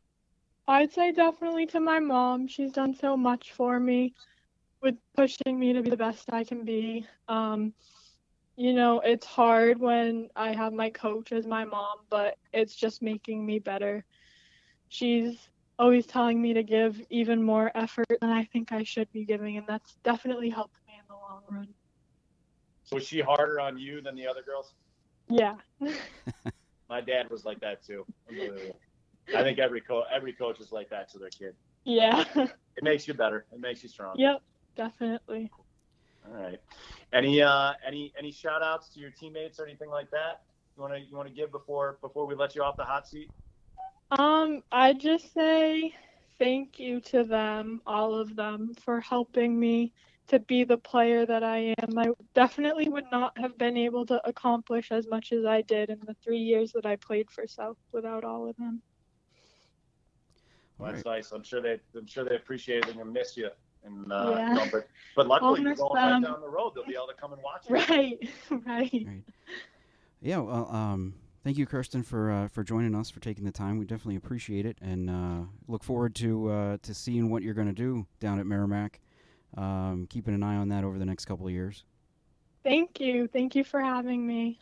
I'd 0.68 0.92
say 0.92 1.12
definitely 1.12 1.68
to 1.68 1.80
my 1.80 2.00
mom. 2.00 2.48
She's 2.48 2.72
done 2.72 2.96
so 2.96 3.16
much 3.16 3.52
for 3.52 3.80
me 3.80 4.16
with 4.84 4.96
pushing 5.16 5.58
me 5.58 5.74
to 5.74 5.82
be 5.82 5.90
the 5.90 5.98
best 5.98 6.32
I 6.32 6.44
can 6.44 6.66
be. 6.66 7.08
Um, 7.28 7.74
you 8.56 8.74
know, 8.74 9.00
it's 9.00 9.26
hard 9.26 9.80
when 9.80 10.30
I 10.36 10.54
have 10.54 10.74
my 10.74 10.90
coach 10.92 11.32
as 11.32 11.48
my 11.48 11.66
mom, 11.66 12.00
but 12.10 12.36
it's 12.52 12.76
just 12.76 13.02
making 13.02 13.44
me 13.44 13.60
better. 13.60 14.06
She's 14.90 15.40
always 15.80 16.06
telling 16.06 16.40
me 16.40 16.54
to 16.54 16.64
give 16.64 17.02
even 17.10 17.42
more 17.42 17.72
effort 17.74 18.06
than 18.22 18.30
I 18.30 18.44
think 18.46 18.72
I 18.72 18.84
should 18.84 19.12
be 19.12 19.26
giving, 19.26 19.58
and 19.58 19.66
that's 19.68 19.96
definitely 20.04 20.50
helped 20.50 20.76
me 20.88 20.94
in 21.00 21.06
the 21.08 21.16
long 21.16 21.42
run. 21.50 21.68
So 22.84 22.98
was 22.98 23.08
she 23.08 23.22
harder 23.22 23.60
on 23.60 23.78
you 23.78 24.02
than 24.02 24.16
the 24.16 24.28
other 24.28 24.44
girls? 24.44 24.76
Yeah. 25.30 25.56
My 26.90 27.02
dad 27.02 27.30
was 27.32 27.46
like 27.46 27.60
that 27.62 27.84
too. 27.84 28.06
I 29.36 29.42
think 29.42 29.58
every 29.58 29.82
co- 29.82 30.04
every 30.14 30.34
coach 30.34 30.60
is 30.60 30.72
like 30.72 30.90
that 30.90 31.10
to 31.12 31.18
their 31.18 31.30
kid. 31.30 31.56
yeah. 31.86 32.24
It 32.76 32.84
makes 32.84 33.08
you 33.08 33.14
better. 33.14 33.46
It 33.52 33.60
makes 33.60 33.84
you 33.84 33.90
strong. 33.90 34.16
yep, 34.18 34.42
definitely. 34.76 35.52
All 36.26 36.34
right. 36.42 36.60
Any 37.12 37.42
uh 37.42 37.74
any 37.86 38.14
any 38.18 38.32
shout 38.32 38.64
outs 38.64 38.90
to 38.94 39.00
your 39.00 39.12
teammates 39.12 39.60
or 39.60 39.66
anything 39.66 39.90
like 39.90 40.10
that? 40.12 40.42
You 40.76 40.82
wanna 40.82 40.98
you 40.98 41.16
wanna 41.16 41.30
give 41.30 41.52
before 41.52 41.98
before 42.02 42.26
we 42.26 42.36
let 42.36 42.56
you 42.56 42.64
off 42.64 42.78
the 42.78 42.84
hot 42.84 43.08
seat? 43.08 43.30
Um, 44.12 44.62
I'd 44.72 45.00
just 45.00 45.34
say 45.34 45.94
thank 46.40 46.80
you 46.80 47.00
to 47.02 47.24
them, 47.24 47.82
all 47.86 48.16
of 48.16 48.36
them, 48.36 48.74
for 48.80 49.00
helping 49.02 49.60
me 49.60 49.94
to 50.28 50.40
be 50.40 50.64
the 50.64 50.78
player 50.78 51.26
that 51.26 51.44
I 51.44 51.74
am. 51.80 51.98
I 51.98 52.08
definitely 52.34 52.90
would 52.90 53.06
not 53.12 53.38
have 53.38 53.58
been 53.58 53.76
able 53.76 54.06
to 54.06 54.22
accomplish 54.28 54.92
as 54.92 55.08
much 55.08 55.32
as 55.32 55.46
I 55.46 55.62
did 55.64 55.90
in 55.90 56.00
the 56.06 56.16
three 56.24 56.40
years 56.40 56.72
that 56.74 56.86
I 56.86 56.96
played 56.96 57.30
for 57.30 57.46
South 57.48 57.78
without 57.92 58.24
all 58.24 58.48
of 58.50 58.56
them. 58.58 58.82
Well, 60.78 60.92
that's 60.92 61.06
Right. 61.06 61.18
nice. 61.18 61.32
I'm 61.32 61.44
sure 61.44 61.62
they 61.62 61.80
I'm 61.96 62.08
sure 62.08 62.24
they 62.24 62.36
appreciate 62.36 62.88
it 62.88 62.96
and 62.96 63.14
miss 63.14 63.36
you. 63.38 63.50
And 63.86 64.12
uh, 64.12 64.36
Yeah. 64.38 64.50
you 64.50 64.56
know, 64.56 64.68
but 64.72 64.88
but 65.16 65.28
luckily 65.28 65.62
you're 65.62 65.70
miss 65.72 65.80
going 65.80 65.94
back 65.96 66.10
them. 66.10 66.24
down 66.24 66.42
the 66.42 66.50
road. 66.50 66.72
They'll 66.76 66.86
be 66.86 66.96
able 66.96 67.08
to 67.08 67.14
come 67.14 67.34
and 67.34 67.42
watch 67.42 67.66
you. 67.70 67.76
Right, 67.76 68.20
right. 68.66 68.92
Right. 69.06 69.24
Yeah. 70.22 70.38
Well, 70.40 70.70
um, 70.74 71.14
thank 71.44 71.58
you, 71.58 71.66
Kirsten, 71.66 72.02
for 72.04 72.32
uh, 72.32 72.48
for 72.48 72.64
joining 72.64 72.96
us, 72.96 73.10
for 73.10 73.20
taking 73.20 73.44
the 73.46 73.52
time. 73.52 73.78
We 73.78 73.86
definitely 73.86 74.16
appreciate 74.16 74.66
it, 74.66 74.78
and 74.82 75.10
uh, 75.10 75.46
look 75.68 75.84
forward 75.84 76.16
to 76.16 76.50
uh, 76.50 76.78
to 76.82 76.94
seeing 76.94 77.30
what 77.30 77.44
you're 77.44 77.54
going 77.54 77.68
to 77.68 77.74
do 77.74 78.06
down 78.20 78.40
at 78.40 78.46
Merrimack. 78.46 79.00
Um, 79.56 80.08
keeping 80.10 80.34
an 80.34 80.42
eye 80.44 80.56
on 80.56 80.70
that 80.70 80.84
over 80.84 80.98
the 80.98 81.06
next 81.06 81.26
couple 81.26 81.46
of 81.46 81.52
years. 81.54 81.84
Thank 82.64 83.00
you. 83.00 83.28
Thank 83.28 83.54
you 83.56 83.64
for 83.64 83.82
having 83.82 84.26
me. 84.26 84.60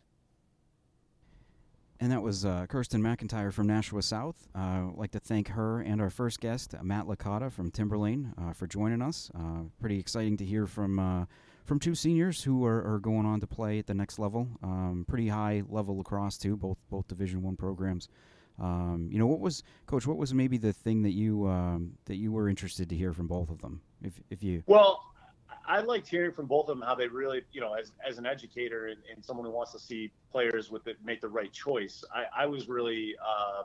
And 2.01 2.11
that 2.11 2.23
was 2.23 2.45
uh, 2.45 2.65
Kirsten 2.67 2.99
McIntyre 2.99 3.53
from 3.53 3.67
Nashua 3.67 4.01
South. 4.01 4.47
Uh, 4.55 4.89
I'd 4.89 4.93
like 4.95 5.11
to 5.11 5.19
thank 5.19 5.49
her 5.49 5.81
and 5.81 6.01
our 6.01 6.09
first 6.09 6.39
guest, 6.39 6.73
uh, 6.73 6.81
Matt 6.81 7.05
Licata 7.05 7.51
from 7.51 7.69
Timberlane, 7.69 8.33
uh, 8.39 8.53
for 8.53 8.65
joining 8.65 9.03
us. 9.03 9.29
Uh, 9.35 9.65
pretty 9.79 9.99
exciting 9.99 10.35
to 10.37 10.43
hear 10.43 10.65
from 10.65 10.97
uh, 10.97 11.25
from 11.63 11.79
two 11.79 11.93
seniors 11.93 12.43
who 12.43 12.65
are, 12.65 12.95
are 12.95 12.97
going 12.97 13.27
on 13.27 13.39
to 13.39 13.45
play 13.45 13.77
at 13.77 13.85
the 13.85 13.93
next 13.93 14.17
level. 14.17 14.47
Um, 14.63 15.05
pretty 15.07 15.27
high 15.27 15.61
level 15.69 15.95
lacrosse 15.95 16.39
too, 16.39 16.57
both 16.57 16.79
both 16.89 17.07
Division 17.07 17.43
One 17.43 17.55
programs. 17.55 18.09
Um, 18.59 19.09
you 19.11 19.19
know, 19.19 19.27
what 19.27 19.39
was 19.39 19.61
Coach? 19.85 20.07
What 20.07 20.17
was 20.17 20.33
maybe 20.33 20.57
the 20.57 20.73
thing 20.73 21.03
that 21.03 21.11
you 21.11 21.47
um, 21.47 21.93
that 22.05 22.15
you 22.15 22.31
were 22.31 22.49
interested 22.49 22.89
to 22.89 22.95
hear 22.95 23.13
from 23.13 23.27
both 23.27 23.51
of 23.51 23.61
them? 23.61 23.79
If 24.01 24.19
if 24.31 24.41
you 24.41 24.63
Well, 24.65 25.03
I 25.67 25.81
liked 25.81 26.07
hearing 26.07 26.31
from 26.31 26.47
both 26.47 26.69
of 26.69 26.77
them 26.77 26.85
how 26.85 26.95
they 26.95 27.07
really, 27.07 27.41
you 27.51 27.61
know, 27.61 27.73
as, 27.73 27.91
as 28.07 28.17
an 28.17 28.25
educator 28.25 28.87
and, 28.87 28.97
and 29.13 29.23
someone 29.23 29.45
who 29.45 29.51
wants 29.51 29.71
to 29.73 29.79
see 29.79 30.11
players 30.31 30.69
with 30.71 30.87
it 30.87 30.97
make 31.03 31.21
the 31.21 31.29
right 31.29 31.51
choice, 31.51 32.03
I, 32.13 32.43
I 32.43 32.45
was 32.45 32.67
really 32.67 33.15
uh, 33.25 33.63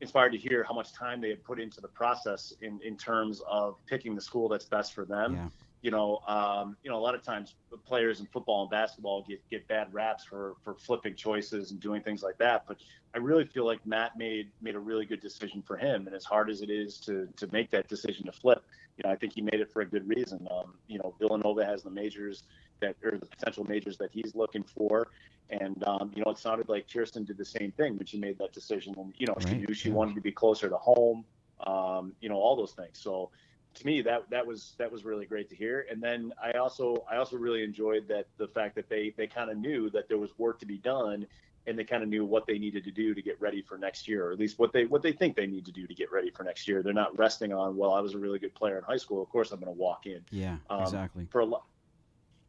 inspired 0.00 0.32
to 0.32 0.38
hear 0.38 0.64
how 0.64 0.74
much 0.74 0.92
time 0.92 1.20
they 1.20 1.30
had 1.30 1.42
put 1.44 1.60
into 1.60 1.80
the 1.80 1.88
process 1.88 2.54
in, 2.62 2.80
in 2.84 2.96
terms 2.96 3.42
of 3.48 3.76
picking 3.86 4.14
the 4.14 4.20
school 4.20 4.48
that's 4.48 4.64
best 4.64 4.94
for 4.94 5.04
them. 5.04 5.34
yeah 5.34 5.48
You 5.82 5.90
know, 5.90 6.20
um, 6.28 6.76
you 6.82 6.90
know, 6.90 6.98
a 6.98 7.00
lot 7.00 7.14
of 7.14 7.22
times 7.22 7.54
players 7.86 8.20
in 8.20 8.26
football 8.26 8.62
and 8.62 8.70
basketball 8.70 9.24
get, 9.26 9.40
get 9.50 9.66
bad 9.66 9.92
raps 9.92 10.24
for, 10.24 10.54
for 10.62 10.74
flipping 10.74 11.14
choices 11.14 11.70
and 11.70 11.80
doing 11.80 12.02
things 12.02 12.22
like 12.22 12.36
that. 12.38 12.64
But 12.68 12.76
I 13.14 13.18
really 13.18 13.46
feel 13.46 13.64
like 13.64 13.84
Matt 13.86 14.16
made 14.16 14.50
made 14.60 14.74
a 14.74 14.78
really 14.78 15.06
good 15.06 15.20
decision 15.20 15.62
for 15.62 15.76
him. 15.76 16.06
And 16.06 16.14
as 16.14 16.24
hard 16.24 16.50
as 16.50 16.60
it 16.60 16.70
is 16.70 16.98
to 17.06 17.28
to 17.36 17.48
make 17.50 17.70
that 17.70 17.88
decision 17.88 18.26
to 18.26 18.32
flip, 18.32 18.62
you 19.00 19.08
know, 19.08 19.14
I 19.14 19.16
think 19.16 19.32
he 19.32 19.40
made 19.40 19.60
it 19.60 19.72
for 19.72 19.80
a 19.80 19.86
good 19.86 20.06
reason. 20.06 20.46
Um, 20.50 20.74
you 20.86 20.98
know, 20.98 21.14
Villanova 21.18 21.64
has 21.64 21.82
the 21.82 21.90
majors 21.90 22.42
that 22.80 22.96
or 23.02 23.12
the 23.12 23.24
potential 23.24 23.64
majors 23.64 23.96
that 23.98 24.10
he's 24.12 24.34
looking 24.34 24.62
for. 24.62 25.08
And 25.48 25.82
um, 25.84 26.12
you 26.14 26.22
know, 26.22 26.30
it 26.32 26.38
sounded 26.38 26.68
like 26.68 26.86
Kirsten 26.92 27.24
did 27.24 27.38
the 27.38 27.44
same 27.44 27.72
thing 27.72 27.96
when 27.96 28.04
she 28.04 28.18
made 28.18 28.36
that 28.38 28.52
decision. 28.52 28.94
And 28.98 29.14
you 29.16 29.26
know, 29.26 29.36
she 29.40 29.54
knew 29.54 29.72
she 29.72 29.90
wanted 29.90 30.16
to 30.16 30.20
be 30.20 30.32
closer 30.32 30.68
to 30.68 30.76
home. 30.76 31.24
Um, 31.66 32.12
you 32.20 32.28
know, 32.28 32.36
all 32.36 32.56
those 32.56 32.72
things. 32.72 32.98
So 32.98 33.30
to 33.74 33.86
me, 33.86 34.02
that 34.02 34.28
that 34.30 34.46
was 34.46 34.74
that 34.76 34.92
was 34.92 35.04
really 35.04 35.24
great 35.24 35.48
to 35.48 35.56
hear. 35.56 35.86
And 35.90 36.02
then 36.02 36.32
I 36.42 36.52
also 36.58 37.04
I 37.10 37.16
also 37.16 37.36
really 37.36 37.64
enjoyed 37.64 38.06
that 38.08 38.26
the 38.36 38.48
fact 38.48 38.74
that 38.74 38.90
they 38.90 39.14
they 39.16 39.26
kind 39.26 39.50
of 39.50 39.56
knew 39.56 39.88
that 39.90 40.08
there 40.08 40.18
was 40.18 40.30
work 40.38 40.58
to 40.60 40.66
be 40.66 40.76
done. 40.76 41.26
And 41.66 41.78
they 41.78 41.84
kind 41.84 42.02
of 42.02 42.08
knew 42.08 42.24
what 42.24 42.46
they 42.46 42.58
needed 42.58 42.84
to 42.84 42.90
do 42.90 43.14
to 43.14 43.22
get 43.22 43.40
ready 43.40 43.60
for 43.62 43.76
next 43.76 44.08
year, 44.08 44.26
or 44.26 44.32
at 44.32 44.38
least 44.38 44.58
what 44.58 44.72
they 44.72 44.86
what 44.86 45.02
they 45.02 45.12
think 45.12 45.36
they 45.36 45.46
need 45.46 45.66
to 45.66 45.72
do 45.72 45.86
to 45.86 45.94
get 45.94 46.10
ready 46.10 46.30
for 46.30 46.42
next 46.42 46.66
year. 46.66 46.82
They're 46.82 46.92
not 46.92 47.16
resting 47.18 47.52
on, 47.52 47.76
well, 47.76 47.92
I 47.92 48.00
was 48.00 48.14
a 48.14 48.18
really 48.18 48.38
good 48.38 48.54
player 48.54 48.78
in 48.78 48.84
high 48.84 48.96
school. 48.96 49.22
Of 49.22 49.28
course, 49.28 49.52
I'm 49.52 49.60
going 49.60 49.72
to 49.72 49.78
walk 49.78 50.06
in 50.06 50.20
yeah 50.30 50.56
Um, 50.70 50.82
exactly 50.82 51.26
for 51.30 51.40
a 51.40 51.44
lot. 51.44 51.64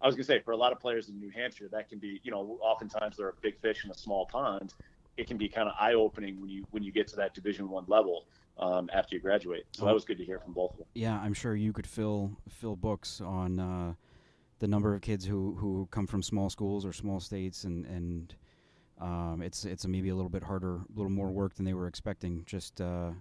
I 0.01 0.07
was 0.07 0.15
gonna 0.15 0.23
say 0.23 0.39
for 0.39 0.51
a 0.51 0.57
lot 0.57 0.71
of 0.71 0.79
players 0.79 1.09
in 1.09 1.19
New 1.19 1.29
Hampshire, 1.29 1.67
that 1.71 1.87
can 1.89 1.99
be, 1.99 2.19
you 2.23 2.31
know, 2.31 2.57
oftentimes 2.61 3.17
they're 3.17 3.29
a 3.29 3.33
big 3.41 3.59
fish 3.59 3.85
in 3.85 3.91
a 3.91 3.97
small 3.97 4.25
pond. 4.25 4.73
It 5.17 5.27
can 5.27 5.37
be 5.37 5.47
kind 5.47 5.67
of 5.67 5.75
eye 5.79 5.93
opening 5.93 6.39
when 6.41 6.49
you 6.49 6.65
when 6.71 6.81
you 6.81 6.91
get 6.91 7.07
to 7.09 7.15
that 7.17 7.35
Division 7.35 7.69
One 7.69 7.83
level 7.87 8.25
um, 8.57 8.89
after 8.93 9.15
you 9.15 9.21
graduate. 9.21 9.65
So 9.73 9.85
that 9.85 9.93
was 9.93 10.05
good 10.05 10.17
to 10.17 10.25
hear 10.25 10.39
from 10.39 10.53
both 10.53 10.71
of 10.71 10.77
them. 10.77 10.87
yeah, 10.95 11.19
I'm 11.19 11.33
sure 11.33 11.55
you 11.55 11.73
could 11.73 11.85
fill 11.85 12.31
fill 12.49 12.75
books 12.75 13.21
on 13.21 13.59
uh, 13.59 13.93
the 14.59 14.67
number 14.67 14.95
of 14.95 15.01
kids 15.01 15.25
who, 15.25 15.55
who 15.59 15.87
come 15.91 16.07
from 16.07 16.23
small 16.23 16.49
schools 16.49 16.85
or 16.85 16.93
small 16.93 17.19
states, 17.19 17.63
and 17.65 17.85
and 17.85 18.33
um, 18.99 19.41
it's 19.43 19.65
it's 19.65 19.85
maybe 19.85 20.09
a 20.09 20.15
little 20.15 20.29
bit 20.29 20.43
harder, 20.43 20.75
a 20.75 20.85
little 20.95 21.11
more 21.11 21.29
work 21.29 21.55
than 21.55 21.65
they 21.65 21.73
were 21.73 21.87
expecting. 21.87 22.43
Just 22.45 22.81
uh, 22.81 23.11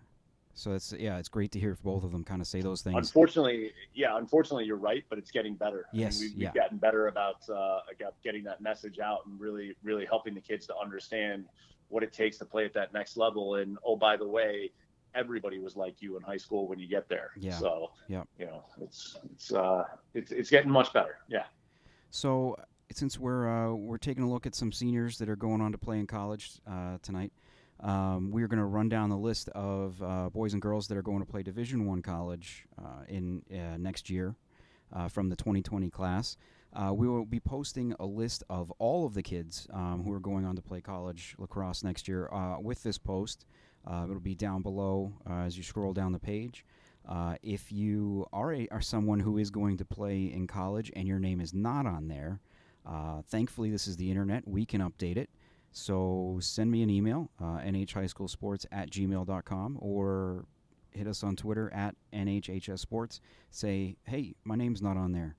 so 0.54 0.72
it's 0.72 0.92
yeah, 0.98 1.18
it's 1.18 1.28
great 1.28 1.52
to 1.52 1.60
hear 1.60 1.76
both 1.82 2.04
of 2.04 2.12
them 2.12 2.24
kind 2.24 2.40
of 2.40 2.46
say 2.46 2.60
those 2.60 2.82
things. 2.82 2.96
Unfortunately, 2.96 3.72
yeah, 3.94 4.16
unfortunately, 4.16 4.64
you're 4.64 4.76
right, 4.76 5.04
but 5.08 5.18
it's 5.18 5.30
getting 5.30 5.54
better. 5.54 5.86
I 5.92 5.96
mean, 5.96 6.02
Yes, 6.02 6.20
we've, 6.20 6.32
yeah. 6.32 6.48
we've 6.48 6.62
gotten 6.62 6.78
better 6.78 7.08
about 7.08 7.48
uh, 7.48 7.80
getting 8.22 8.44
that 8.44 8.60
message 8.60 8.98
out 8.98 9.20
and 9.26 9.40
really, 9.40 9.74
really 9.82 10.04
helping 10.04 10.34
the 10.34 10.40
kids 10.40 10.66
to 10.66 10.76
understand 10.76 11.46
what 11.88 12.02
it 12.02 12.12
takes 12.12 12.38
to 12.38 12.44
play 12.44 12.64
at 12.64 12.74
that 12.74 12.92
next 12.92 13.16
level. 13.16 13.56
And 13.56 13.78
oh, 13.84 13.96
by 13.96 14.16
the 14.16 14.26
way, 14.26 14.70
everybody 15.14 15.58
was 15.58 15.76
like 15.76 16.02
you 16.02 16.16
in 16.16 16.22
high 16.22 16.36
school 16.36 16.68
when 16.68 16.78
you 16.78 16.88
get 16.88 17.08
there. 17.08 17.30
Yeah. 17.36 17.58
So, 17.58 17.92
yeah, 18.08 18.24
you 18.38 18.46
know, 18.46 18.64
it's 18.80 19.18
it's 19.32 19.52
uh, 19.52 19.84
it's 20.14 20.32
it's 20.32 20.50
getting 20.50 20.70
much 20.70 20.92
better. 20.92 21.18
Yeah. 21.28 21.44
So 22.10 22.56
since 22.92 23.18
we're 23.18 23.48
uh, 23.48 23.72
we're 23.74 23.98
taking 23.98 24.24
a 24.24 24.30
look 24.30 24.46
at 24.46 24.54
some 24.54 24.72
seniors 24.72 25.18
that 25.18 25.28
are 25.28 25.36
going 25.36 25.60
on 25.60 25.72
to 25.72 25.78
play 25.78 25.98
in 25.98 26.06
college 26.06 26.52
uh, 26.66 26.98
tonight, 27.02 27.32
Um, 27.82 28.30
we're 28.30 28.48
going 28.48 28.58
to 28.58 28.66
run 28.66 28.88
down 28.88 29.08
the 29.08 29.16
list 29.16 29.48
of 29.50 30.02
uh, 30.02 30.28
boys 30.28 30.52
and 30.52 30.60
girls 30.60 30.86
that 30.88 30.98
are 30.98 31.02
going 31.02 31.20
to 31.20 31.26
play 31.26 31.42
Division 31.42 31.86
One 31.86 32.02
college 32.02 32.66
uh, 32.78 33.04
in 33.08 33.42
uh, 33.50 33.78
next 33.78 34.10
year 34.10 34.34
uh, 34.92 35.08
from 35.08 35.28
the 35.30 35.36
2020 35.36 35.88
class. 35.90 36.36
Uh, 36.72 36.92
we 36.94 37.08
will 37.08 37.24
be 37.24 37.40
posting 37.40 37.94
a 37.98 38.06
list 38.06 38.44
of 38.48 38.70
all 38.78 39.06
of 39.06 39.14
the 39.14 39.22
kids 39.22 39.66
um, 39.72 40.02
who 40.04 40.12
are 40.12 40.20
going 40.20 40.44
on 40.44 40.54
to 40.56 40.62
play 40.62 40.80
college 40.80 41.34
lacrosse 41.38 41.82
next 41.82 42.06
year 42.06 42.28
uh, 42.32 42.60
with 42.60 42.82
this 42.82 42.98
post. 42.98 43.46
it'll 43.88 44.20
be 44.20 44.34
down 44.34 44.62
below 44.62 45.12
as 45.28 45.56
you 45.56 45.62
scroll 45.62 45.92
down 45.92 46.12
the 46.12 46.18
page. 46.18 46.64
if 47.42 47.72
you 47.72 48.26
are, 48.32 48.52
a, 48.52 48.68
are 48.70 48.82
someone 48.82 49.20
who 49.20 49.38
is 49.38 49.50
going 49.50 49.78
to 49.78 49.84
play 49.84 50.24
in 50.24 50.46
college 50.46 50.92
and 50.94 51.08
your 51.08 51.18
name 51.18 51.40
is 51.40 51.54
not 51.54 51.86
on 51.86 52.06
there, 52.08 52.40
thankfully 53.28 53.70
this 53.70 53.86
is 53.86 53.96
the 53.96 54.10
internet. 54.10 54.46
We 54.46 54.64
can 54.64 54.80
update 54.80 55.16
it. 55.16 55.30
So 55.72 56.38
send 56.40 56.70
me 56.70 56.82
an 56.82 56.90
email, 56.90 57.30
uh, 57.40 57.58
nhhighschoolsports 57.58 58.66
at 58.72 58.90
gmail.com, 58.90 59.78
or 59.80 60.46
hit 60.90 61.06
us 61.06 61.22
on 61.22 61.36
Twitter 61.36 61.72
at 61.72 61.94
nhhsports. 62.12 63.20
Say, 63.50 63.96
hey, 64.04 64.34
my 64.44 64.56
name's 64.56 64.82
not 64.82 64.96
on 64.96 65.12
there. 65.12 65.36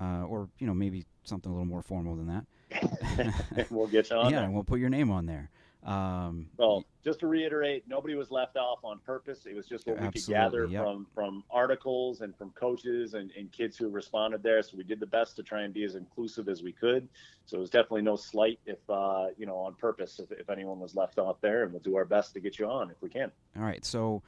Uh, 0.00 0.24
or, 0.24 0.48
you 0.58 0.66
know, 0.66 0.74
maybe 0.74 1.04
something 1.24 1.50
a 1.50 1.54
little 1.54 1.66
more 1.66 1.82
formal 1.82 2.14
than 2.14 2.26
that. 2.26 3.66
we'll 3.70 3.86
get 3.86 4.10
you 4.10 4.16
on 4.16 4.30
yeah, 4.30 4.42
there. 4.42 4.50
we'll 4.50 4.64
put 4.64 4.78
your 4.78 4.90
name 4.90 5.10
on 5.10 5.26
there. 5.26 5.50
Um, 5.86 6.48
well, 6.56 6.84
just 7.04 7.20
to 7.20 7.28
reiterate, 7.28 7.84
nobody 7.86 8.16
was 8.16 8.32
left 8.32 8.56
off 8.56 8.80
on 8.82 8.98
purpose. 8.98 9.46
It 9.46 9.54
was 9.54 9.66
just 9.66 9.86
what 9.86 10.00
we 10.00 10.10
could 10.10 10.26
gather 10.26 10.66
yep. 10.66 10.82
from 10.82 11.06
from 11.14 11.44
articles 11.48 12.22
and 12.22 12.36
from 12.36 12.50
coaches 12.50 13.14
and, 13.14 13.30
and 13.38 13.52
kids 13.52 13.76
who 13.76 13.88
responded 13.88 14.42
there. 14.42 14.60
So 14.62 14.76
we 14.76 14.82
did 14.82 14.98
the 14.98 15.06
best 15.06 15.36
to 15.36 15.44
try 15.44 15.62
and 15.62 15.72
be 15.72 15.84
as 15.84 15.94
inclusive 15.94 16.48
as 16.48 16.64
we 16.64 16.72
could. 16.72 17.08
So 17.44 17.58
it 17.58 17.60
was 17.60 17.70
definitely 17.70 18.02
no 18.02 18.16
slight 18.16 18.58
if 18.66 18.78
uh, 18.90 19.28
you 19.38 19.46
know 19.46 19.56
on 19.58 19.74
purpose 19.74 20.18
if, 20.18 20.32
if 20.36 20.50
anyone 20.50 20.80
was 20.80 20.96
left 20.96 21.20
off 21.20 21.40
there, 21.40 21.62
and 21.62 21.72
we'll 21.72 21.82
do 21.82 21.96
our 21.96 22.04
best 22.04 22.34
to 22.34 22.40
get 22.40 22.58
you 22.58 22.66
on 22.66 22.90
if 22.90 23.00
we 23.00 23.08
can. 23.08 23.30
All 23.56 23.62
right, 23.62 23.84
so. 23.84 24.22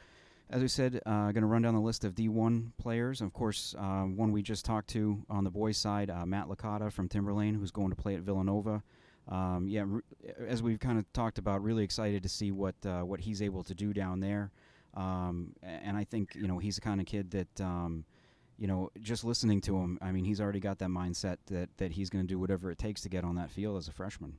As 0.50 0.62
we 0.62 0.68
said, 0.68 1.02
uh, 1.04 1.30
going 1.32 1.42
to 1.42 1.46
run 1.46 1.60
down 1.60 1.74
the 1.74 1.80
list 1.80 2.04
of 2.04 2.14
D1 2.14 2.70
players. 2.78 3.20
Of 3.20 3.34
course, 3.34 3.74
uh, 3.78 4.04
one 4.04 4.32
we 4.32 4.40
just 4.40 4.64
talked 4.64 4.88
to 4.92 5.22
on 5.28 5.44
the 5.44 5.50
boys' 5.50 5.76
side, 5.76 6.08
uh, 6.08 6.24
Matt 6.24 6.46
Licata 6.46 6.90
from 6.90 7.06
Timberlane, 7.06 7.54
who's 7.54 7.70
going 7.70 7.90
to 7.90 7.96
play 7.96 8.14
at 8.14 8.22
Villanova 8.22 8.82
um, 9.28 9.66
yeah, 9.68 9.84
as 10.46 10.62
we've 10.62 10.80
kind 10.80 10.98
of 10.98 11.10
talked 11.12 11.38
about, 11.38 11.62
really 11.62 11.84
excited 11.84 12.22
to 12.22 12.28
see 12.28 12.50
what 12.50 12.74
uh, 12.86 13.02
what 13.02 13.20
he's 13.20 13.42
able 13.42 13.62
to 13.64 13.74
do 13.74 13.92
down 13.92 14.20
there. 14.20 14.50
Um, 14.94 15.52
and 15.62 15.96
I 15.96 16.04
think 16.04 16.34
you 16.34 16.48
know 16.48 16.58
he's 16.58 16.76
the 16.76 16.80
kind 16.80 17.00
of 17.00 17.06
kid 17.06 17.30
that 17.32 17.60
um, 17.60 18.04
you 18.58 18.66
know 18.66 18.90
just 19.00 19.24
listening 19.24 19.60
to 19.62 19.76
him. 19.76 19.98
I 20.00 20.12
mean, 20.12 20.24
he's 20.24 20.40
already 20.40 20.60
got 20.60 20.78
that 20.78 20.88
mindset 20.88 21.36
that 21.46 21.68
that 21.76 21.92
he's 21.92 22.08
going 22.08 22.24
to 22.24 22.28
do 22.28 22.38
whatever 22.38 22.70
it 22.70 22.78
takes 22.78 23.02
to 23.02 23.08
get 23.08 23.24
on 23.24 23.36
that 23.36 23.50
field 23.50 23.76
as 23.76 23.88
a 23.88 23.92
freshman. 23.92 24.38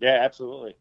Yeah, 0.00 0.18
absolutely. 0.20 0.74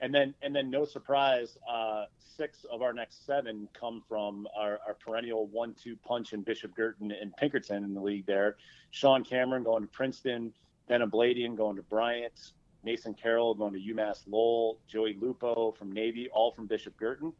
And 0.00 0.14
then 0.14 0.34
and 0.40 0.56
then 0.56 0.70
no 0.70 0.86
surprise, 0.86 1.58
uh, 1.70 2.06
six 2.18 2.64
of 2.72 2.80
our 2.80 2.94
next 2.94 3.26
seven 3.26 3.68
come 3.78 4.02
from 4.08 4.48
our, 4.56 4.80
our 4.86 4.94
perennial 4.94 5.48
one-two 5.48 5.96
punch 5.96 6.32
in 6.32 6.40
Bishop 6.40 6.74
Guertin 6.74 7.12
and 7.20 7.36
Pinkerton 7.36 7.84
in 7.84 7.92
the 7.92 8.00
league. 8.00 8.24
There, 8.24 8.56
Sean 8.90 9.22
Cameron 9.22 9.64
going 9.64 9.82
to 9.82 9.88
Princeton. 9.88 10.54
Ben 10.88 11.02
Abladian 11.02 11.56
going 11.56 11.76
to 11.76 11.82
Bryant, 11.82 12.52
Mason 12.84 13.14
Carroll 13.14 13.54
going 13.54 13.72
to 13.72 13.78
UMass 13.78 14.22
Lowell, 14.26 14.78
Joey 14.88 15.16
Lupo 15.20 15.72
from 15.78 15.92
Navy, 15.92 16.28
all 16.32 16.52
from 16.52 16.66
Bishop 16.66 16.98
Guertin. 16.98 17.32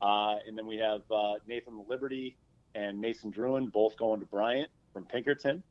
Uh, 0.00 0.36
and 0.46 0.58
then 0.58 0.66
we 0.66 0.76
have 0.78 1.02
uh, 1.10 1.34
Nathan 1.46 1.84
Liberty 1.88 2.36
and 2.74 3.00
Mason 3.00 3.32
Druin, 3.32 3.70
both 3.70 3.96
going 3.96 4.20
to 4.20 4.26
Bryant 4.26 4.68
from 4.92 5.04
Pinkerton. 5.04 5.62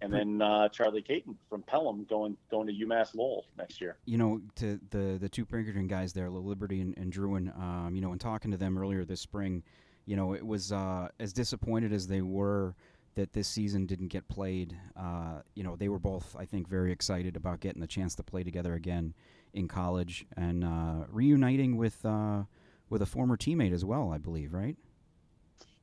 And 0.00 0.12
then 0.12 0.42
uh, 0.42 0.68
Charlie 0.68 1.02
Caton 1.02 1.36
from 1.48 1.62
Pelham 1.62 2.04
going 2.04 2.36
going 2.50 2.66
to 2.66 2.72
UMass 2.72 3.14
Lowell 3.14 3.46
next 3.56 3.80
year. 3.80 3.96
You 4.04 4.18
know, 4.18 4.40
to 4.56 4.78
the 4.90 5.16
the 5.18 5.28
two 5.28 5.46
Pinkerton 5.46 5.86
guys 5.86 6.12
there, 6.12 6.28
Liberty 6.28 6.80
and, 6.80 6.96
and 6.98 7.12
Druin. 7.12 7.56
Um, 7.58 7.94
you 7.94 8.02
know, 8.02 8.12
in 8.12 8.18
talking 8.18 8.50
to 8.50 8.56
them 8.56 8.76
earlier 8.76 9.04
this 9.04 9.20
spring, 9.20 9.62
you 10.04 10.16
know, 10.16 10.34
it 10.34 10.44
was 10.44 10.72
uh, 10.72 11.08
as 11.20 11.32
disappointed 11.32 11.92
as 11.92 12.06
they 12.06 12.20
were 12.20 12.74
that 13.14 13.32
this 13.32 13.48
season 13.48 13.86
didn't 13.86 14.08
get 14.08 14.28
played. 14.28 14.76
Uh, 14.96 15.40
you 15.54 15.62
know, 15.62 15.76
they 15.76 15.88
were 15.88 15.98
both, 15.98 16.34
I 16.38 16.44
think, 16.44 16.68
very 16.68 16.92
excited 16.92 17.36
about 17.36 17.60
getting 17.60 17.80
the 17.80 17.86
chance 17.86 18.14
to 18.16 18.22
play 18.22 18.42
together 18.42 18.74
again 18.74 19.14
in 19.52 19.68
college 19.68 20.26
and 20.36 20.64
uh, 20.64 21.04
reuniting 21.10 21.76
with 21.76 22.04
uh, 22.04 22.42
with 22.90 23.02
a 23.02 23.06
former 23.06 23.36
teammate 23.36 23.72
as 23.72 23.84
well, 23.84 24.12
I 24.12 24.18
believe, 24.18 24.52
right? 24.52 24.76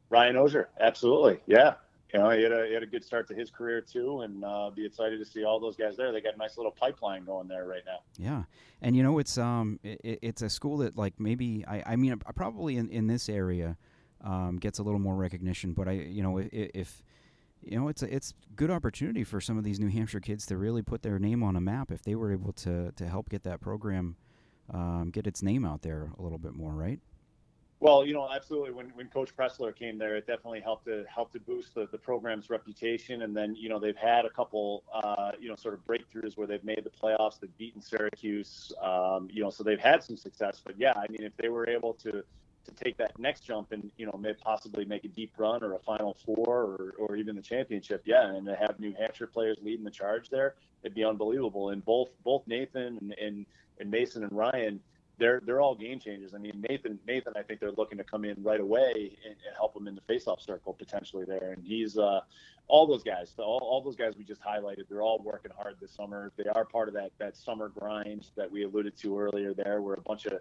Ryan 0.09 0.37
Ozier, 0.37 0.69
absolutely, 0.79 1.39
yeah. 1.47 1.75
You 2.13 2.19
know, 2.19 2.29
he 2.31 2.43
had 2.43 2.51
a, 2.51 2.67
he 2.67 2.73
had 2.73 2.83
a 2.83 2.87
good 2.87 3.05
start 3.05 3.27
to 3.29 3.33
his 3.33 3.49
career 3.49 3.79
too, 3.79 4.21
and 4.21 4.43
uh, 4.43 4.69
be 4.69 4.85
excited 4.85 5.17
to 5.19 5.25
see 5.25 5.45
all 5.45 5.61
those 5.61 5.77
guys 5.77 5.95
there. 5.95 6.11
They 6.11 6.19
got 6.19 6.35
a 6.35 6.37
nice 6.37 6.57
little 6.57 6.73
pipeline 6.73 7.23
going 7.23 7.47
there 7.47 7.65
right 7.65 7.83
now. 7.85 7.99
Yeah, 8.17 8.43
and 8.81 8.95
you 8.95 9.03
know, 9.03 9.17
it's 9.19 9.37
um, 9.37 9.79
it, 9.83 10.19
it's 10.21 10.41
a 10.41 10.49
school 10.49 10.77
that 10.79 10.97
like 10.97 11.19
maybe 11.19 11.63
I, 11.65 11.83
I 11.85 11.95
mean, 11.95 12.17
probably 12.35 12.75
in, 12.75 12.89
in 12.89 13.07
this 13.07 13.29
area, 13.29 13.77
um, 14.23 14.57
gets 14.57 14.79
a 14.79 14.83
little 14.83 14.99
more 14.99 15.15
recognition. 15.15 15.71
But 15.71 15.87
I, 15.87 15.91
you 15.93 16.21
know, 16.21 16.37
if, 16.37 16.49
if 16.51 17.03
you 17.63 17.79
know, 17.79 17.87
it's 17.87 18.03
a 18.03 18.13
it's 18.13 18.33
good 18.55 18.71
opportunity 18.71 19.23
for 19.23 19.39
some 19.39 19.57
of 19.57 19.63
these 19.63 19.79
New 19.79 19.89
Hampshire 19.89 20.19
kids 20.19 20.45
to 20.47 20.57
really 20.57 20.81
put 20.81 21.01
their 21.01 21.19
name 21.19 21.43
on 21.43 21.55
a 21.55 21.61
map 21.61 21.91
if 21.91 22.01
they 22.03 22.15
were 22.15 22.31
able 22.31 22.53
to 22.53 22.91
to 22.91 23.07
help 23.07 23.29
get 23.29 23.43
that 23.43 23.61
program 23.61 24.15
um, 24.69 25.09
get 25.11 25.27
its 25.27 25.41
name 25.41 25.65
out 25.65 25.81
there 25.81 26.11
a 26.17 26.21
little 26.21 26.37
bit 26.37 26.53
more, 26.53 26.73
right? 26.73 26.99
Well, 27.79 28.05
you 28.05 28.13
know, 28.13 28.29
absolutely. 28.31 28.71
When 28.71 28.89
when 28.89 29.07
Coach 29.07 29.35
Pressler 29.35 29.75
came 29.75 29.97
there, 29.97 30.15
it 30.15 30.27
definitely 30.27 30.61
helped 30.61 30.85
to 30.85 31.03
help 31.13 31.31
to 31.33 31.39
boost 31.39 31.73
the, 31.73 31.87
the 31.91 31.97
program's 31.97 32.51
reputation. 32.51 33.23
And 33.23 33.35
then, 33.35 33.55
you 33.55 33.69
know, 33.69 33.79
they've 33.79 33.97
had 33.97 34.23
a 34.23 34.29
couple, 34.29 34.83
uh, 34.93 35.31
you 35.39 35.49
know, 35.49 35.55
sort 35.55 35.73
of 35.73 35.85
breakthroughs 35.87 36.37
where 36.37 36.45
they've 36.45 36.63
made 36.63 36.83
the 36.83 36.91
playoffs, 36.91 37.39
they've 37.39 37.57
beaten 37.57 37.81
Syracuse, 37.81 38.71
um, 38.83 39.29
you 39.31 39.41
know, 39.41 39.49
so 39.49 39.63
they've 39.63 39.79
had 39.79 40.03
some 40.03 40.15
success. 40.15 40.61
But 40.63 40.75
yeah, 40.77 40.93
I 40.95 41.07
mean, 41.09 41.23
if 41.23 41.35
they 41.37 41.49
were 41.49 41.67
able 41.67 41.93
to 41.95 42.23
to 42.65 42.71
take 42.83 42.97
that 42.97 43.17
next 43.19 43.41
jump 43.41 43.71
and 43.71 43.91
you 43.97 44.05
know 44.05 44.17
maybe 44.19 44.37
possibly 44.41 44.85
make 44.85 45.03
a 45.03 45.07
deep 45.07 45.33
run 45.37 45.63
or 45.63 45.73
a 45.73 45.79
final 45.79 46.15
four 46.25 46.45
or, 46.47 46.93
or 46.97 47.15
even 47.15 47.35
the 47.35 47.41
championship. 47.41 48.01
Yeah 48.05 48.33
and 48.33 48.45
to 48.45 48.55
have 48.55 48.79
new 48.79 48.93
hampshire 48.97 49.27
players 49.27 49.57
leading 49.61 49.83
the 49.83 49.91
charge 49.91 50.29
there 50.29 50.55
it'd 50.83 50.95
be 50.95 51.03
unbelievable. 51.03 51.69
And 51.69 51.83
both 51.83 52.09
both 52.23 52.43
nathan 52.47 52.97
and, 53.01 53.15
and, 53.21 53.45
and 53.79 53.91
mason 53.91 54.23
and 54.23 54.31
ryan 54.31 54.79
they're 55.17 55.41
they're 55.45 55.61
all 55.61 55.75
game 55.75 55.99
changers. 55.99 56.33
I 56.33 56.37
mean 56.37 56.63
nathan 56.69 56.99
nathan 57.07 57.33
i 57.35 57.41
think 57.41 57.59
they're 57.59 57.71
looking 57.71 57.97
to 57.97 58.03
come 58.03 58.25
in 58.25 58.41
right 58.43 58.59
away 58.59 59.17
and, 59.25 59.35
and 59.47 59.55
help 59.55 59.75
him 59.75 59.87
in 59.87 59.95
the 59.95 60.13
faceoff 60.13 60.41
circle 60.41 60.73
potentially 60.73 61.25
there. 61.25 61.53
And 61.55 61.65
he's 61.65 61.97
uh 61.97 62.21
all 62.67 62.87
those 62.87 63.03
guys 63.03 63.33
all, 63.37 63.59
all 63.63 63.81
those 63.81 63.95
guys 63.95 64.13
we 64.17 64.23
just 64.23 64.41
highlighted 64.41 64.87
they're 64.89 65.01
all 65.01 65.19
working 65.23 65.51
hard 65.57 65.77
this 65.81 65.91
summer. 65.91 66.31
They 66.37 66.45
are 66.45 66.65
part 66.65 66.87
of 66.87 66.93
that 66.93 67.11
that 67.17 67.35
summer 67.35 67.69
grind 67.69 68.27
that 68.35 68.51
we 68.51 68.63
alluded 68.63 68.97
to 68.99 69.19
earlier 69.19 69.53
there 69.53 69.81
where 69.81 69.95
a 69.95 70.01
bunch 70.01 70.25
of 70.27 70.39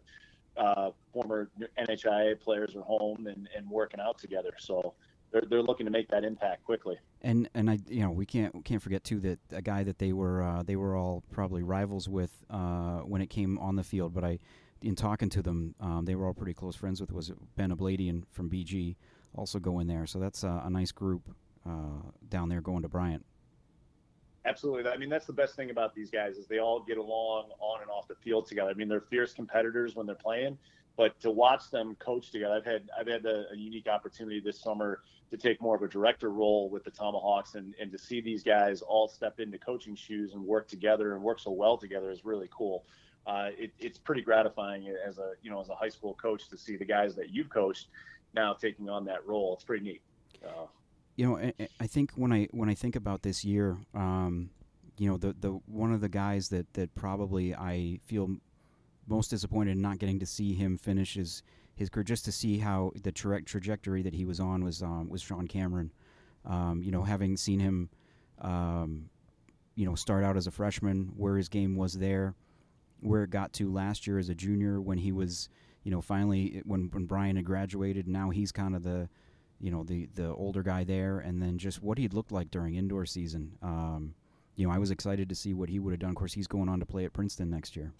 uh, 0.56 0.90
former 1.12 1.50
NHIA 1.78 2.40
players 2.40 2.74
are 2.76 2.82
home 2.82 3.26
and, 3.26 3.48
and 3.56 3.68
working 3.70 4.00
out 4.00 4.18
together. 4.18 4.52
So 4.58 4.94
they're, 5.32 5.42
they're 5.48 5.62
looking 5.62 5.86
to 5.86 5.92
make 5.92 6.08
that 6.08 6.24
impact 6.24 6.64
quickly. 6.64 6.96
And 7.22 7.48
and 7.54 7.70
I 7.70 7.78
you 7.88 8.02
know 8.02 8.10
we 8.10 8.26
can't 8.26 8.64
can't 8.64 8.82
forget 8.82 9.04
too 9.04 9.20
that 9.20 9.38
a 9.52 9.62
guy 9.62 9.82
that 9.84 9.98
they 9.98 10.12
were 10.12 10.42
uh, 10.42 10.62
they 10.62 10.76
were 10.76 10.96
all 10.96 11.22
probably 11.30 11.62
rivals 11.62 12.08
with 12.08 12.44
uh, 12.50 12.98
when 12.98 13.20
it 13.20 13.28
came 13.28 13.58
on 13.58 13.76
the 13.76 13.84
field. 13.84 14.14
But 14.14 14.24
I 14.24 14.38
in 14.82 14.96
talking 14.96 15.28
to 15.30 15.42
them, 15.42 15.74
um, 15.80 16.04
they 16.06 16.14
were 16.14 16.26
all 16.26 16.34
pretty 16.34 16.54
close 16.54 16.74
friends 16.74 17.00
with 17.00 17.12
was 17.12 17.30
Ben 17.56 17.70
Abladian 17.70 18.24
from 18.30 18.48
BG 18.48 18.96
also 19.34 19.58
going 19.58 19.86
there. 19.86 20.06
So 20.06 20.18
that's 20.18 20.42
a 20.42 20.68
nice 20.70 20.90
group 20.90 21.28
uh, 21.66 22.10
down 22.28 22.48
there 22.48 22.60
going 22.60 22.82
to 22.82 22.88
Bryant. 22.88 23.24
Absolutely. 24.46 24.90
I 24.90 24.96
mean, 24.96 25.10
that's 25.10 25.26
the 25.26 25.34
best 25.34 25.54
thing 25.54 25.70
about 25.70 25.94
these 25.94 26.10
guys 26.10 26.36
is 26.36 26.46
they 26.46 26.58
all 26.58 26.80
get 26.80 26.96
along 26.96 27.50
on 27.60 27.82
and 27.82 27.90
off 27.90 28.08
the 28.08 28.14
field 28.14 28.46
together. 28.46 28.70
I 28.70 28.74
mean, 28.74 28.88
they're 28.88 29.00
fierce 29.02 29.34
competitors 29.34 29.94
when 29.94 30.06
they're 30.06 30.14
playing, 30.14 30.56
but 30.96 31.18
to 31.20 31.30
watch 31.30 31.70
them 31.70 31.94
coach 31.96 32.30
together, 32.30 32.54
I've 32.54 32.64
had 32.64 32.88
I've 32.98 33.06
had 33.06 33.26
a, 33.26 33.44
a 33.52 33.56
unique 33.56 33.86
opportunity 33.86 34.40
this 34.40 34.58
summer 34.58 35.00
to 35.30 35.36
take 35.36 35.60
more 35.60 35.76
of 35.76 35.82
a 35.82 35.88
director 35.88 36.30
role 36.30 36.70
with 36.70 36.84
the 36.84 36.90
Tomahawks, 36.90 37.54
and 37.54 37.74
and 37.80 37.92
to 37.92 37.98
see 37.98 38.22
these 38.22 38.42
guys 38.42 38.80
all 38.80 39.08
step 39.08 39.40
into 39.40 39.58
coaching 39.58 39.94
shoes 39.94 40.32
and 40.32 40.42
work 40.42 40.68
together 40.68 41.14
and 41.14 41.22
work 41.22 41.38
so 41.38 41.50
well 41.50 41.76
together 41.76 42.10
is 42.10 42.24
really 42.24 42.48
cool. 42.50 42.84
Uh, 43.26 43.50
it, 43.58 43.72
it's 43.78 43.98
pretty 43.98 44.22
gratifying 44.22 44.88
as 45.06 45.18
a 45.18 45.32
you 45.42 45.50
know 45.50 45.60
as 45.60 45.68
a 45.68 45.74
high 45.74 45.88
school 45.90 46.14
coach 46.14 46.48
to 46.48 46.56
see 46.56 46.76
the 46.76 46.84
guys 46.84 47.14
that 47.14 47.28
you've 47.28 47.50
coached 47.50 47.88
now 48.34 48.54
taking 48.54 48.88
on 48.88 49.04
that 49.04 49.26
role. 49.26 49.54
It's 49.54 49.64
pretty 49.64 49.84
neat. 49.84 50.02
Uh, 50.42 50.66
you 51.20 51.26
know, 51.26 51.36
I, 51.36 51.52
I, 51.78 51.86
think 51.86 52.12
when 52.14 52.32
I 52.32 52.48
when 52.50 52.70
I 52.70 52.74
think 52.74 52.96
about 52.96 53.20
this 53.20 53.44
year, 53.44 53.76
um, 53.94 54.48
you 54.96 55.06
know, 55.06 55.18
the 55.18 55.36
the 55.38 55.50
one 55.66 55.92
of 55.92 56.00
the 56.00 56.08
guys 56.08 56.48
that 56.48 56.72
that 56.72 56.94
probably 56.94 57.54
I 57.54 58.00
feel 58.06 58.36
most 59.06 59.28
disappointed 59.28 59.72
in 59.72 59.82
not 59.82 59.98
getting 59.98 60.18
to 60.20 60.24
see 60.24 60.54
him 60.54 60.78
finish 60.78 61.16
his 61.16 61.42
his 61.76 61.90
career, 61.90 62.04
just 62.04 62.24
to 62.24 62.32
see 62.32 62.56
how 62.56 62.92
the 63.02 63.12
tra- 63.12 63.42
trajectory 63.42 64.00
that 64.00 64.14
he 64.14 64.24
was 64.24 64.40
on 64.40 64.64
was 64.64 64.82
um, 64.82 65.10
was 65.10 65.20
Sean 65.20 65.46
Cameron. 65.46 65.92
Um, 66.46 66.82
you 66.82 66.90
know, 66.90 67.02
having 67.02 67.36
seen 67.36 67.60
him, 67.60 67.90
um, 68.40 69.10
you 69.74 69.84
know, 69.84 69.96
start 69.96 70.24
out 70.24 70.38
as 70.38 70.46
a 70.46 70.50
freshman, 70.50 71.12
where 71.18 71.36
his 71.36 71.50
game 71.50 71.76
was 71.76 71.92
there, 71.92 72.34
where 73.00 73.24
it 73.24 73.30
got 73.30 73.52
to 73.54 73.70
last 73.70 74.06
year 74.06 74.18
as 74.18 74.30
a 74.30 74.34
junior, 74.34 74.80
when 74.80 74.96
he 74.96 75.12
was, 75.12 75.50
you 75.82 75.90
know, 75.90 76.00
finally 76.00 76.62
when 76.64 76.88
when 76.92 77.04
Brian 77.04 77.36
had 77.36 77.44
graduated, 77.44 78.08
now 78.08 78.30
he's 78.30 78.52
kind 78.52 78.74
of 78.74 78.84
the 78.84 79.10
you 79.60 79.70
know 79.70 79.84
the 79.84 80.08
the 80.14 80.32
older 80.34 80.62
guy 80.62 80.84
there, 80.84 81.18
and 81.18 81.40
then 81.42 81.58
just 81.58 81.82
what 81.82 81.98
he'd 81.98 82.14
looked 82.14 82.32
like 82.32 82.50
during 82.50 82.74
indoor 82.74 83.06
season. 83.06 83.52
Um, 83.62 84.14
you 84.56 84.66
know, 84.66 84.72
I 84.72 84.78
was 84.78 84.90
excited 84.90 85.28
to 85.28 85.34
see 85.34 85.54
what 85.54 85.68
he 85.68 85.78
would 85.78 85.92
have 85.92 86.00
done. 86.00 86.10
Of 86.10 86.16
course, 86.16 86.32
he's 86.32 86.46
going 86.46 86.68
on 86.68 86.80
to 86.80 86.86
play 86.86 87.04
at 87.04 87.12
Princeton 87.12 87.50
next 87.50 87.76
year. 87.76 87.92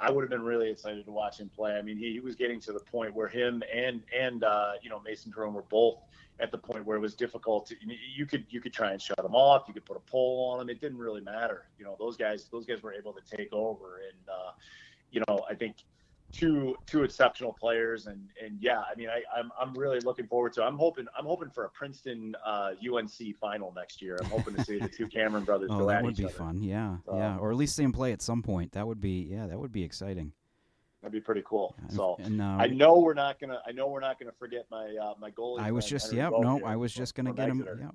I 0.00 0.10
would 0.10 0.22
have 0.22 0.30
been 0.30 0.42
really 0.42 0.70
excited 0.70 1.04
to 1.04 1.12
watch 1.12 1.38
him 1.38 1.50
play. 1.54 1.72
I 1.72 1.82
mean, 1.82 1.98
he, 1.98 2.12
he 2.12 2.20
was 2.20 2.34
getting 2.34 2.58
to 2.60 2.72
the 2.72 2.80
point 2.80 3.14
where 3.14 3.28
him 3.28 3.62
and 3.72 4.02
and 4.18 4.44
uh, 4.44 4.72
you 4.82 4.90
know 4.90 5.00
Mason 5.00 5.32
Jerome 5.32 5.54
were 5.54 5.62
both 5.62 5.98
at 6.40 6.50
the 6.50 6.58
point 6.58 6.84
where 6.84 6.96
it 6.96 7.00
was 7.00 7.14
difficult 7.14 7.66
to 7.66 7.76
you 8.14 8.26
could 8.26 8.46
you 8.48 8.60
could 8.60 8.72
try 8.72 8.92
and 8.92 9.00
shut 9.00 9.18
him 9.18 9.34
off, 9.34 9.64
you 9.68 9.74
could 9.74 9.84
put 9.84 9.96
a 9.96 10.10
pole 10.10 10.52
on 10.52 10.60
him. 10.60 10.70
It 10.70 10.80
didn't 10.80 10.98
really 10.98 11.20
matter. 11.20 11.66
You 11.78 11.84
know, 11.84 11.96
those 11.98 12.16
guys 12.16 12.48
those 12.50 12.64
guys 12.64 12.82
were 12.82 12.92
able 12.92 13.12
to 13.12 13.36
take 13.36 13.52
over, 13.52 14.00
and 14.10 14.28
uh, 14.28 14.52
you 15.10 15.22
know 15.28 15.40
I 15.48 15.54
think 15.54 15.76
two 16.34 16.76
two 16.86 17.02
exceptional 17.04 17.52
players 17.52 18.06
and 18.06 18.28
and 18.42 18.58
yeah 18.60 18.80
i 18.90 18.94
mean 18.96 19.08
i 19.08 19.22
i'm, 19.38 19.50
I'm 19.60 19.72
really 19.74 20.00
looking 20.00 20.26
forward 20.26 20.52
to 20.54 20.64
i'm 20.64 20.76
hoping 20.76 21.06
i'm 21.18 21.24
hoping 21.26 21.48
for 21.50 21.64
a 21.64 21.68
princeton 21.70 22.34
uh, 22.44 22.72
unc 22.94 23.12
final 23.40 23.72
next 23.76 24.02
year. 24.02 24.18
I'm 24.20 24.30
hoping 24.30 24.54
to 24.56 24.64
see 24.64 24.78
the 24.78 24.88
two 24.88 25.06
cameron 25.16 25.44
brothers 25.44 25.68
oh 25.72 25.78
go 25.80 25.86
that 25.88 25.96
at 25.98 26.02
would 26.04 26.12
each 26.12 26.18
be 26.18 26.24
other. 26.24 26.34
fun. 26.34 26.62
Yeah 26.62 26.96
Um, 27.08 27.18
yeah 27.18 27.36
or 27.38 27.50
at 27.50 27.56
least 27.56 27.76
see 27.76 27.84
him 27.84 27.92
play 27.92 28.12
at 28.12 28.20
some 28.22 28.42
point. 28.42 28.72
That 28.72 28.86
would 28.86 29.00
be 29.00 29.28
yeah 29.30 29.46
that 29.46 29.58
would 29.58 29.72
be 29.72 29.82
exciting. 29.84 30.32
That'd 31.02 31.12
be 31.12 31.20
pretty 31.20 31.42
cool. 31.44 31.76
So 31.90 32.16
and 32.18 32.40
uh, 32.40 32.56
i 32.58 32.66
know 32.66 32.98
we're 32.98 33.14
not 33.14 33.38
gonna 33.38 33.60
i 33.66 33.72
know 33.72 33.86
we're 33.88 34.00
not 34.00 34.18
gonna 34.18 34.32
forget 34.38 34.66
my 34.70 34.94
uh 35.00 35.14
my 35.20 35.30
goalie 35.30 35.60
I 35.60 35.70
was 35.70 35.86
just 35.86 36.12
yep 36.12 36.32
no 36.38 36.60
I 36.64 36.76
was 36.76 36.92
just 36.92 37.14
gonna 37.14 37.32
get 37.32 37.48
him 37.48 37.64
yep. 37.80 37.94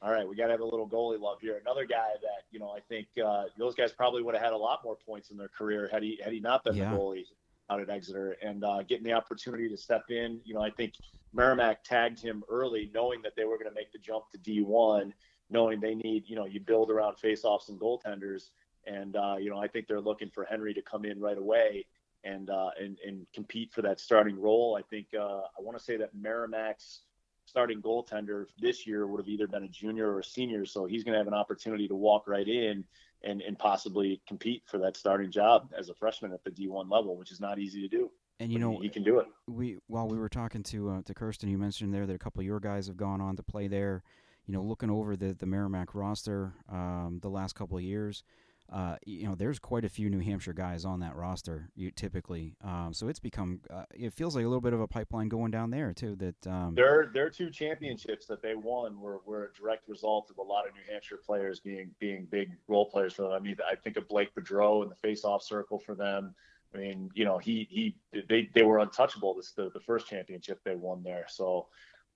All 0.00 0.12
right, 0.12 0.28
we 0.28 0.36
got 0.36 0.44
to 0.46 0.52
have 0.52 0.60
a 0.60 0.64
little 0.64 0.88
goalie 0.88 1.18
love 1.20 1.38
here. 1.40 1.58
Another 1.60 1.84
guy 1.84 2.10
that 2.22 2.44
you 2.52 2.60
know 2.60 2.70
I 2.70 2.78
think 2.78 3.08
uh, 3.24 3.46
those 3.58 3.74
guys 3.74 3.90
probably 3.90 4.22
would 4.22 4.36
have 4.36 4.44
had 4.44 4.52
a 4.52 4.56
lot 4.56 4.84
more 4.84 4.94
points 4.94 5.30
in 5.32 5.36
their 5.36 5.48
career 5.48 5.88
had 5.90 6.04
he 6.04 6.20
had 6.22 6.32
he 6.32 6.38
not 6.38 6.62
been 6.62 6.76
Yeah. 6.76 6.92
the 6.92 6.96
goalie 6.96 7.24
out 7.70 7.80
at 7.80 7.90
Exeter 7.90 8.36
and 8.42 8.64
uh, 8.64 8.82
getting 8.82 9.04
the 9.04 9.12
opportunity 9.12 9.68
to 9.68 9.76
step 9.76 10.04
in. 10.10 10.40
You 10.44 10.54
know, 10.54 10.62
I 10.62 10.70
think 10.70 10.94
Merrimack 11.32 11.84
tagged 11.84 12.20
him 12.20 12.42
early, 12.48 12.90
knowing 12.94 13.22
that 13.22 13.32
they 13.36 13.44
were 13.44 13.56
going 13.56 13.68
to 13.68 13.74
make 13.74 13.92
the 13.92 13.98
jump 13.98 14.24
to 14.32 14.38
D1, 14.38 15.12
knowing 15.50 15.80
they 15.80 15.94
need 15.94 16.24
you 16.26 16.36
know 16.36 16.46
you 16.46 16.60
build 16.60 16.90
around 16.90 17.16
faceoffs 17.16 17.68
and 17.68 17.78
goaltenders, 17.78 18.50
and 18.86 19.16
uh, 19.16 19.36
you 19.38 19.50
know 19.50 19.58
I 19.58 19.68
think 19.68 19.86
they're 19.86 20.00
looking 20.00 20.30
for 20.30 20.44
Henry 20.44 20.74
to 20.74 20.82
come 20.82 21.04
in 21.04 21.20
right 21.20 21.38
away. 21.38 21.86
And, 22.24 22.50
uh, 22.50 22.70
and 22.78 22.98
and 23.06 23.26
compete 23.32 23.72
for 23.72 23.80
that 23.82 24.00
starting 24.00 24.38
role. 24.40 24.76
I 24.76 24.82
think 24.82 25.06
uh, 25.16 25.38
I 25.56 25.60
want 25.60 25.78
to 25.78 25.82
say 25.82 25.96
that 25.98 26.10
Merrimack's 26.20 27.02
starting 27.48 27.80
goaltender 27.80 28.46
this 28.58 28.86
year 28.86 29.06
would 29.06 29.18
have 29.18 29.28
either 29.28 29.46
been 29.46 29.62
a 29.62 29.68
junior 29.68 30.12
or 30.12 30.18
a 30.18 30.24
senior. 30.24 30.66
So 30.66 30.84
he's 30.84 31.04
going 31.04 31.14
to 31.14 31.18
have 31.18 31.28
an 31.28 31.34
opportunity 31.34 31.88
to 31.88 31.94
walk 31.94 32.26
right 32.26 32.46
in 32.46 32.84
and, 33.22 33.42
and 33.42 33.58
possibly 33.58 34.20
compete 34.26 34.62
for 34.66 34.78
that 34.78 34.96
starting 34.96 35.30
job 35.30 35.68
as 35.76 35.88
a 35.88 35.94
freshman 35.94 36.32
at 36.32 36.42
the 36.44 36.50
D1 36.50 36.90
level, 36.90 37.16
which 37.16 37.30
is 37.32 37.40
not 37.40 37.58
easy 37.58 37.80
to 37.82 37.88
do. 37.88 38.10
and 38.40 38.52
you 38.52 38.58
But 38.58 38.64
know 38.64 38.78
he, 38.80 38.88
can 38.88 39.02
do 39.02 39.18
it. 39.18 39.26
we 39.46 39.78
while 39.88 40.08
we 40.08 40.18
were 40.18 40.28
talking 40.28 40.62
to 40.64 40.90
uh, 40.90 41.02
to 41.02 41.14
Kirsten, 41.14 41.48
you 41.48 41.58
mentioned 41.58 41.92
there 41.92 42.06
that 42.06 42.14
a 42.14 42.18
couple 42.18 42.40
of 42.40 42.46
your 42.46 42.60
guys 42.60 42.86
have 42.86 42.96
gone 42.96 43.20
on 43.20 43.36
to 43.36 43.42
play 43.42 43.66
there. 43.68 44.02
You 44.46 44.54
know, 44.54 44.62
looking 44.62 44.90
over 44.90 45.16
the 45.16 45.34
the 45.34 45.46
Merrimack 45.46 45.94
roster 45.94 46.54
um, 46.70 47.18
the 47.20 47.28
last 47.28 47.54
couple 47.54 47.76
of 47.76 47.82
years, 47.82 48.22
uh, 48.70 48.96
you 49.06 49.26
know, 49.26 49.34
there's 49.34 49.58
quite 49.58 49.84
a 49.84 49.88
few 49.88 50.10
New 50.10 50.20
Hampshire 50.20 50.52
guys 50.52 50.84
on 50.84 51.00
that 51.00 51.16
roster. 51.16 51.70
You 51.74 51.90
typically, 51.90 52.54
um, 52.62 52.92
so 52.92 53.08
it's 53.08 53.18
become 53.18 53.60
uh, 53.70 53.84
it 53.94 54.12
feels 54.12 54.36
like 54.36 54.44
a 54.44 54.48
little 54.48 54.60
bit 54.60 54.74
of 54.74 54.80
a 54.80 54.86
pipeline 54.86 55.28
going 55.28 55.50
down 55.50 55.70
there 55.70 55.92
too. 55.94 56.16
That 56.16 56.46
um, 56.46 56.74
Their 56.74 57.10
their 57.12 57.30
two 57.30 57.50
championships 57.50 58.26
that 58.26 58.42
they 58.42 58.54
won 58.54 59.00
were, 59.00 59.20
were 59.24 59.44
a 59.44 59.58
direct 59.58 59.88
result 59.88 60.30
of 60.30 60.38
a 60.38 60.42
lot 60.42 60.66
of 60.66 60.74
New 60.74 60.92
Hampshire 60.92 61.18
players 61.24 61.60
being 61.60 61.90
being 61.98 62.26
big 62.30 62.50
role 62.66 62.90
players 62.90 63.14
for 63.14 63.22
them. 63.22 63.32
I 63.32 63.38
mean, 63.38 63.56
I 63.70 63.74
think 63.74 63.96
of 63.96 64.06
Blake 64.06 64.34
Bedreau 64.34 64.82
in 64.82 64.88
the 64.90 64.96
face-off 64.96 65.42
circle 65.42 65.78
for 65.78 65.94
them. 65.94 66.34
I 66.74 66.78
mean, 66.78 67.10
you 67.14 67.24
know, 67.24 67.38
he 67.38 67.66
he 67.70 67.96
they 68.28 68.50
they 68.54 68.62
were 68.62 68.80
untouchable. 68.80 69.34
This 69.34 69.52
the 69.52 69.70
the 69.70 69.80
first 69.80 70.08
championship 70.08 70.60
they 70.64 70.76
won 70.76 71.02
there. 71.02 71.24
So, 71.28 71.68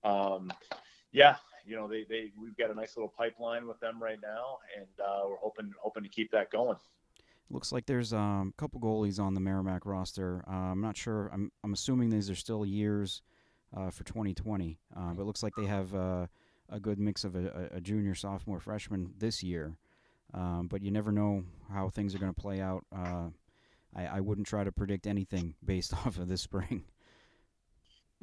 um, 0.03 0.51
yeah, 1.11 1.37
you 1.65 1.75
know, 1.75 1.87
they 1.87 2.05
they 2.09 2.31
we've 2.39 2.57
got 2.57 2.69
a 2.69 2.73
nice 2.73 2.95
little 2.95 3.13
pipeline 3.17 3.67
with 3.67 3.79
them 3.79 4.01
right 4.01 4.19
now, 4.21 4.59
and 4.77 4.87
uh, 4.99 5.27
we're 5.27 5.37
hoping 5.37 5.71
hoping 5.81 6.03
to 6.03 6.09
keep 6.09 6.31
that 6.31 6.51
going. 6.51 6.77
Looks 7.49 7.71
like 7.71 7.85
there's 7.85 8.13
um, 8.13 8.53
a 8.57 8.61
couple 8.61 8.79
goalies 8.79 9.19
on 9.19 9.33
the 9.33 9.39
Merrimack 9.39 9.85
roster. 9.85 10.43
Uh, 10.47 10.71
I'm 10.71 10.81
not 10.81 10.97
sure. 10.97 11.29
I'm 11.33 11.51
I'm 11.63 11.73
assuming 11.73 12.09
these 12.09 12.29
are 12.29 12.35
still 12.35 12.65
years 12.65 13.21
uh, 13.75 13.89
for 13.89 14.03
2020, 14.03 14.79
uh, 14.95 15.13
but 15.13 15.21
it 15.21 15.25
looks 15.25 15.43
like 15.43 15.53
they 15.55 15.65
have 15.65 15.93
uh, 15.93 16.27
a 16.69 16.79
good 16.79 16.99
mix 16.99 17.23
of 17.23 17.35
a, 17.35 17.69
a 17.73 17.81
junior, 17.81 18.15
sophomore, 18.15 18.59
freshman 18.59 19.13
this 19.17 19.43
year. 19.43 19.77
Um, 20.33 20.67
but 20.67 20.81
you 20.81 20.89
never 20.89 21.11
know 21.11 21.43
how 21.71 21.89
things 21.89 22.15
are 22.15 22.19
going 22.19 22.33
to 22.33 22.41
play 22.41 22.59
out. 22.59 22.85
Uh, 22.95 23.29
I, 23.95 24.05
I 24.05 24.19
wouldn't 24.19 24.47
try 24.47 24.63
to 24.63 24.71
predict 24.71 25.05
anything 25.05 25.55
based 25.63 25.93
off 26.05 26.17
of 26.17 26.27
this 26.27 26.41
spring. 26.41 26.83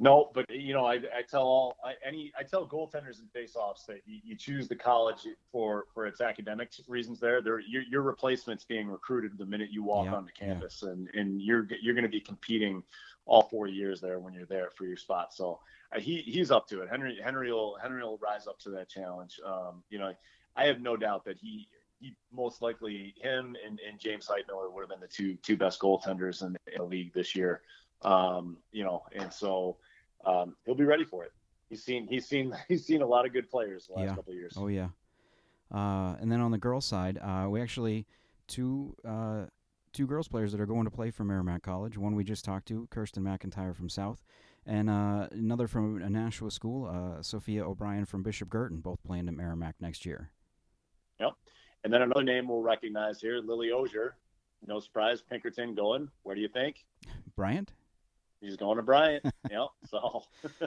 No, 0.03 0.31
but 0.33 0.49
you 0.49 0.73
know, 0.73 0.83
I, 0.83 0.95
I 0.95 1.21
tell 1.29 1.43
all 1.43 1.77
I, 1.85 1.93
any 2.03 2.33
I 2.37 2.41
tell 2.41 2.67
goaltenders 2.67 3.19
and 3.19 3.31
faceoffs 3.37 3.85
that 3.85 4.01
you, 4.07 4.19
you 4.23 4.35
choose 4.35 4.67
the 4.67 4.75
college 4.75 5.27
for 5.51 5.85
for 5.93 6.07
its 6.07 6.21
academic 6.21 6.71
reasons. 6.87 7.19
There, 7.19 7.39
there 7.39 7.59
your, 7.59 7.83
your 7.83 8.01
replacement's 8.01 8.63
being 8.63 8.87
recruited 8.87 9.37
the 9.37 9.45
minute 9.45 9.69
you 9.71 9.83
walk 9.83 10.05
Yeah, 10.05 10.15
onto 10.15 10.31
yeah. 10.41 10.53
campus, 10.53 10.81
and 10.81 11.07
and 11.13 11.39
you're 11.39 11.67
you're 11.83 11.93
going 11.93 12.01
to 12.03 12.09
be 12.09 12.19
competing 12.19 12.81
all 13.27 13.43
four 13.43 13.67
years 13.67 14.01
there 14.01 14.17
when 14.17 14.33
you're 14.33 14.47
there 14.47 14.71
for 14.75 14.85
your 14.85 14.97
spot. 14.97 15.35
So 15.35 15.59
uh, 15.95 15.99
he 15.99 16.23
he's 16.23 16.49
up 16.49 16.67
to 16.69 16.81
it. 16.81 16.89
Henry 16.89 17.19
Henry 17.23 17.53
will 17.53 17.77
Henry 17.79 18.01
will 18.01 18.17
rise 18.17 18.47
up 18.47 18.57
to 18.61 18.71
that 18.71 18.89
challenge. 18.89 19.39
Um, 19.45 19.83
you 19.91 19.99
know, 19.99 20.15
I 20.55 20.65
have 20.65 20.81
no 20.81 20.97
doubt 20.97 21.25
that 21.25 21.37
he. 21.37 21.67
He 21.99 22.15
most 22.33 22.63
likely 22.63 23.13
him 23.21 23.55
and, 23.63 23.79
and 23.87 23.99
James 23.99 24.27
Heitmiller 24.27 24.73
would 24.73 24.81
have 24.81 24.89
been 24.89 24.99
the 24.99 25.05
two 25.05 25.35
two 25.43 25.55
best 25.55 25.79
goaltenders 25.79 26.41
in, 26.41 26.57
in 26.65 26.79
the 26.79 26.83
league 26.83 27.13
this 27.13 27.35
year. 27.35 27.61
Um, 28.01 28.57
you 28.71 28.83
know, 28.83 29.03
and 29.13 29.31
so 29.31 29.77
um, 30.25 30.55
he'll 30.65 30.75
be 30.75 30.83
ready 30.85 31.03
for 31.05 31.23
it. 31.23 31.31
He's 31.69 31.83
seen 31.83 32.07
he's 32.07 32.27
seen 32.27 32.53
he's 32.67 32.85
seen 32.85 33.01
a 33.01 33.05
lot 33.07 33.25
of 33.25 33.33
good 33.33 33.49
players 33.49 33.87
the 33.87 33.93
last 33.93 34.09
Yeah. 34.09 34.15
couple 34.15 34.31
of 34.33 34.37
years. 34.37 34.53
Oh 34.57 34.67
yeah. 34.67 34.89
Uh, 35.73 36.15
and 36.19 36.31
then 36.31 36.41
on 36.41 36.51
the 36.51 36.57
girls' 36.57 36.85
side, 36.85 37.17
uh, 37.21 37.47
we 37.49 37.61
actually 37.61 38.05
two 38.47 38.95
uh, 39.07 39.45
two 39.93 40.05
girls 40.05 40.27
players 40.27 40.51
that 40.51 40.59
are 40.61 40.65
going 40.65 40.83
to 40.85 40.91
play 40.91 41.11
for 41.11 41.23
Merrimack 41.23 41.63
College. 41.63 41.97
One 41.97 42.15
we 42.15 42.23
just 42.23 42.43
talked 42.43 42.67
to, 42.67 42.87
Kirsten 42.91 43.23
McIntyre 43.23 43.73
from 43.75 43.87
South, 43.87 44.21
and 44.65 44.89
uh, 44.89 45.27
another 45.31 45.67
from 45.67 46.01
a 46.01 46.09
Nashua 46.09 46.51
school, 46.51 46.87
uh, 46.87 47.21
Sophia 47.21 47.65
O'Brien 47.65 48.05
from 48.05 48.21
Bishop 48.21 48.49
Guertin, 48.49 48.81
both 48.81 49.01
playing 49.03 49.27
at 49.29 49.33
Merrimack 49.33 49.75
next 49.79 50.05
year. 50.05 50.29
Yep. 51.21 51.31
And 51.83 51.93
then 51.93 52.01
another 52.01 52.23
name 52.23 52.47
we'll 52.49 52.61
recognize 52.61 53.21
here, 53.21 53.37
Lily 53.39 53.71
Ozier. 53.71 54.15
No 54.67 54.79
surprise, 54.79 55.21
Pinkerton 55.21 55.73
going. 55.73 56.09
Where 56.23 56.35
do 56.35 56.41
you 56.41 56.47
think? 56.49 56.85
Bryant. 57.35 57.73
He's 58.41 58.57
going 58.57 58.77
to 58.77 58.83
Bryant. 58.83 59.23
yep. 59.51 59.67
So, 59.87 60.23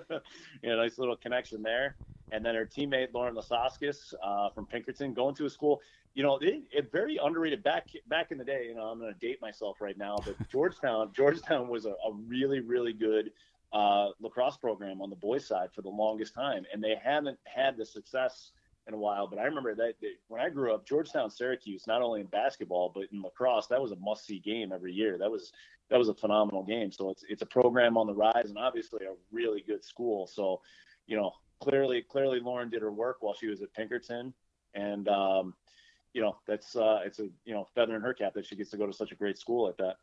you 0.63 0.71
know, 0.71 0.77
nice 0.77 0.99
little 0.99 1.17
connection 1.17 1.63
there. 1.63 1.97
And 2.31 2.45
then 2.45 2.55
her 2.55 2.65
teammate 2.65 3.13
Lauren 3.13 3.35
Lasaskis 3.35 4.15
uh, 4.23 4.51
from 4.51 4.67
Pinkerton 4.67 5.13
going 5.13 5.35
to 5.37 5.47
a 5.47 5.51
school. 5.51 5.83
You 6.15 6.23
know, 6.23 6.39
it, 6.39 6.63
it 6.73 6.93
very 6.93 7.19
underrated 7.23 7.63
back 7.63 7.89
back 8.09 8.31
in 8.31 8.39
the 8.39 8.45
day. 8.45 8.67
You 8.69 8.77
know, 8.77 8.85
I'm 8.85 9.01
going 9.01 9.13
to 9.13 9.19
date 9.19 9.41
myself 9.43 9.81
right 9.81 9.99
now, 9.99 10.17
but 10.25 10.37
Georgetown 10.51 11.11
Georgetown 11.13 11.69
was 11.69 11.87
a, 11.87 11.91
a 11.91 12.13
really 12.27 12.61
really 12.61 12.93
good 12.93 13.33
uh, 13.73 14.11
lacrosse 14.21 14.57
program 14.57 15.03
on 15.03 15.11
the 15.11 15.17
boys' 15.17 15.45
side 15.47 15.71
for 15.75 15.83
the 15.83 15.89
longest 15.89 16.33
time, 16.35 16.65
and 16.73 16.83
they 16.83 16.95
haven't 17.03 17.39
had 17.45 17.77
the 17.77 17.85
success 17.85 18.53
in 18.87 18.95
a 18.95 18.99
while. 18.99 19.27
But 19.27 19.39
I 19.39 19.45
remember 19.45 19.75
that, 19.75 19.95
that 20.01 20.13
when 20.29 20.41
I 20.41 20.49
grew 20.51 20.75
up, 20.75 20.87
Georgetown 20.87 21.31
Syracuse, 21.31 21.87
not 21.87 22.03
only 22.03 22.21
in 22.21 22.27
basketball 22.27 22.93
but 22.95 23.05
in 23.13 23.23
lacrosse, 23.23 23.67
that 23.69 23.81
was 23.81 23.93
a 23.93 23.97
must 23.97 24.27
see 24.27 24.39
game 24.39 24.73
every 24.73 24.93
year. 24.93 25.19
That 25.19 25.31
was 25.31 25.53
that 25.91 25.99
was 25.99 26.09
a 26.09 26.15
phenomenal 26.15 26.63
game. 26.63 26.93
So 26.93 27.11
it's 27.11 27.25
it's 27.29 27.43
a 27.43 27.47
program 27.47 27.97
on 27.97 28.07
the 28.07 28.15
rise 28.15 28.49
and 28.49 28.59
obviously 28.59 29.05
a 29.07 29.15
really 29.33 29.63
good 29.67 29.85
school. 29.85 30.27
So, 30.27 30.61
you 31.07 31.17
know, 31.17 31.33
clearly 31.61 32.03
clearly 32.03 32.41
Lauren 32.41 32.71
did 32.71 32.83
her 32.83 32.93
work 32.93 33.19
while 33.21 33.35
she 33.35 33.47
was 33.47 33.63
at 33.63 33.73
Pinkerton, 33.75 34.35
and 34.75 35.09
um, 35.09 35.55
you 36.13 36.21
know 36.21 36.37
that's 36.47 36.77
uh, 36.77 37.01
it's 37.05 37.19
a 37.19 37.29
you 37.45 37.55
know 37.55 37.69
feather 37.75 37.97
in 37.97 38.03
her 38.03 38.15
cap 38.15 38.35
that 38.35 38.47
she 38.47 38.57
gets 38.57 38.71
to 38.71 38.77
go 38.77 38.87
to 38.87 38.93
such 38.93 39.13
a 39.13 39.17
great 39.17 39.39
school 39.39 39.67
like 39.67 39.77
that. 39.79 39.97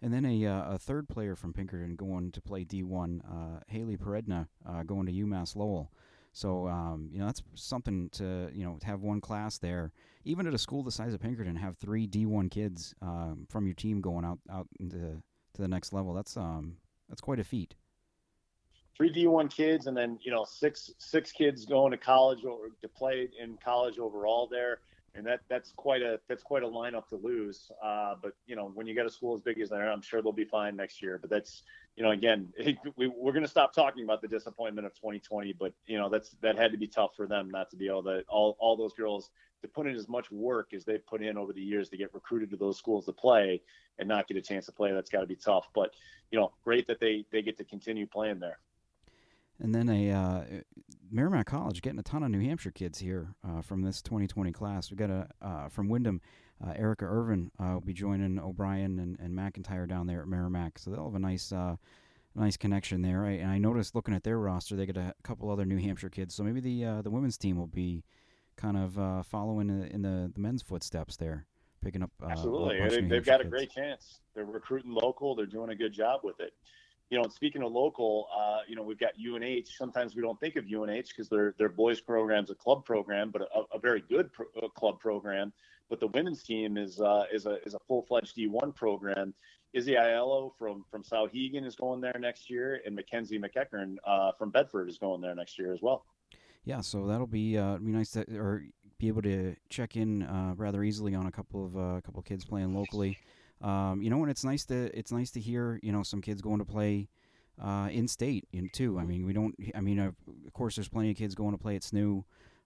And 0.00 0.14
then 0.14 0.24
a, 0.24 0.46
uh, 0.46 0.74
a 0.74 0.78
third 0.78 1.08
player 1.08 1.34
from 1.34 1.52
Pinkerton 1.52 1.96
going 1.96 2.30
to 2.30 2.40
play 2.40 2.64
D1, 2.64 3.20
uh, 3.28 3.60
Haley 3.66 3.96
Peredna, 3.96 4.46
uh, 4.64 4.84
going 4.84 5.06
to 5.06 5.12
UMass 5.12 5.56
Lowell. 5.56 5.90
So 6.38 6.68
um, 6.68 7.08
you 7.12 7.18
know 7.18 7.26
that's 7.26 7.42
something 7.56 8.10
to 8.10 8.48
you 8.54 8.64
know 8.64 8.78
have 8.84 9.02
one 9.02 9.20
class 9.20 9.58
there, 9.58 9.90
even 10.24 10.46
at 10.46 10.54
a 10.54 10.58
school 10.58 10.84
the 10.84 10.92
size 10.92 11.12
of 11.12 11.18
Pinkerton, 11.18 11.56
have 11.56 11.76
three 11.78 12.06
D1 12.06 12.48
kids 12.48 12.94
um, 13.02 13.44
from 13.50 13.66
your 13.66 13.74
team 13.74 14.00
going 14.00 14.24
out 14.24 14.38
out 14.48 14.68
into 14.78 15.20
to 15.54 15.62
the 15.62 15.66
next 15.66 15.92
level. 15.92 16.14
That's 16.14 16.36
um 16.36 16.76
that's 17.08 17.20
quite 17.20 17.40
a 17.40 17.44
feat. 17.44 17.74
Three 18.96 19.12
D1 19.12 19.50
kids, 19.52 19.88
and 19.88 19.96
then 19.96 20.16
you 20.22 20.30
know 20.30 20.44
six 20.44 20.92
six 20.98 21.32
kids 21.32 21.66
going 21.66 21.90
to 21.90 21.98
college 21.98 22.44
or 22.44 22.68
to 22.82 22.88
play 22.88 23.28
in 23.36 23.58
college 23.64 23.98
overall 23.98 24.46
there, 24.48 24.78
and 25.16 25.26
that 25.26 25.40
that's 25.48 25.72
quite 25.72 26.02
a 26.02 26.20
that's 26.28 26.44
quite 26.44 26.62
a 26.62 26.68
lineup 26.68 27.08
to 27.08 27.16
lose. 27.16 27.68
Uh, 27.84 28.14
but 28.22 28.34
you 28.46 28.54
know 28.54 28.70
when 28.74 28.86
you 28.86 28.94
got 28.94 29.06
a 29.06 29.10
school 29.10 29.34
as 29.34 29.40
big 29.40 29.58
as 29.58 29.70
that, 29.70 29.80
I'm 29.80 30.02
sure 30.02 30.22
they'll 30.22 30.30
be 30.30 30.44
fine 30.44 30.76
next 30.76 31.02
year. 31.02 31.18
But 31.20 31.30
that's 31.30 31.64
you 31.98 32.04
know 32.04 32.12
again 32.12 32.48
we, 32.96 33.08
we're 33.08 33.32
going 33.32 33.44
to 33.44 33.50
stop 33.50 33.74
talking 33.74 34.04
about 34.04 34.22
the 34.22 34.28
disappointment 34.28 34.86
of 34.86 34.94
2020, 34.94 35.52
but 35.58 35.74
you 35.86 35.98
know 35.98 36.08
that's 36.08 36.30
that 36.40 36.56
had 36.56 36.70
to 36.70 36.78
be 36.78 36.86
tough 36.86 37.10
for 37.16 37.26
them 37.26 37.50
not 37.50 37.68
to 37.70 37.76
be 37.76 37.88
able 37.88 38.04
to 38.04 38.22
all 38.28 38.56
all 38.60 38.76
those 38.76 38.92
girls 38.92 39.30
to 39.60 39.68
put 39.68 39.88
in 39.88 39.96
as 39.96 40.08
much 40.08 40.30
work 40.30 40.72
as 40.72 40.84
they've 40.84 41.04
put 41.04 41.20
in 41.20 41.36
over 41.36 41.52
the 41.52 41.60
years 41.60 41.88
to 41.88 41.96
get 41.96 42.14
recruited 42.14 42.48
to 42.50 42.56
those 42.56 42.78
schools 42.78 43.04
to 43.06 43.12
play 43.12 43.60
and 43.98 44.08
not 44.08 44.28
get 44.28 44.36
a 44.36 44.40
chance 44.40 44.66
to 44.66 44.72
play. 44.72 44.92
That's 44.92 45.10
got 45.10 45.22
to 45.22 45.26
be 45.26 45.34
tough. 45.34 45.68
But 45.74 45.90
you 46.30 46.38
know 46.38 46.52
great 46.62 46.86
that 46.86 47.00
they 47.00 47.24
they 47.32 47.42
get 47.42 47.58
to 47.58 47.64
continue 47.64 48.06
playing 48.06 48.38
there. 48.38 48.60
And 49.60 49.74
then 49.74 49.88
a 49.88 50.12
uh, 50.12 50.44
Merrimack 51.10 51.46
College 51.46 51.82
getting 51.82 51.98
a 51.98 52.04
ton 52.04 52.22
of 52.22 52.30
New 52.30 52.40
Hampshire 52.40 52.70
kids 52.70 53.00
here 53.00 53.34
uh, 53.44 53.60
from 53.60 53.82
this 53.82 54.00
2020 54.02 54.52
class. 54.52 54.88
We 54.92 54.96
got 54.96 55.10
a 55.10 55.28
uh, 55.42 55.68
from 55.68 55.88
Windham, 55.88 56.20
uh, 56.64 56.72
Erica 56.76 57.04
Irvin 57.04 57.50
uh, 57.60 57.74
will 57.74 57.80
be 57.80 57.92
joining 57.92 58.38
O'Brien 58.38 58.98
and, 58.98 59.18
and 59.20 59.36
McIntyre 59.36 59.88
down 59.88 60.06
there 60.06 60.22
at 60.22 60.28
Merrimack, 60.28 60.78
so 60.78 60.90
they'll 60.90 61.04
have 61.04 61.14
a 61.14 61.18
nice 61.18 61.52
uh, 61.52 61.76
nice 62.34 62.56
connection 62.56 63.02
there. 63.02 63.24
I, 63.24 63.32
and 63.32 63.50
I 63.50 63.58
noticed 63.58 63.94
looking 63.94 64.14
at 64.14 64.24
their 64.24 64.38
roster, 64.38 64.76
they 64.76 64.86
got 64.86 64.96
a 64.96 65.14
couple 65.22 65.50
other 65.50 65.64
New 65.64 65.78
Hampshire 65.78 66.10
kids, 66.10 66.34
so 66.34 66.42
maybe 66.42 66.60
the 66.60 67.02
the 67.02 67.10
women's 67.10 67.38
team 67.38 67.56
will 67.56 67.66
be 67.66 68.04
kind 68.56 68.76
of 68.76 69.26
following 69.26 69.70
in, 69.70 69.80
the, 69.80 69.94
in 69.94 70.02
the, 70.02 70.32
the, 70.34 70.40
men's 70.40 70.62
footsteps 70.62 71.16
there, 71.16 71.46
picking 71.82 72.02
up. 72.02 72.10
Absolutely, 72.28 72.78
they, 73.08 73.14
have 73.14 73.24
got 73.24 73.40
kids. 73.40 73.46
a 73.46 73.50
great 73.50 73.70
chance. 73.70 74.20
They're 74.34 74.44
recruiting 74.44 74.92
local. 74.92 75.34
They're 75.34 75.46
doing 75.46 75.70
a 75.70 75.76
good 75.76 75.92
job 75.92 76.20
with 76.24 76.40
it 76.40 76.52
you 77.10 77.18
know, 77.18 77.28
speaking 77.28 77.62
of 77.62 77.72
local, 77.72 78.28
uh, 78.36 78.58
you 78.68 78.76
know, 78.76 78.82
we've 78.82 78.98
got 78.98 79.12
UNH. 79.18 79.66
Sometimes 79.76 80.14
we 80.14 80.22
don't 80.22 80.38
think 80.40 80.56
of 80.56 80.64
UNH 80.64 81.08
because 81.08 81.28
their 81.28 81.54
their 81.58 81.68
boys 81.68 82.00
program's 82.00 82.50
a 82.50 82.54
club 82.54 82.84
program, 82.84 83.30
but 83.30 83.42
a, 83.42 83.76
a 83.76 83.78
very 83.78 84.02
good 84.08 84.32
pro- 84.32 84.46
uh, 84.62 84.68
club 84.68 85.00
program. 85.00 85.52
But 85.88 86.00
the 86.00 86.08
women's 86.08 86.42
team 86.42 86.76
is 86.76 87.00
uh, 87.00 87.24
is 87.32 87.46
a 87.46 87.62
is 87.64 87.74
a 87.74 87.78
full 87.86 88.02
fledged 88.02 88.36
D1 88.36 88.74
program. 88.74 89.32
Izzy 89.72 89.94
Aiello 89.94 90.52
from 90.58 90.84
from 90.90 91.02
Souhegan 91.02 91.64
is 91.64 91.76
going 91.76 92.00
there 92.00 92.16
next 92.18 92.50
year, 92.50 92.82
and 92.84 92.94
Mackenzie 92.94 93.38
McEachern 93.38 93.96
uh, 94.06 94.32
from 94.32 94.50
Bedford 94.50 94.88
is 94.90 94.98
going 94.98 95.20
there 95.22 95.34
next 95.34 95.58
year 95.58 95.72
as 95.72 95.80
well. 95.80 96.04
Yeah, 96.64 96.82
so 96.82 97.06
that'll 97.06 97.26
be 97.26 97.56
uh, 97.56 97.78
be 97.78 97.92
nice 97.92 98.10
to 98.10 98.24
or 98.36 98.64
be 98.98 99.08
able 99.08 99.22
to 99.22 99.56
check 99.70 99.96
in 99.96 100.24
uh, 100.24 100.52
rather 100.56 100.82
easily 100.82 101.14
on 101.14 101.26
a 101.26 101.30
couple 101.30 101.64
of 101.64 101.76
a 101.76 102.02
couple 102.02 102.20
of 102.20 102.26
kids 102.26 102.44
playing 102.44 102.74
locally. 102.74 103.16
Um, 103.60 104.02
you 104.02 104.10
know, 104.10 104.22
and 104.22 104.30
it's 104.30 104.44
nice 104.44 104.64
to 104.66 104.96
it's 104.96 105.12
nice 105.12 105.30
to 105.32 105.40
hear 105.40 105.80
you 105.82 105.92
know 105.92 106.02
some 106.02 106.20
kids 106.20 106.40
going 106.40 106.58
to 106.58 106.64
play 106.64 107.08
uh, 107.62 107.88
in 107.90 108.08
state 108.08 108.46
in 108.52 108.68
too. 108.70 108.98
I 108.98 109.04
mean, 109.04 109.26
we 109.26 109.32
don't. 109.32 109.54
I 109.74 109.80
mean, 109.80 109.98
of 109.98 110.14
course, 110.52 110.76
there's 110.76 110.88
plenty 110.88 111.10
of 111.10 111.16
kids 111.16 111.34
going 111.34 111.52
to 111.52 111.58
play 111.58 111.76
at 111.76 111.82
SNHU, 111.82 112.24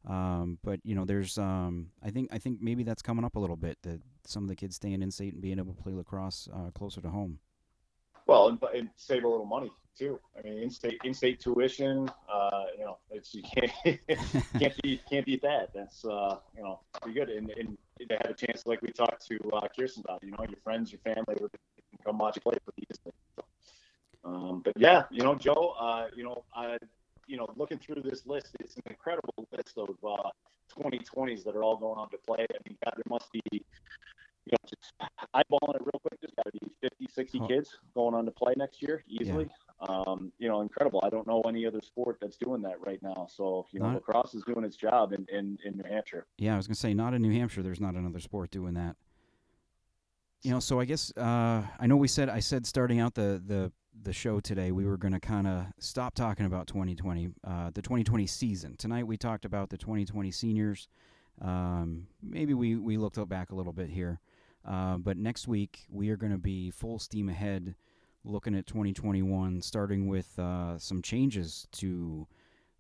um, 0.09 0.59
but 0.63 0.81
you 0.85 0.95
know, 0.95 1.05
there's. 1.05 1.39
Um, 1.39 1.89
I 2.03 2.11
think 2.11 2.33
I 2.33 2.39
think 2.39 2.61
maybe 2.61 2.83
that's 2.83 3.03
coming 3.03 3.25
up 3.25 3.37
a 3.37 3.39
little 3.39 3.57
bit 3.57 3.79
that 3.83 4.01
some 4.27 4.43
of 4.43 4.49
the 4.49 4.57
kids 4.57 4.77
staying 4.77 5.03
in 5.03 5.11
state 5.11 5.33
and 5.33 5.43
being 5.43 5.59
able 5.59 5.73
to 5.73 5.83
play 5.83 5.93
lacrosse 5.93 6.49
uh, 6.53 6.71
closer 6.71 7.01
to 7.01 7.09
home. 7.11 7.39
Well, 8.33 8.49
and, 8.49 8.59
and, 8.75 8.89
save 8.97 9.25
a 9.25 9.29
little 9.29 9.45
money 9.45 9.71
too. 9.95 10.19
I 10.39 10.41
mean, 10.43 10.63
in-state 10.63 10.99
in-state 11.05 11.39
tuition. 11.39 12.11
Uh, 12.33 12.63
you 12.79 12.85
know, 12.87 12.97
it's 13.11 13.35
you 13.35 13.43
can't 13.43 13.71
can't 14.59 14.83
beat 14.83 15.03
can't 15.11 15.27
beat 15.27 15.43
that. 15.43 15.75
That's 15.75 16.03
uh, 16.07 16.39
you 16.57 16.63
know 16.63 16.81
pretty 17.03 17.19
good. 17.19 17.29
And, 17.29 17.51
and 17.51 17.77
they 17.99 18.15
had 18.15 18.31
a 18.31 18.35
chance, 18.35 18.65
like 18.65 18.81
we 18.81 18.91
talked 18.91 19.27
to 19.29 19.39
uh, 19.53 19.69
Kirsten 19.79 20.03
about. 20.07 20.23
You 20.23 20.31
know, 20.31 20.39
your 20.49 20.59
friends, 20.65 20.91
your 20.91 21.01
family 21.01 21.37
would 21.41 21.51
come 22.07 22.17
watch 22.17 22.37
you 22.37 22.43
play 22.43 22.57
pretty 22.65 22.89
easily. 22.91 23.13
Um, 24.25 24.63
but 24.65 24.73
yeah, 24.79 25.03
you 25.11 25.23
know, 25.23 25.35
Joe. 25.35 25.75
Uh, 25.79 26.07
you 26.17 26.25
know, 26.25 26.43
I, 26.57 26.79
you 27.27 27.37
know, 27.37 27.47
looking 27.57 27.79
through 27.79 28.03
this 28.03 28.25
list, 28.27 28.57
it's 28.61 28.77
an 28.77 28.83
incredible 28.89 29.47
list 29.53 29.77
of 29.77 29.91
uh, 30.03 30.31
2020s 30.75 31.45
that 31.45 31.55
are 31.55 31.63
all 31.63 31.77
going 31.77 31.99
on 31.99 32.09
to 32.09 32.17
play. 32.27 32.47
I 32.49 32.59
mean, 32.67 32.79
God, 32.83 32.95
there 32.97 33.05
must 33.11 33.31
be 33.31 33.63
you 34.47 34.53
know, 34.53 34.69
just 34.69 34.93
eyeballing 35.35 35.77
it 35.77 35.83
real 35.83 36.01
quick, 36.01 36.21
there's 36.21 36.33
got 36.37 36.45
to 36.45 36.53
be 36.53 36.73
50, 36.81 37.07
60 37.13 37.41
oh. 37.41 37.47
kids 37.47 37.71
going 37.95 38.15
on 38.15 38.25
to 38.25 38.31
play 38.31 38.55
next 38.57 38.83
year 38.83 39.05
easily. 39.09 39.49
Yeah. 39.49 39.87
Um, 39.89 40.33
you 40.39 40.49
know, 40.49 40.61
incredible. 40.61 41.01
I 41.05 41.11
don't 41.11 41.27
know 41.27 41.43
any 41.43 41.67
other 41.67 41.81
sport 41.83 42.19
that's 42.21 42.37
doing 42.37 42.63
that 42.63 42.81
right 42.81 43.03
now. 43.03 43.27
So, 43.31 43.67
you 43.73 43.81
know, 43.81 43.87
not, 43.87 43.95
lacrosse 43.97 44.35
is 44.35 44.45
doing 44.45 44.65
its 44.65 44.77
job 44.77 45.13
in, 45.13 45.27
in, 45.33 45.59
in 45.65 45.77
New 45.77 45.89
Hampshire. 45.89 46.27
Yeah, 46.39 46.55
I 46.55 46.57
was 46.57 46.67
going 46.67 46.75
to 46.75 46.81
say, 46.81 46.95
not 46.95 47.15
in 47.15 47.23
New 47.23 47.33
Hampshire, 47.33 47.63
there's 47.63 47.81
not 47.81 47.95
another 47.95 48.21
sport 48.21 48.51
doing 48.51 48.75
that. 48.75 48.97
You 50.43 50.51
know, 50.51 50.61
so 50.61 50.81
I 50.81 50.85
guess 50.85 51.13
uh, 51.17 51.63
I 51.79 51.87
know 51.87 51.97
we 51.97 52.09
said 52.09 52.29
I 52.29 52.41
said 52.41 52.67
starting 52.67 52.99
out 52.99 53.15
the 53.15 53.41
the 53.47 53.71
the 54.03 54.13
show 54.13 54.41
today 54.41 54.73
we 54.73 54.85
were 54.85 54.97
going 54.97 55.13
to 55.13 55.21
kind 55.21 55.47
of 55.47 55.67
stop 55.79 56.15
talking 56.15 56.47
about 56.47 56.67
2020, 56.67 57.29
uh, 57.45 57.71
the 57.73 57.83
2020 57.83 58.27
season. 58.27 58.77
Tonight 58.77 59.07
we 59.07 59.17
talked 59.17 59.45
about 59.45 59.71
the 59.71 59.77
2020 59.77 60.33
seniors. 60.33 60.89
Um, 61.41 62.07
maybe 62.23 62.55
we 62.55 62.77
we 62.77 62.97
looked 62.97 63.19
back 63.29 63.51
a 63.53 63.55
little 63.55 63.73
bit 63.73 63.89
here. 63.89 64.21
Uh, 64.65 64.97
but 64.97 65.17
next 65.17 65.49
week, 65.49 65.87
we 65.91 66.11
are 66.11 66.17
going 66.17 66.33
to 66.33 66.39
be 66.39 66.71
full 66.71 66.99
steam 66.99 67.29
ahead 67.29 67.75
looking 68.25 68.55
at 68.55 68.67
2021, 68.67 69.61
starting 69.63 70.07
with 70.07 70.39
uh, 70.39 70.79
some 70.79 71.03
changes 71.03 71.67
to 71.73 72.27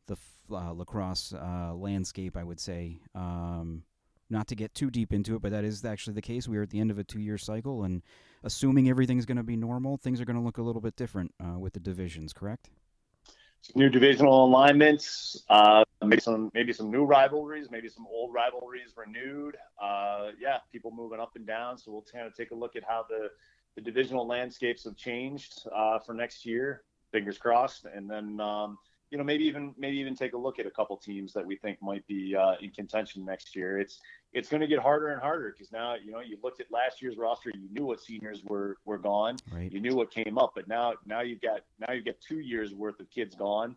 the 0.06 0.16
uh, 0.50 0.72
lacrosse 0.72 1.32
uh, 1.32 1.74
landscape, 1.74 2.36
I 2.36 2.44
would 2.44 2.60
say. 2.60 2.98
Um, 3.14 3.82
not 4.30 4.46
to 4.48 4.54
get 4.54 4.74
too 4.74 4.90
deep 4.90 5.12
into 5.12 5.36
it, 5.36 5.42
but 5.42 5.52
that 5.52 5.64
is 5.64 5.84
actually 5.84 6.14
the 6.14 6.22
case. 6.22 6.48
We 6.48 6.56
are 6.56 6.62
at 6.62 6.70
the 6.70 6.80
end 6.80 6.90
of 6.90 6.98
a 6.98 7.04
two 7.04 7.20
year 7.20 7.36
cycle, 7.38 7.84
and 7.84 8.02
assuming 8.42 8.88
everything's 8.88 9.26
going 9.26 9.36
to 9.36 9.42
be 9.42 9.56
normal, 9.56 9.96
things 9.98 10.20
are 10.20 10.24
going 10.24 10.38
to 10.38 10.42
look 10.42 10.58
a 10.58 10.62
little 10.62 10.80
bit 10.80 10.96
different 10.96 11.34
uh, 11.44 11.58
with 11.58 11.74
the 11.74 11.80
divisions, 11.80 12.32
correct? 12.32 12.70
New 13.74 13.88
divisional 13.88 14.44
alignments, 14.44 15.44
uh, 15.48 15.84
maybe 16.02 16.20
some 16.20 16.50
maybe 16.54 16.72
some 16.72 16.90
new 16.90 17.04
rivalries, 17.04 17.70
maybe 17.70 17.88
some 17.88 18.06
old 18.10 18.32
rivalries 18.32 18.94
renewed. 18.96 19.56
Uh, 19.80 20.30
yeah, 20.40 20.58
people 20.70 20.90
moving 20.90 21.20
up 21.20 21.36
and 21.36 21.46
down. 21.46 21.78
So 21.78 21.92
we'll 21.92 22.04
kind 22.12 22.26
of 22.26 22.34
take 22.34 22.50
a 22.50 22.54
look 22.54 22.76
at 22.76 22.82
how 22.84 23.04
the 23.08 23.28
the 23.74 23.80
divisional 23.80 24.26
landscapes 24.26 24.84
have 24.84 24.96
changed 24.96 25.66
uh, 25.74 25.98
for 25.98 26.14
next 26.14 26.44
year. 26.44 26.82
Fingers 27.10 27.38
crossed, 27.38 27.84
and 27.84 28.08
then 28.08 28.40
um, 28.40 28.78
you 29.12 29.18
know 29.18 29.24
maybe 29.24 29.44
even 29.44 29.74
maybe 29.76 29.98
even 29.98 30.16
take 30.16 30.32
a 30.32 30.38
look 30.38 30.58
at 30.58 30.64
a 30.64 30.70
couple 30.70 30.96
teams 30.96 31.34
that 31.34 31.44
we 31.44 31.54
think 31.56 31.76
might 31.82 32.04
be 32.06 32.34
uh, 32.34 32.54
in 32.62 32.70
contention 32.70 33.26
next 33.26 33.54
year. 33.54 33.78
It's 33.78 34.00
it's 34.32 34.48
going 34.48 34.62
to 34.62 34.66
get 34.66 34.78
harder 34.78 35.08
and 35.08 35.20
harder 35.20 35.52
because 35.52 35.70
now 35.70 35.96
you 36.02 36.10
know 36.10 36.20
you 36.20 36.38
looked 36.42 36.60
at 36.60 36.72
last 36.72 37.02
year's 37.02 37.18
roster, 37.18 37.50
you 37.54 37.68
knew 37.70 37.84
what 37.84 38.00
seniors 38.00 38.42
were 38.42 38.78
were 38.86 38.96
gone, 38.96 39.36
right. 39.52 39.70
you 39.70 39.80
knew 39.80 39.94
what 39.94 40.10
came 40.10 40.38
up, 40.38 40.52
but 40.54 40.66
now 40.66 40.94
now 41.04 41.20
you've 41.20 41.42
got 41.42 41.60
now 41.78 41.92
you've 41.92 42.06
got 42.06 42.14
two 42.26 42.40
years 42.40 42.72
worth 42.72 42.98
of 43.00 43.10
kids 43.10 43.34
gone, 43.34 43.76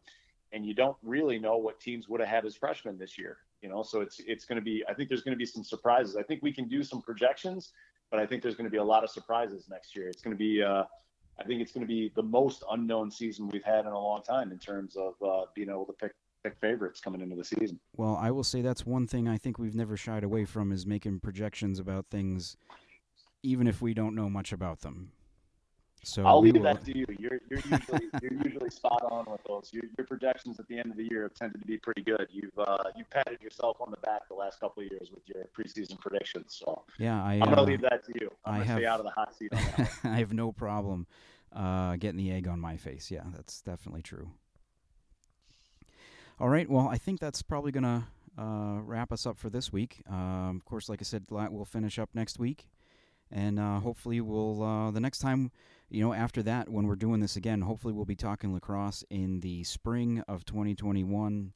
and 0.54 0.66
you 0.66 0.74
don't 0.74 0.96
really 1.04 1.38
know 1.38 1.58
what 1.58 1.82
teams 1.82 2.08
would 2.08 2.22
have 2.22 2.30
had 2.30 2.46
as 2.46 2.56
freshmen 2.56 2.98
this 2.98 3.18
year. 3.18 3.40
You 3.62 3.68
know, 3.68 3.84
so 3.84 4.00
it's 4.00 4.22
it's 4.26 4.46
going 4.46 4.58
to 4.58 4.64
be 4.64 4.86
I 4.88 4.94
think 4.94 5.10
there's 5.10 5.24
going 5.24 5.36
to 5.36 5.38
be 5.38 5.46
some 5.46 5.66
surprises. 5.66 6.16
I 6.16 6.24
think 6.24 6.44
we 6.44 6.54
can 6.54 6.70
do 6.70 6.82
some 6.82 7.02
projections, 7.02 7.74
but 8.10 8.22
I 8.22 8.26
think 8.26 8.42
there's 8.42 8.56
going 8.56 8.68
to 8.68 8.72
be 8.72 8.78
a 8.78 8.84
lot 8.84 9.04
of 9.04 9.10
surprises 9.10 9.68
next 9.70 9.98
year. 9.98 10.08
It's 10.08 10.22
going 10.22 10.34
to 10.34 10.40
be 10.40 10.64
uh, 10.64 10.86
I 11.40 11.44
think 11.44 11.62
it's 11.62 11.72
going 11.72 11.86
to 11.86 11.88
be 11.88 12.12
the 12.16 12.24
most 12.24 12.64
unknown 12.72 13.12
season 13.12 13.50
we've 13.50 13.64
had 13.64 13.82
in 13.82 13.92
a 13.92 14.00
long 14.00 14.24
time 14.24 14.52
in 14.52 14.60
terms 14.60 14.96
of 14.96 15.14
uh, 15.22 15.46
being 15.54 15.70
able 15.70 15.86
to 15.86 15.94
pick 15.94 16.12
pick 16.44 16.58
favorites 16.62 17.02
coming 17.02 17.22
into 17.22 17.36
the 17.36 17.44
season. 17.44 17.80
Well, 17.98 18.16
I 18.16 18.30
will 18.30 18.44
say 18.44 18.62
that's 18.62 18.86
one 18.86 19.08
thing 19.08 19.28
I 19.28 19.38
think 19.38 19.58
we've 19.58 19.76
never 19.76 19.98
shied 19.98 20.24
away 20.24 20.46
from 20.46 20.72
is 20.72 20.86
making 20.86 21.20
projections 21.22 21.80
about 21.80 22.06
things, 22.12 22.56
even 23.42 23.66
if 23.68 23.82
we 23.82 23.96
don't 23.96 24.14
know 24.14 24.30
much 24.30 24.54
about 24.54 24.82
them. 24.82 25.12
So 26.06 26.24
I'll 26.26 26.42
leave 26.42 26.54
will... 26.54 26.64
that 26.64 26.86
to 26.86 26.98
you. 26.98 27.06
You're, 27.18 27.40
you're 27.50 27.60
usually 27.60 28.08
you're 28.22 28.34
usually 28.44 28.70
spot 28.70 29.04
on 29.10 29.26
with 29.28 29.42
those. 29.48 29.72
Your, 29.74 29.84
your, 29.98 30.06
projections 30.06 30.60
at 30.60 30.68
the 30.68 30.78
end 30.78 30.92
of 30.92 30.98
the 30.98 31.08
year 31.10 31.24
have 31.24 31.34
tended 31.34 31.62
to 31.62 31.68
be 31.68 31.78
pretty 31.78 32.04
good. 32.04 32.28
You've 32.32 32.58
uh, 32.58 32.78
you've 32.96 33.10
patted 33.10 33.42
yourself 33.42 33.78
on 33.82 33.90
the 33.92 33.98
back 33.98 34.28
the 34.30 34.36
last 34.36 34.60
couple 34.60 34.84
of 34.84 34.90
years 34.90 35.10
with 35.14 35.24
your 35.28 35.46
preseason 35.58 36.00
predictions. 36.00 36.62
So 36.64 36.84
yeah, 37.00 37.24
I, 37.24 37.36
am 37.36 37.44
uh, 37.44 37.46
gonna 37.46 37.64
leave 37.64 37.82
that 37.82 38.06
to 38.06 38.14
you. 38.22 38.30
I'm 38.46 38.54
I 38.54 38.58
gonna 38.58 38.66
have, 38.66 38.78
stay 38.78 38.86
out 38.86 39.00
of 39.00 39.06
the 39.06 39.12
hot 39.12 39.36
seat. 39.36 39.52
I 40.04 40.18
have 40.18 40.32
no 40.32 40.52
problem 40.52 41.08
uh, 41.56 41.96
getting 41.96 42.18
the 42.18 42.32
egg 42.32 42.48
on 42.48 42.60
my 42.60 42.78
face. 42.78 43.10
Yeah, 43.10 43.24
that's 43.36 43.62
definitely 43.62 44.02
true. 44.02 44.32
All 46.40 46.50
right. 46.50 46.70
Well, 46.70 46.88
I 46.90 46.98
think 46.98 47.20
that's 47.20 47.42
probably 47.42 47.72
going 47.72 47.84
to 47.84 48.04
uh, 48.38 48.80
wrap 48.82 49.12
us 49.14 49.26
up 49.26 49.38
for 49.38 49.50
this 49.50 49.72
week. 49.72 50.04
Um, 50.10 50.58
of 50.58 50.66
course, 50.66 50.90
like 50.90 51.02
I 51.02 51.04
said, 51.04 51.26
we'll 51.30 51.66
finish 51.66 51.98
up 51.98 52.10
next 52.14 52.40
week. 52.40 52.68
And 53.32 53.60
uh, 53.60 53.80
hopefully, 53.80 54.22
we'll, 54.22 54.62
uh, 54.62 54.92
the 54.92 55.00
next 55.00 55.20
time, 55.20 55.52
you 55.90 56.02
know, 56.02 56.14
after 56.14 56.42
that, 56.44 56.70
when 56.70 56.88
we're 56.88 56.96
doing 56.96 57.20
this 57.20 57.36
again, 57.36 57.62
hopefully 57.62 57.94
we'll 57.94 58.06
be 58.06 58.16
talking 58.16 58.54
lacrosse 58.54 59.04
in 59.10 59.40
the 59.42 59.64
spring 59.64 60.24
of 60.28 60.46
2021, 60.46 61.54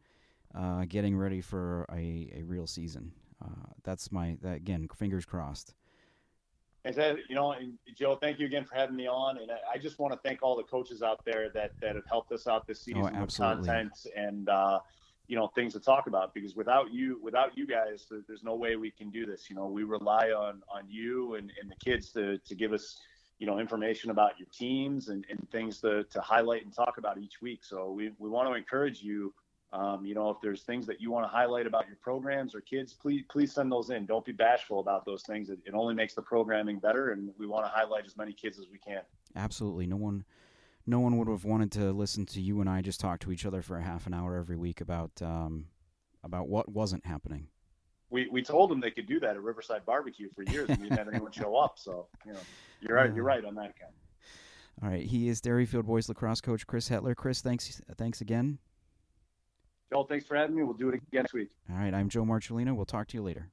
uh, 0.56 0.86
getting 0.88 1.18
ready 1.18 1.42
for 1.42 1.86
a, 1.92 2.32
a 2.36 2.44
real 2.44 2.68
season. 2.68 3.12
Uh, 3.44 3.72
that's 3.84 4.12
my, 4.12 4.38
that, 4.42 4.58
again, 4.58 4.88
fingers 4.96 5.26
crossed. 5.26 5.74
And 6.86 6.96
so, 6.96 7.18
you 7.28 7.36
know, 7.36 7.52
and 7.52 7.74
Joe, 7.96 8.16
thank 8.16 8.40
you 8.40 8.46
again 8.46 8.64
for 8.64 8.76
having 8.76 8.96
me 8.96 9.08
on. 9.08 9.38
And 9.38 9.52
I, 9.52 9.76
I 9.76 9.78
just 9.78 10.00
want 10.00 10.14
to 10.14 10.20
thank 10.28 10.42
all 10.42 10.56
the 10.56 10.64
coaches 10.64 11.02
out 11.02 11.24
there 11.26 11.50
that 11.54 11.72
that 11.82 11.96
have 11.96 12.06
helped 12.08 12.32
us 12.32 12.48
out 12.48 12.66
this 12.68 12.82
season 12.82 13.02
oh, 13.16 13.22
with 13.22 13.36
content 13.36 13.92
and 14.16 14.48
uh, 14.48 14.80
you 15.28 15.36
know 15.36 15.48
things 15.48 15.74
to 15.74 15.82
talk 15.82 16.08
about. 16.08 16.34
Because 16.34 16.56
without 16.56 16.94
you, 16.94 17.20
without 17.22 17.58
you 17.58 17.68
guys, 17.68 18.08
there's 18.28 18.44
no 18.44 18.56
way 18.56 18.78
we 18.78 18.92
can 18.92 19.10
do 19.10 19.26
this. 19.26 19.50
You 19.50 19.58
know, 19.58 19.68
we 19.68 19.84
rely 19.84 20.30
on 20.30 20.62
on 20.74 20.84
you 20.88 21.36
and, 21.36 21.52
and 21.62 21.70
the 21.70 21.76
kids 21.84 22.14
to 22.14 22.38
to 22.38 22.56
give 22.56 22.72
us 22.72 22.98
you 23.40 23.48
know 23.48 23.60
information 23.60 24.12
about 24.12 24.38
your 24.38 24.48
teams 24.54 25.10
and, 25.10 25.26
and 25.30 25.50
things 25.52 25.80
to, 25.82 26.04
to 26.06 26.22
highlight 26.22 26.64
and 26.64 26.74
talk 26.74 26.98
about 26.98 27.18
each 27.18 27.42
week. 27.42 27.64
So 27.64 27.92
we 27.92 28.12
we 28.20 28.30
want 28.30 28.48
to 28.50 28.54
encourage 28.56 29.02
you 29.02 29.34
um, 29.72 30.04
you 30.04 30.16
know, 30.16 30.32
if 30.32 30.38
there's 30.42 30.64
things 30.64 30.88
that 30.88 31.00
you 31.00 31.12
want 31.12 31.26
to 31.26 31.30
highlight 31.30 31.68
about 31.68 31.88
your 31.88 31.98
programs 32.02 32.56
or 32.56 32.62
kids, 32.62 32.94
please 32.94 33.24
please 33.30 33.54
send 33.54 33.72
those 33.72 33.92
in. 33.92 34.06
Don't 34.06 34.26
be 34.26 34.32
bashful 34.32 34.80
about 34.80 35.06
those 35.06 35.22
things. 35.24 35.50
It, 35.50 35.60
it 35.64 35.74
only 35.76 35.94
makes 35.94 36.16
the 36.16 36.24
programming 36.24 36.80
better, 36.80 37.12
and 37.12 37.30
we 37.38 37.46
want 37.46 37.66
to 37.66 37.70
highlight 37.70 38.06
as 38.06 38.18
many 38.18 38.34
kids 38.34 38.58
as 38.58 38.66
we 38.72 38.80
can. 38.80 39.02
Absolutely, 39.36 39.86
no 39.86 39.96
one, 39.96 40.24
no 40.88 41.00
one 41.00 41.18
would 41.18 41.28
have 41.28 41.46
wanted 41.46 41.72
to 41.74 41.92
listen 41.92 42.26
to 42.28 42.42
you 42.42 42.62
and 42.62 42.70
I 42.70 42.82
just 42.82 43.00
talk 43.00 43.20
to 43.22 43.32
each 43.32 43.46
other 43.46 43.62
for 43.62 43.78
a 43.78 43.84
half 43.84 44.08
an 44.08 44.14
hour 44.14 44.36
every 44.36 44.58
week 44.58 44.82
about 44.82 45.12
um, 45.22 45.66
about 46.24 46.48
what 46.48 46.70
wasn't 46.70 47.06
happening. 47.06 47.48
We, 48.10 48.28
we 48.32 48.42
told 48.42 48.72
them 48.72 48.80
they 48.80 48.92
could 48.92 49.08
do 49.08 49.20
that 49.20 49.36
at 49.36 49.42
Riverside 49.42 49.86
Barbecue 49.86 50.30
for 50.36 50.44
years, 50.44 50.70
and 50.70 50.80
we 50.80 50.90
didn't 50.90 50.98
have 50.98 51.08
anyone 51.08 51.32
show 51.32 51.56
up. 51.56 51.78
So 51.78 52.08
you 52.26 52.34
know, 52.34 52.40
you're 52.82 52.96
right. 52.96 53.14
You're 53.14 53.30
uh-huh. 53.30 53.38
right 53.38 53.46
on 53.46 53.56
that 53.56 53.70
account. 53.70 53.94
All 54.82 54.90
right, 54.90 55.06
he 55.06 55.28
is 55.28 55.42
Derryfield 55.42 55.86
boys 55.86 56.08
lacrosse 56.08 56.42
coach 56.42 56.66
Chris 56.66 56.90
Hetler. 56.90 57.16
Chris, 57.16 57.42
thanks 57.42 57.82
thanks 57.98 58.22
again. 58.22 58.58
Joel, 59.92 60.06
thanks 60.06 60.26
for 60.26 60.36
having 60.36 60.56
me. 60.56 60.64
We'll 60.64 60.74
do 60.74 60.90
it 60.90 60.96
again 60.96 61.08
next 61.24 61.34
week. 61.34 61.50
All 61.70 61.78
right, 61.78 61.94
I'm 61.94 62.10
Joe 62.10 62.24
Marcellino. 62.24 62.76
We'll 62.76 62.86
talk 62.86 63.08
to 63.10 63.18
you 63.18 63.24
later. 63.24 63.52